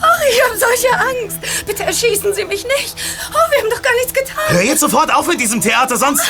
Ach, 0.00 0.20
ich 0.30 0.42
habe 0.44 0.56
solche 0.56 0.92
Angst. 0.94 1.38
Bitte 1.66 1.84
erschießen 1.84 2.34
Sie 2.34 2.44
mich 2.44 2.64
nicht. 2.64 2.96
Oh, 3.30 3.50
wir 3.50 3.58
haben 3.58 3.70
doch 3.70 3.82
gar 3.82 3.94
nichts 3.94 4.12
getan. 4.12 4.44
Hör 4.48 4.62
jetzt 4.62 4.80
sofort 4.80 5.12
auf 5.12 5.26
mit 5.26 5.40
diesem 5.40 5.60
Theater, 5.60 5.96
sonst... 5.96 6.22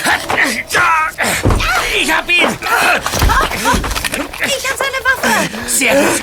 Ich 1.94 2.12
hab 2.12 2.28
ihn! 2.28 2.48
Ich 4.44 4.68
habe 4.68 4.78
seine 4.78 5.04
Waffe. 5.04 5.11
Sehr 5.72 5.94
gut. 5.94 6.22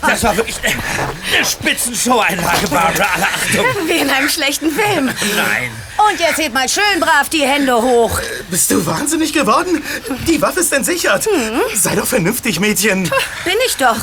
Das 0.00 0.22
war 0.22 0.36
wirklich 0.36 0.56
eine, 0.62 0.74
eine 1.36 1.44
Spitzenshow-Einlage, 1.44 2.68
Barbara. 2.68 3.06
Alle 3.14 3.24
Achtung. 3.24 3.66
Wie 3.86 3.98
in 3.98 4.08
einem 4.10 4.28
schlechten 4.28 4.70
Film. 4.70 5.06
Nein. 5.06 5.70
Und 5.96 6.18
jetzt 6.18 6.38
hebt 6.38 6.54
mal 6.54 6.68
schön 6.68 6.98
brav 6.98 7.28
die 7.28 7.42
Hände 7.42 7.74
hoch. 7.74 8.18
Bist 8.50 8.70
du 8.70 8.84
wahnsinnig 8.84 9.32
geworden? 9.32 9.82
Die 10.26 10.40
Waffe 10.42 10.60
ist 10.60 10.72
entsichert. 10.72 11.28
Sei 11.74 11.94
doch 11.94 12.06
vernünftig, 12.06 12.58
Mädchen. 12.58 13.04
Bin 13.44 13.54
ich 13.66 13.76
doch. 13.76 13.98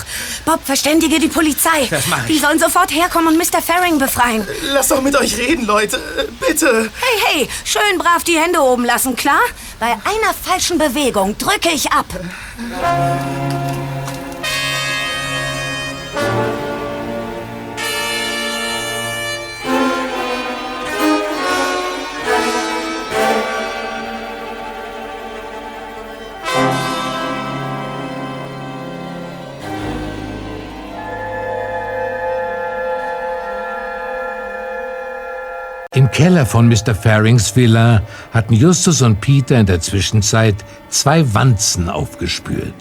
Bob, 0.46 0.60
verständige 0.64 1.20
die 1.20 1.28
Polizei. 1.28 1.88
Das 1.90 2.08
mach 2.08 2.22
ich. 2.28 2.36
Die 2.36 2.40
sollen 2.40 2.60
sofort 2.60 2.94
herkommen 2.94 3.28
und 3.30 3.38
Mr. 3.38 3.62
Faring 3.62 3.98
befreien. 3.98 4.48
Lass 4.74 4.88
doch 4.90 5.02
mit 5.02 5.16
euch 5.16 5.38
reden, 5.38 5.66
Leute. 5.66 6.00
Bitte. 6.40 6.90
Hey, 7.02 7.22
hey, 7.26 7.50
schön 7.66 7.98
brav 7.98 8.24
die 8.24 8.38
Hände 8.38 8.62
oben 8.62 8.86
lassen, 8.86 9.16
klar? 9.16 9.42
Bei 9.80 9.92
einer 9.92 10.34
falschen 10.46 10.78
Bewegung 10.78 11.38
drücke 11.38 11.70
ich 11.74 11.92
ab. 11.92 12.06
Im 36.12 36.18
Keller 36.18 36.46
von 36.46 36.68
Mr. 36.68 36.94
Farings 36.94 37.56
Villa 37.56 38.02
hatten 38.34 38.54
Justus 38.54 39.02
und 39.02 39.22
Peter 39.22 39.58
in 39.58 39.66
der 39.66 39.80
Zwischenzeit 39.80 40.56
zwei 40.90 41.34
Wanzen 41.34 41.90
aufgespürt. 41.90 42.74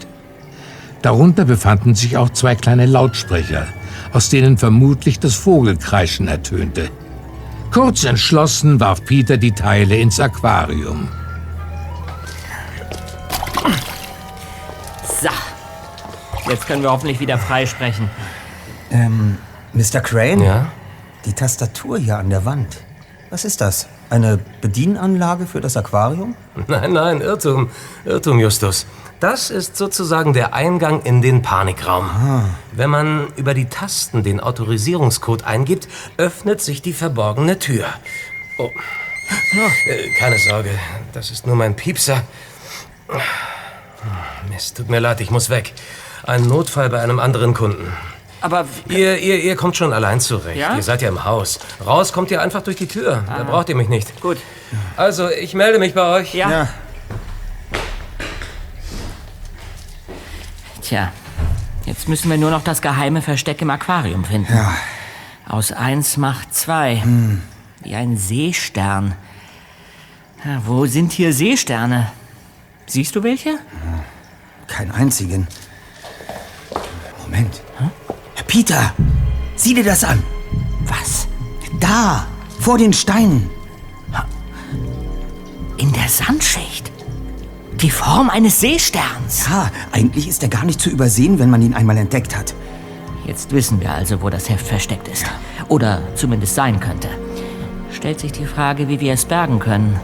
Darunter 1.01 1.45
befanden 1.45 1.95
sich 1.95 2.17
auch 2.17 2.29
zwei 2.31 2.55
kleine 2.55 2.85
Lautsprecher, 2.85 3.67
aus 4.11 4.27
denen 4.27 4.57
vermutlich 4.57 5.17
das 5.17 5.35
Vogelkreischen 5.35 6.27
ertönte. 6.27 6.89
Kurz 7.71 8.03
entschlossen 8.03 8.81
warf 8.81 9.05
Peter 9.05 9.37
die 9.37 9.53
Teile 9.53 9.95
ins 9.95 10.19
Aquarium. 10.19 11.07
So. 15.21 15.29
Jetzt 16.49 16.67
können 16.67 16.83
wir 16.83 16.91
hoffentlich 16.91 17.21
wieder 17.21 17.37
frei 17.37 17.65
sprechen. 17.65 18.09
Ähm, 18.91 19.37
Mr. 19.71 20.01
Crane? 20.01 20.43
Ja? 20.43 20.65
Die 21.23 21.33
Tastatur 21.33 21.97
hier 21.97 22.17
an 22.17 22.29
der 22.29 22.43
Wand. 22.43 22.81
Was 23.31 23.45
ist 23.45 23.61
das? 23.61 23.87
Eine 24.09 24.39
Bedienanlage 24.59 25.47
für 25.47 25.61
das 25.61 25.77
Aquarium? 25.77 26.35
Nein, 26.67 26.91
nein, 26.91 27.21
Irrtum. 27.21 27.69
Irrtum, 28.03 28.39
Justus. 28.39 28.85
Das 29.21 29.49
ist 29.49 29.77
sozusagen 29.77 30.33
der 30.33 30.53
Eingang 30.53 31.03
in 31.03 31.21
den 31.21 31.41
Panikraum. 31.41 32.09
Wenn 32.73 32.89
man 32.89 33.27
über 33.37 33.53
die 33.53 33.69
Tasten 33.69 34.23
den 34.23 34.41
Autorisierungscode 34.41 35.45
eingibt, 35.45 35.87
öffnet 36.17 36.59
sich 36.59 36.81
die 36.81 36.91
verborgene 36.91 37.57
Tür. 37.57 37.85
Oh. 38.57 38.69
Äh, 39.87 40.09
keine 40.19 40.37
Sorge, 40.37 40.71
das 41.13 41.31
ist 41.31 41.47
nur 41.47 41.55
mein 41.55 41.75
Piepser. 41.75 42.23
Mist, 44.49 44.75
tut 44.75 44.89
mir 44.89 44.99
leid, 44.99 45.21
ich 45.21 45.31
muss 45.31 45.49
weg. 45.49 45.71
Ein 46.23 46.43
Notfall 46.47 46.89
bei 46.89 46.99
einem 46.99 47.19
anderen 47.19 47.53
Kunden. 47.53 47.93
Aber 48.41 48.65
Ihr, 48.89 49.17
ihr, 49.19 49.39
ihr 49.43 49.55
kommt 49.55 49.77
schon 49.77 49.93
allein 49.93 50.19
zurecht. 50.19 50.57
Ja? 50.57 50.75
Ihr 50.75 50.83
seid 50.83 51.01
ja 51.01 51.07
im 51.09 51.23
Haus. 51.23 51.59
Raus 51.85 52.11
kommt 52.11 52.31
ihr 52.31 52.41
einfach 52.41 52.61
durch 52.63 52.75
die 52.77 52.87
Tür. 52.87 53.23
Da 53.27 53.43
braucht 53.43 53.69
ihr 53.69 53.75
mich 53.75 53.87
nicht. 53.87 54.19
gut. 54.21 54.37
Also, 54.97 55.29
ich 55.29 55.53
melde 55.53 55.77
mich 55.79 55.93
bei 55.93 56.01
euch. 56.03 56.33
Ja. 56.33 56.67
Tja, 60.81 61.11
jetzt 61.85 62.07
müssen 62.09 62.29
wir 62.29 62.37
nur 62.37 62.51
noch 62.51 62.63
das 62.63 62.81
geheime 62.81 63.21
Versteck 63.21 63.61
im 63.61 63.69
Aquarium 63.69 64.25
finden. 64.25 64.53
Ja. 64.53 64.73
Aus 65.47 65.71
eins 65.71 66.17
macht 66.17 66.53
zwei. 66.55 67.03
Wie 67.83 67.95
ein 67.95 68.17
Seestern. 68.17 69.15
Ja, 70.45 70.61
wo 70.65 70.85
sind 70.85 71.11
hier 71.11 71.33
Seesterne? 71.33 72.11
Siehst 72.87 73.15
du 73.15 73.23
welche? 73.23 73.59
Keinen 74.67 74.91
einzigen. 74.91 75.47
Moment. 77.23 77.61
Herr 77.77 77.91
Peter, 78.47 78.93
sieh 79.55 79.73
dir 79.73 79.83
das 79.83 80.03
an. 80.03 80.21
Was? 80.85 81.27
Da, 81.79 82.25
vor 82.59 82.77
den 82.77 82.93
Steinen. 82.93 83.49
In 85.77 85.91
der 85.93 86.07
Sandschicht. 86.09 86.91
Die 87.81 87.89
Form 87.89 88.29
eines 88.29 88.59
Seesterns. 88.59 89.47
Ja, 89.49 89.71
eigentlich 89.91 90.27
ist 90.27 90.43
er 90.43 90.49
gar 90.49 90.63
nicht 90.63 90.79
zu 90.79 90.89
übersehen, 90.89 91.39
wenn 91.39 91.49
man 91.49 91.61
ihn 91.63 91.73
einmal 91.73 91.97
entdeckt 91.97 92.37
hat. 92.37 92.53
Jetzt 93.25 93.51
wissen 93.51 93.79
wir 93.81 93.91
also, 93.91 94.21
wo 94.21 94.29
das 94.29 94.49
Heft 94.49 94.67
versteckt 94.67 95.07
ist. 95.07 95.25
Oder 95.67 96.01
zumindest 96.15 96.53
sein 96.53 96.79
könnte. 96.79 97.07
Stellt 97.91 98.19
sich 98.19 98.31
die 98.31 98.45
Frage, 98.45 98.87
wie 98.87 98.99
wir 98.99 99.13
es 99.13 99.25
bergen 99.25 99.59
können. 99.59 99.99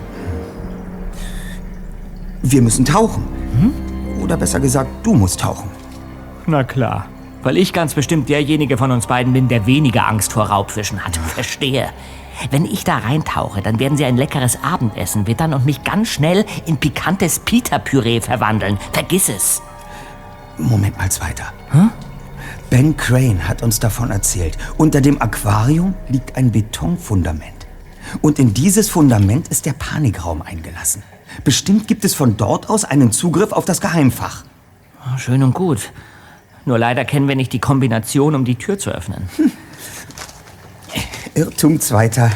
Wir 2.41 2.61
müssen 2.61 2.85
tauchen. 2.85 3.23
Oder 4.21 4.38
besser 4.38 4.59
gesagt, 4.59 4.89
du 5.05 5.13
musst 5.13 5.39
tauchen. 5.39 5.69
Na 6.47 6.63
klar. 6.63 7.07
Weil 7.43 7.57
ich 7.57 7.73
ganz 7.73 7.93
bestimmt 7.93 8.29
derjenige 8.29 8.77
von 8.77 8.91
uns 8.91 9.07
beiden 9.07 9.33
bin, 9.33 9.47
der 9.47 9.65
weniger 9.65 10.07
Angst 10.07 10.33
vor 10.33 10.45
Raubfischen 10.45 11.03
hat. 11.05 11.17
Verstehe. 11.35 11.89
Wenn 12.51 12.65
ich 12.65 12.83
da 12.83 12.97
reintauche, 12.97 13.61
dann 13.61 13.79
werden 13.79 13.97
sie 13.97 14.05
ein 14.05 14.17
leckeres 14.17 14.63
Abendessen 14.63 15.27
wittern 15.27 15.53
und 15.53 15.65
mich 15.65 15.83
ganz 15.83 16.09
schnell 16.09 16.45
in 16.65 16.77
pikantes 16.77 17.39
Pita-Püree 17.39 18.21
verwandeln. 18.21 18.77
Vergiss 18.91 19.29
es. 19.29 19.61
Moment 20.57 20.97
mal 20.97 21.09
weiter. 21.19 21.53
Ben 22.69 22.97
Crane 22.97 23.47
hat 23.47 23.63
uns 23.63 23.79
davon 23.79 24.11
erzählt. 24.11 24.57
Unter 24.77 25.01
dem 25.01 25.21
Aquarium 25.21 25.93
liegt 26.09 26.35
ein 26.35 26.51
Betonfundament. 26.51 27.67
Und 28.21 28.39
in 28.39 28.53
dieses 28.53 28.89
Fundament 28.89 29.47
ist 29.47 29.65
der 29.65 29.73
Panikraum 29.73 30.41
eingelassen. 30.41 31.03
Bestimmt 31.43 31.88
gibt 31.88 32.05
es 32.05 32.13
von 32.13 32.38
dort 32.38 32.69
aus 32.69 32.85
einen 32.85 33.11
Zugriff 33.11 33.51
auf 33.51 33.65
das 33.65 33.81
Geheimfach. 33.81 34.43
Ah, 35.03 35.17
Schön 35.17 35.43
und 35.43 35.53
gut. 35.53 35.91
Nur 36.68 36.78
leider 36.78 37.05
kennen 37.05 37.30
wir 37.30 37.38
nicht 37.38 37.53
die 37.53 37.59
Kombination, 37.59 38.36
um 38.36 38.43
die 38.43 38.55
Tür 38.55 38.78
zu 38.78 38.91
öffnen. 38.91 39.30
Irrtum 41.34 41.80
zweiter. 41.80 42.30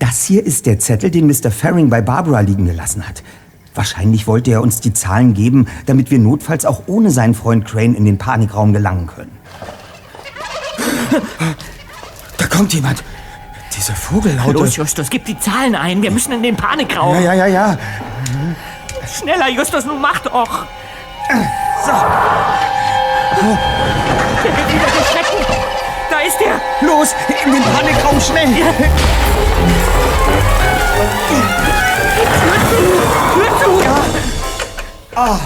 Das 0.00 0.24
hier 0.24 0.44
ist 0.44 0.66
der 0.66 0.80
Zettel, 0.80 1.12
den 1.12 1.28
Mr. 1.28 1.52
Faring 1.52 1.88
bei 1.88 2.00
Barbara 2.00 2.40
liegen 2.40 2.66
gelassen 2.66 3.08
hat. 3.08 3.22
Wahrscheinlich 3.76 4.26
wollte 4.26 4.50
er 4.50 4.60
uns 4.60 4.80
die 4.80 4.92
Zahlen 4.92 5.34
geben, 5.34 5.68
damit 5.86 6.10
wir 6.10 6.18
notfalls 6.18 6.66
auch 6.66 6.82
ohne 6.88 7.12
seinen 7.12 7.34
Freund 7.34 7.64
Crane 7.64 7.94
in 7.94 8.04
den 8.04 8.18
Panikraum 8.18 8.72
gelangen 8.72 9.06
können. 9.06 9.38
Da 12.38 12.46
kommt 12.48 12.74
jemand. 12.74 13.04
Diese 13.76 13.92
Vogellaute. 13.92 14.50
Los, 14.50 14.74
Justus, 14.74 15.10
gib 15.10 15.26
die 15.26 15.38
Zahlen 15.38 15.76
ein. 15.76 16.02
Wir 16.02 16.10
müssen 16.10 16.32
in 16.32 16.42
den 16.42 16.56
Panikraum. 16.56 17.14
Ja, 17.14 17.20
ja, 17.20 17.34
ja, 17.34 17.46
ja. 17.46 17.78
Schneller, 19.06 19.48
Justus, 19.48 19.84
nun 19.84 20.00
mach 20.00 20.18
doch. 20.18 20.66
So. 21.86 21.92
Der 23.36 24.56
wird 24.56 24.72
wieder 24.72 24.86
erschrecken. 24.86 25.44
Da 26.10 26.20
ist 26.20 26.40
er. 26.40 26.60
Los, 26.86 27.14
in 27.44 27.52
den 27.52 27.62
Panikraum, 27.62 28.20
schnell. 28.20 28.48
Tür 33.34 33.50
zu. 33.62 33.82
Ah. 35.14 35.38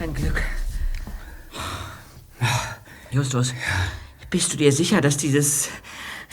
Ein 0.00 0.14
Glück. 0.14 0.42
Justus, 3.10 3.54
bist 4.30 4.52
du 4.52 4.56
dir 4.56 4.70
sicher, 4.72 5.00
dass 5.00 5.16
dieses, 5.16 5.70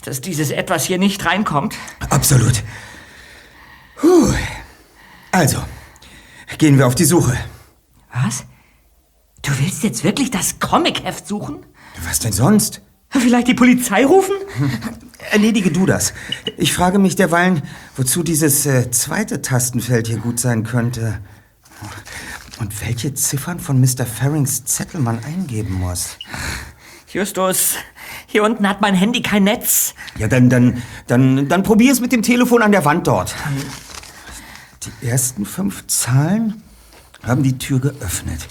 dass 0.04 0.22
dieses 0.22 0.52
etwas 0.52 0.86
hier 0.86 1.00
nicht 1.00 1.26
reinkommt? 1.26 1.76
Absolut. 2.10 2.64
Puh. 3.96 4.34
Also, 5.32 5.64
gehen 6.58 6.78
wir 6.78 6.86
auf 6.86 6.96
die 6.96 7.06
Suche. 7.06 7.38
Du 9.46 9.52
willst 9.60 9.84
jetzt 9.84 10.04
wirklich 10.04 10.32
das 10.32 10.60
Comicheft 10.60 11.28
suchen? 11.28 11.66
Was 12.04 12.20
denn 12.20 12.32
sonst? 12.32 12.82
Vielleicht 13.10 13.48
die 13.48 13.54
Polizei 13.54 14.04
rufen? 14.04 14.34
Erledige 15.32 15.72
du 15.72 15.86
das. 15.86 16.14
Ich 16.58 16.74
frage 16.74 16.98
mich 16.98 17.16
derweilen, 17.16 17.62
wozu 17.96 18.24
dieses 18.24 18.66
äh, 18.66 18.90
zweite 18.90 19.44
Tastenfeld 19.44 20.08
hier 20.08 20.18
gut 20.18 20.40
sein 20.40 20.64
könnte. 20.64 21.20
Und 22.60 22.82
welche 22.82 23.14
Ziffern 23.14 23.60
von 23.60 23.80
Mr. 23.80 24.06
Farings 24.06 24.66
Zettel 24.66 25.00
man 25.00 25.24
eingeben 25.24 25.76
muss. 25.76 26.18
Justus, 27.08 27.76
hier 28.26 28.44
unten 28.44 28.68
hat 28.68 28.82
mein 28.82 28.96
Handy 28.96 29.22
kein 29.22 29.44
Netz. 29.44 29.94
Ja, 30.18 30.28
dann, 30.28 30.50
dann, 30.50 30.82
dann, 31.08 31.48
dann 31.48 31.64
probier 31.64 31.92
es 31.92 32.02
mit 32.02 32.12
dem 32.12 32.24
Telefon 32.24 32.62
an 32.64 32.72
der 32.72 32.84
Wand 32.84 33.08
dort. 33.08 33.36
Die 35.02 35.08
ersten 35.08 35.46
fünf 35.46 35.86
Zahlen 35.88 36.64
haben 37.24 37.44
die 37.44 37.58
Tür 37.58 37.80
geöffnet. 37.80 38.48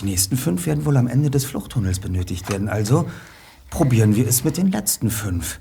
Die 0.00 0.04
nächsten 0.04 0.36
fünf 0.36 0.66
werden 0.66 0.84
wohl 0.84 0.96
am 0.96 1.06
Ende 1.06 1.30
des 1.30 1.44
Fluchttunnels 1.44 2.00
benötigt 2.00 2.50
werden. 2.50 2.68
Also 2.68 3.08
probieren 3.70 4.16
wir 4.16 4.26
es 4.26 4.44
mit 4.44 4.56
den 4.56 4.70
letzten 4.70 5.10
fünf. 5.10 5.60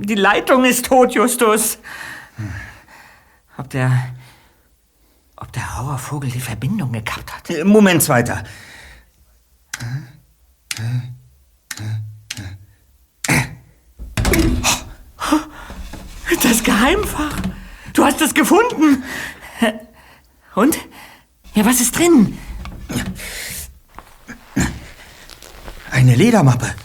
Die 0.00 0.14
Leitung 0.14 0.64
ist 0.64 0.86
tot, 0.86 1.14
Justus. 1.14 1.78
Ob 3.56 3.68
der. 3.70 4.14
Ob 5.36 5.52
der 5.52 5.76
Horrorvogel 5.76 6.30
die 6.30 6.40
Verbindung 6.40 6.92
gekappt 6.92 7.32
hat? 7.32 7.64
Moment 7.64 8.08
weiter. 8.08 8.42
Das 16.42 16.62
Geheimfach. 16.62 17.36
Du 17.98 18.04
hast 18.04 18.20
es 18.20 18.32
gefunden. 18.32 19.02
Und? 20.54 20.78
Ja, 21.52 21.66
was 21.66 21.80
ist 21.80 21.98
drin? 21.98 22.38
Eine 25.90 26.14
Ledermappe. 26.14 26.76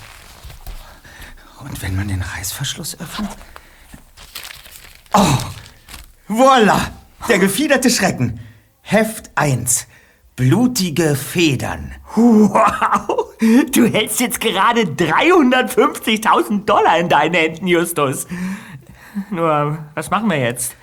Und 1.60 1.80
wenn 1.84 1.96
man 1.96 2.08
den 2.08 2.24
Reißverschluss 2.24 3.00
öffnet? 3.00 3.30
Oh, 5.14 5.38
voila! 6.30 6.82
Der 7.28 7.38
gefiederte 7.38 7.92
Schrecken. 7.92 8.40
Heft 8.82 9.30
1. 9.36 9.86
Blutige 10.36 11.16
Federn. 11.16 11.94
Wow! 12.16 13.36
Du 13.72 13.86
hältst 13.86 14.20
jetzt 14.20 14.42
gerade 14.42 14.82
350.000 14.82 16.66
Dollar 16.66 16.98
in 16.98 17.08
deinen 17.08 17.36
Händen, 17.36 17.68
Justus. 17.68 18.26
Nur, 19.30 19.78
was 19.94 20.10
machen 20.10 20.28
wir 20.32 20.40
jetzt? 20.40 20.76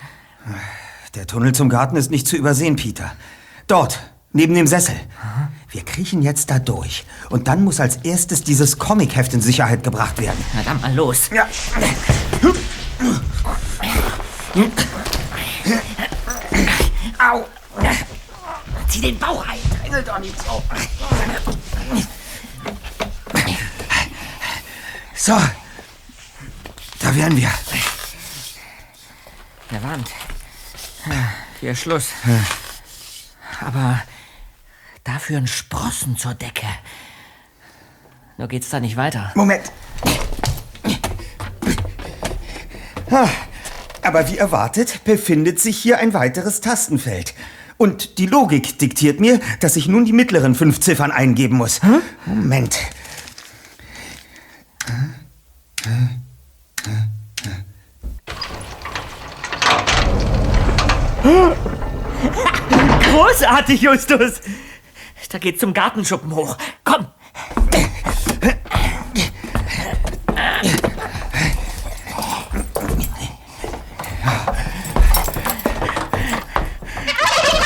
Der 1.15 1.27
Tunnel 1.27 1.53
zum 1.53 1.69
Garten 1.69 1.97
ist 1.97 2.11
nicht 2.11 2.27
zu 2.27 2.37
übersehen, 2.37 2.77
Peter. 2.77 3.13
Dort, 3.67 4.01
neben 4.33 4.55
dem 4.55 4.67
Sessel. 4.67 4.95
Wir 5.71 5.85
kriechen 5.85 6.23
jetzt 6.23 6.51
da 6.51 6.59
durch. 6.59 7.05
Und 7.31 7.49
dann 7.49 7.65
muss 7.65 7.81
als 7.81 7.97
erstes 7.97 8.43
dieses 8.43 8.79
Comicheft 8.79 9.35
in 9.35 9.41
Sicherheit 9.41 9.83
gebracht 9.83 10.21
werden. 10.21 10.43
Na 10.55 10.63
dann 10.63 10.81
mal 10.81 10.95
los. 10.95 11.31
Ja. 11.33 11.47
Au! 17.19 17.45
Zieh 18.89 19.01
den 19.01 19.19
Bauch 19.19 19.47
ein. 19.47 19.59
Drängel 19.81 20.03
doch 20.03 20.19
nicht 20.19 20.35
so. 20.43 20.63
So. 25.15 25.39
Da 26.99 27.15
wären 27.15 27.37
wir. 27.37 27.51
Der 29.81 29.91
Wand. 29.91 30.11
Hier 31.61 31.75
Schluss. 31.75 32.09
Aber 33.61 34.03
da 35.05 35.19
führen 35.19 35.47
Sprossen 35.47 36.17
zur 36.17 36.35
Decke. 36.35 36.67
Nur 38.37 38.49
geht's 38.49 38.71
da 38.71 38.81
nicht 38.81 38.97
weiter. 38.97 39.33
Moment. 39.35 39.73
Aber 44.03 44.29
wie 44.29 44.39
erwartet, 44.39 45.05
befindet 45.05 45.61
sich 45.61 45.79
hier 45.79 45.99
ein 45.99 46.15
weiteres 46.15 46.61
Tastenfeld. 46.61 47.35
Und 47.77 48.19
die 48.19 48.27
Logik 48.27 48.79
diktiert 48.79 49.21
mir, 49.21 49.41
dass 49.61 49.77
ich 49.77 49.89
nun 49.89 50.05
die 50.05 50.13
mittleren 50.13 50.55
fünf 50.55 50.81
Ziffern 50.81 51.11
eingeben 51.11 51.57
muss. 51.57 51.81
Moment. 52.27 52.79
Großartig, 63.13 63.83
Justus. 63.83 64.41
Da 65.31 65.39
geht's 65.39 65.61
zum 65.61 65.73
Gartenschuppen 65.73 66.35
hoch. 66.35 66.57
Komm. 66.85 67.07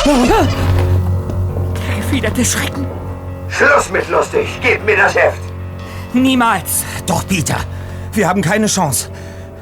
Der 0.04 1.96
gefiederte 1.96 2.44
Schrecken. 2.44 2.86
Schluss 3.48 3.90
mit 3.90 4.08
lustig. 4.10 4.46
Gib 4.60 4.84
mir 4.84 4.96
das 4.96 5.14
Heft. 5.14 5.40
Niemals. 6.12 6.84
Doch, 7.06 7.26
Peter, 7.26 7.56
wir 8.12 8.28
haben 8.28 8.42
keine 8.42 8.66
Chance. 8.66 9.10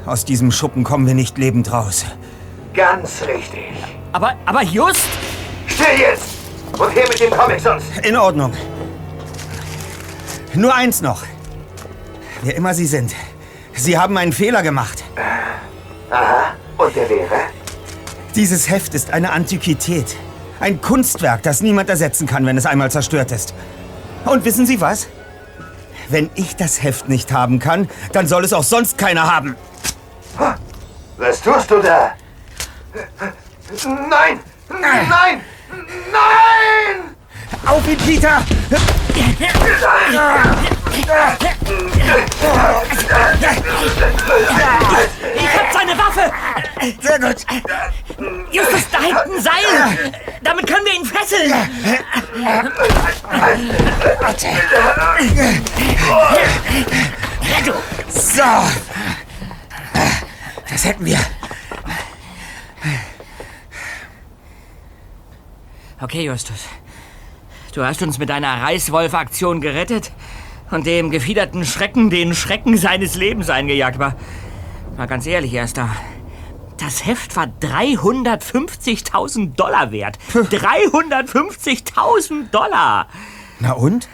Aus 0.05 0.25
diesem 0.25 0.51
Schuppen 0.51 0.83
kommen 0.83 1.07
wir 1.07 1.13
nicht 1.13 1.37
lebend 1.37 1.71
raus. 1.71 2.05
Ganz 2.73 3.21
richtig. 3.27 3.71
Aber, 4.11 4.35
aber 4.45 4.63
just... 4.63 5.07
Still 5.67 5.99
jetzt! 5.99 6.23
Und 6.77 6.89
her 6.95 7.05
mit 7.07 7.19
dem 7.19 7.29
Comic 7.29 7.59
sonst. 7.59 7.85
In 8.03 8.15
Ordnung. 8.15 8.53
Nur 10.55 10.73
eins 10.73 11.01
noch. 11.01 11.23
Wer 12.41 12.55
immer 12.55 12.73
Sie 12.73 12.85
sind, 12.85 13.13
Sie 13.73 13.97
haben 13.97 14.17
einen 14.17 14.33
Fehler 14.33 14.63
gemacht. 14.63 15.03
Aha. 16.09 16.53
Und 16.77 16.95
der 16.95 17.09
wäre? 17.09 17.35
Dieses 18.35 18.69
Heft 18.69 18.93
ist 18.95 19.11
eine 19.11 19.31
Antiquität. 19.31 20.15
Ein 20.59 20.81
Kunstwerk, 20.81 21.43
das 21.43 21.61
niemand 21.61 21.89
ersetzen 21.89 22.27
kann, 22.27 22.45
wenn 22.45 22.57
es 22.57 22.65
einmal 22.65 22.91
zerstört 22.91 23.31
ist. 23.31 23.53
Und 24.25 24.45
wissen 24.45 24.65
Sie 24.65 24.81
was? 24.81 25.07
Wenn 26.09 26.29
ich 26.35 26.55
das 26.55 26.81
Heft 26.83 27.09
nicht 27.09 27.31
haben 27.31 27.59
kann, 27.59 27.89
dann 28.11 28.27
soll 28.27 28.43
es 28.43 28.53
auch 28.53 28.63
sonst 28.63 28.97
keiner 28.97 29.31
haben. 29.31 29.55
Was 31.17 31.41
tust 31.41 31.69
du 31.69 31.79
da? 31.79 32.13
Nein! 32.93 34.39
Nein! 34.69 35.41
Nein! 36.11 37.15
Auf 37.65 37.87
ihn, 37.87 37.97
Peter! 37.97 38.43
Ich 45.35 45.57
hab 45.57 45.73
seine 45.73 45.97
Waffe! 45.97 46.31
Sehr 47.01 47.19
gut. 47.19 47.37
Justus, 48.51 48.89
da 48.91 48.99
hängt 48.99 49.17
ein 49.17 49.41
Seil! 49.41 50.13
Damit 50.43 50.67
können 50.67 50.85
wir 50.85 50.93
ihn 50.93 51.05
fesseln! 51.05 51.51
So. 58.09 58.43
Das 60.69 60.85
hätten 60.85 61.05
wir. 61.05 61.19
Okay, 66.03 66.25
Justus. 66.25 66.65
Du 67.73 67.83
hast 67.85 68.01
uns 68.01 68.19
mit 68.19 68.27
deiner 68.27 68.61
Reißwolf-Aktion 68.61 69.61
gerettet 69.61 70.11
und 70.69 70.85
dem 70.85 71.11
gefiederten 71.11 71.63
Schrecken 71.63 72.09
den 72.09 72.35
Schrecken 72.35 72.75
seines 72.75 73.15
Lebens 73.15 73.49
eingejagt. 73.49 73.95
Aber 73.95 74.17
mal 74.97 75.07
ganz 75.07 75.25
ehrlich, 75.25 75.53
Erster. 75.53 75.87
Das 76.77 77.05
Heft 77.05 77.37
war 77.37 77.47
350.000 77.61 79.55
Dollar 79.55 79.93
wert. 79.93 80.17
350.000 80.33 82.49
Dollar! 82.51 83.07
Na 83.61 83.71
und? 83.71 84.09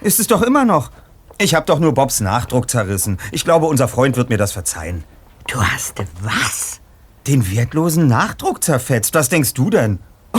Ist 0.00 0.20
es 0.20 0.28
doch 0.28 0.42
immer 0.42 0.64
noch. 0.64 0.92
Ich 1.38 1.56
habe 1.56 1.66
doch 1.66 1.80
nur 1.80 1.92
Bobs 1.92 2.20
Nachdruck 2.20 2.70
zerrissen. 2.70 3.18
Ich 3.32 3.42
glaube, 3.42 3.66
unser 3.66 3.88
Freund 3.88 4.16
wird 4.16 4.30
mir 4.30 4.38
das 4.38 4.52
verzeihen. 4.52 5.02
Du 5.48 5.60
hast 5.60 6.04
was? 6.20 6.80
Den 7.26 7.50
wertlosen 7.50 8.06
Nachdruck 8.06 8.62
zerfetzt. 8.62 9.12
Was 9.14 9.28
denkst 9.28 9.54
du 9.54 9.70
denn? 9.70 9.98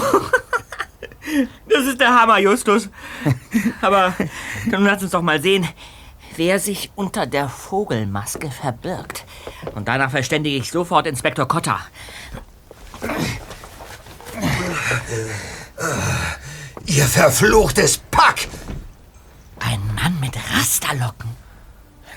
Das 1.70 1.86
ist 1.86 2.00
der 2.00 2.10
Hammer, 2.10 2.40
Justus. 2.40 2.90
Aber 3.82 4.14
nun 4.66 4.86
lass 4.86 5.02
uns 5.02 5.12
doch 5.12 5.22
mal 5.22 5.42
sehen, 5.42 5.68
wer 6.36 6.60
sich 6.60 6.92
unter 6.96 7.26
der 7.26 7.50
Vogelmaske 7.50 8.52
verbirgt. 8.52 9.26
Und 9.76 9.88
danach 9.88 10.12
verständige 10.12 10.58
ich 10.58 10.72
sofort 10.72 11.08
Inspektor 11.08 11.48
Cotter. 11.48 11.80
Ihr 16.86 17.06
verfluchtes 17.06 18.00
Pack! 18.12 18.48
Ein 19.60 19.80
Mann 19.96 20.20
mit 20.20 20.36
Rasterlocken. 20.36 21.30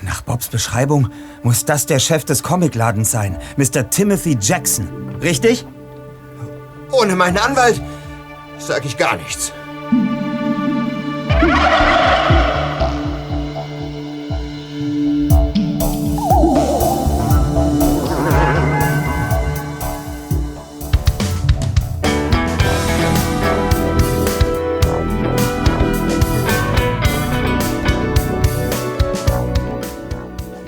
Nach 0.01 0.21
Bobs 0.21 0.47
Beschreibung 0.47 1.09
muss 1.41 1.65
das 1.65 1.85
der 1.85 1.99
Chef 1.99 2.23
des 2.23 2.43
Comicladens 2.43 3.09
sein, 3.09 3.37
Mr. 3.55 3.89
Timothy 3.89 4.37
Jackson. 4.39 5.15
Richtig? 5.21 5.65
Ohne 6.91 7.15
meinen 7.15 7.37
Anwalt 7.37 7.81
sag 8.59 8.85
ich 8.85 8.97
gar 8.97 9.17
nichts. 9.17 9.53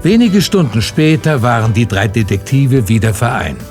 Wenige 0.01 0.41
Stunden 0.41 0.81
später 0.81 1.41
waren 1.41 1.73
die 1.73 1.85
drei 1.85 2.07
Detektive 2.07 2.87
wieder 2.87 3.13
vereint. 3.13 3.68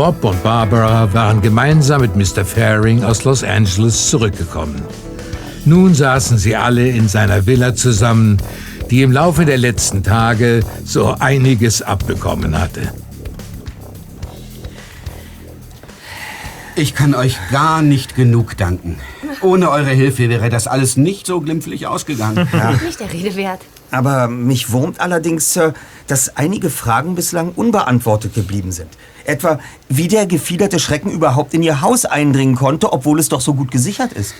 Bob 0.00 0.24
und 0.24 0.42
Barbara 0.42 1.12
waren 1.12 1.42
gemeinsam 1.42 2.00
mit 2.00 2.16
Mr. 2.16 2.42
Faring 2.42 3.04
aus 3.04 3.24
Los 3.24 3.44
Angeles 3.44 4.08
zurückgekommen. 4.08 4.80
Nun 5.66 5.92
saßen 5.92 6.38
sie 6.38 6.56
alle 6.56 6.88
in 6.88 7.06
seiner 7.06 7.44
Villa 7.44 7.74
zusammen, 7.74 8.38
die 8.90 9.02
im 9.02 9.12
Laufe 9.12 9.44
der 9.44 9.58
letzten 9.58 10.02
Tage 10.02 10.60
so 10.86 11.14
einiges 11.18 11.82
abbekommen 11.82 12.58
hatte. 12.58 12.94
Ich 16.76 16.94
kann 16.94 17.14
euch 17.14 17.36
gar 17.52 17.82
nicht 17.82 18.16
genug 18.16 18.56
danken. 18.56 18.98
Ohne 19.42 19.68
eure 19.68 19.90
Hilfe 19.90 20.30
wäre 20.30 20.48
das 20.48 20.66
alles 20.66 20.96
nicht 20.96 21.26
so 21.26 21.42
glimpflich 21.42 21.86
ausgegangen. 21.86 22.48
Nicht 22.86 23.00
der 23.00 23.12
Rede 23.12 23.36
wert. 23.36 23.60
Aber 23.90 24.28
mich 24.28 24.70
wurmt 24.70 25.00
allerdings, 25.00 25.52
Sir, 25.52 25.74
dass 26.06 26.36
einige 26.36 26.70
Fragen 26.70 27.14
bislang 27.14 27.52
unbeantwortet 27.52 28.34
geblieben 28.34 28.72
sind. 28.72 28.90
Etwa, 29.24 29.58
wie 29.88 30.08
der 30.08 30.26
gefiederte 30.26 30.78
Schrecken 30.78 31.10
überhaupt 31.10 31.54
in 31.54 31.62
Ihr 31.62 31.80
Haus 31.80 32.04
eindringen 32.04 32.54
konnte, 32.54 32.92
obwohl 32.92 33.18
es 33.20 33.28
doch 33.28 33.40
so 33.40 33.54
gut 33.54 33.70
gesichert 33.70 34.12
ist. 34.12 34.34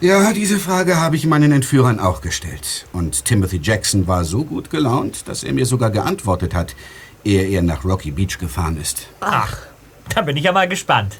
Ja, 0.00 0.32
diese 0.32 0.58
Frage 0.58 1.00
habe 1.00 1.16
ich 1.16 1.26
meinen 1.26 1.50
Entführern 1.50 1.98
auch 1.98 2.20
gestellt. 2.20 2.86
Und 2.92 3.24
Timothy 3.24 3.58
Jackson 3.60 4.06
war 4.06 4.24
so 4.24 4.44
gut 4.44 4.70
gelaunt, 4.70 5.28
dass 5.28 5.42
er 5.42 5.52
mir 5.52 5.66
sogar 5.66 5.90
geantwortet 5.90 6.54
hat, 6.54 6.76
ehe 7.24 7.48
er 7.48 7.62
nach 7.62 7.84
Rocky 7.84 8.12
Beach 8.12 8.38
gefahren 8.38 8.76
ist. 8.80 9.08
Ach, 9.20 9.56
da 10.14 10.22
bin 10.22 10.36
ich 10.36 10.44
ja 10.44 10.52
mal 10.52 10.68
gespannt. 10.68 11.16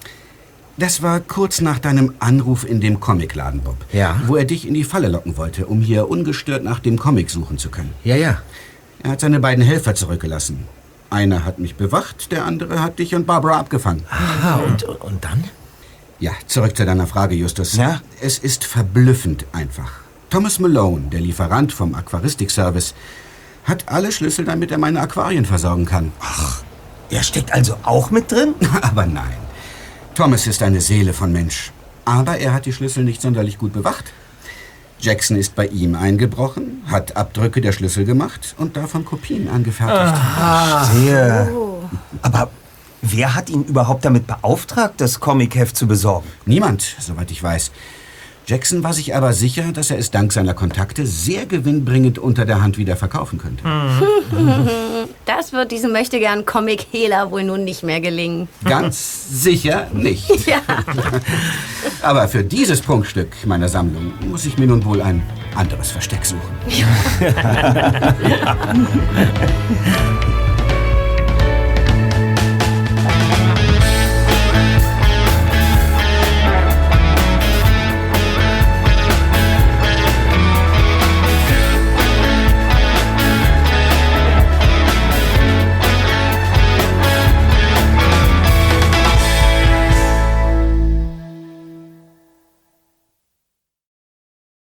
Das 0.79 1.03
war 1.03 1.19
kurz 1.19 1.61
nach 1.61 1.81
deinem 1.81 2.15
Anruf 2.21 2.65
in 2.65 2.81
dem 2.81 3.01
Comicladen, 3.01 3.61
Bob. 3.61 3.77
Ja. 3.93 4.21
Wo 4.27 4.37
er 4.37 4.45
dich 4.45 4.67
in 4.67 4.75
die 4.75 4.85
Falle 4.85 5.09
locken 5.09 5.37
wollte, 5.37 5.67
um 5.67 5.81
hier 5.81 6.09
ungestört 6.09 6.63
nach 6.63 6.79
dem 6.79 6.97
Comic 6.97 7.31
suchen 7.31 7.59
zu 7.59 7.69
können. 7.69 7.93
Ja, 8.05 8.15
ja. 8.15 8.43
Er 9.03 9.11
hat 9.11 9.21
seine 9.21 9.41
beiden 9.41 9.65
Helfer 9.65 9.97
zurückgelassen. 9.97 10.67
Einer 11.11 11.45
hat 11.45 11.59
mich 11.59 11.75
bewacht, 11.75 12.31
der 12.31 12.45
andere 12.45 12.81
hat 12.81 13.01
dich 13.01 13.15
und 13.17 13.27
Barbara 13.27 13.59
abgefangen. 13.59 14.05
Aha, 14.09 14.57
und, 14.57 14.85
und 14.85 15.25
dann? 15.25 15.45
Ja, 16.21 16.33
zurück 16.47 16.77
zu 16.77 16.85
deiner 16.85 17.09
Frage, 17.09 17.35
Justus. 17.35 17.77
Ja? 17.77 18.01
Es 18.21 18.39
ist 18.39 18.65
verblüffend 18.65 19.47
einfach. 19.53 19.91
Thomas 20.31 20.61
Malone, 20.61 21.07
der 21.11 21.21
Lieferant 21.21 21.73
vom 21.73 21.95
Aquaristikservice, 21.95 22.95
hat 23.65 23.89
alle 23.89 24.13
Schlüssel, 24.13 24.45
damit 24.45 24.71
er 24.71 24.79
meine 24.79 25.01
Aquarien 25.01 25.45
versorgen 25.45 25.87
kann. 25.87 26.13
Er 27.11 27.23
steckt 27.23 27.53
also 27.53 27.77
auch 27.83 28.11
mit 28.11 28.31
drin? 28.31 28.55
Aber 28.83 29.07
nein. 29.07 29.48
Thomas 30.19 30.49
ist 30.49 30.65
eine 30.65 30.81
Seele 30.81 31.13
von 31.13 31.31
Mensch. 31.31 31.71
Aber 32.05 32.39
er 32.39 32.53
hat 32.53 32.67
die 32.67 32.73
Schlüssel 32.73 33.05
nicht 33.05 33.23
sonderlich 33.23 33.57
gut 33.57 33.73
bewacht. 33.73 34.07
Jackson 34.99 35.37
ist 35.37 35.55
bei 35.55 35.69
ihm 35.69 35.95
eingebrochen, 35.95 36.83
hat 36.89 37.17
Abdrücke 37.17 37.61
der 37.61 37.71
Schlüssel 37.71 38.05
gemacht 38.05 38.57
und 38.59 38.77
davon 38.77 39.05
Kopien 39.05 39.49
angefertigt. 39.49 40.21
Sehe. 40.93 41.49
Aber 42.21 42.51
wer 43.01 43.37
hat 43.37 43.49
ihn 43.49 43.63
überhaupt 43.63 44.05
damit 44.05 44.27
beauftragt, 44.27 44.95
das 45.01 45.21
Comicheft 45.21 45.77
zu 45.77 45.87
besorgen? 45.87 46.27
Niemand, 46.47 46.97
soweit 46.99 47.31
ich 47.31 47.41
weiß. 47.41 47.71
Jackson 48.49 48.83
war 48.83 48.95
sich 48.95 49.15
aber 49.15 49.35
sicher, 49.35 49.73
dass 49.75 49.91
er 49.91 49.99
es 49.99 50.11
dank 50.11 50.33
seiner 50.33 50.55
Kontakte 50.55 51.07
sehr 51.07 51.45
gewinnbringend 51.45 52.19
unter 52.19 52.47
der 52.47 52.63
Hand 52.63 52.79
wieder 52.79 52.97
verkaufen 52.97 53.39
könnte. 53.39 53.63
Das 55.25 55.53
wird 55.53 55.71
diesem 55.73 55.93
möchtegern 55.93 56.47
Comic-Hehler 56.47 57.31
wohl 57.31 57.43
nun 57.43 57.65
nicht 57.65 57.83
mehr 57.83 58.01
gelingen. 58.01 58.49
Ganz 58.65 59.43
sicher 59.43 59.89
nicht. 59.93 60.29
Ja. 60.47 60.63
Aber 62.03 62.29
für 62.29 62.43
dieses 62.43 62.81
Prunkstück 62.81 63.29
meiner 63.45 63.69
Sammlung 63.69 64.15
muss 64.31 64.47
ich 64.47 64.57
mir 64.57 64.67
nun 64.67 64.83
wohl 64.85 65.03
ein 65.03 65.23
anderes 65.55 65.91
Versteck 65.91 66.25
suchen. 66.25 66.41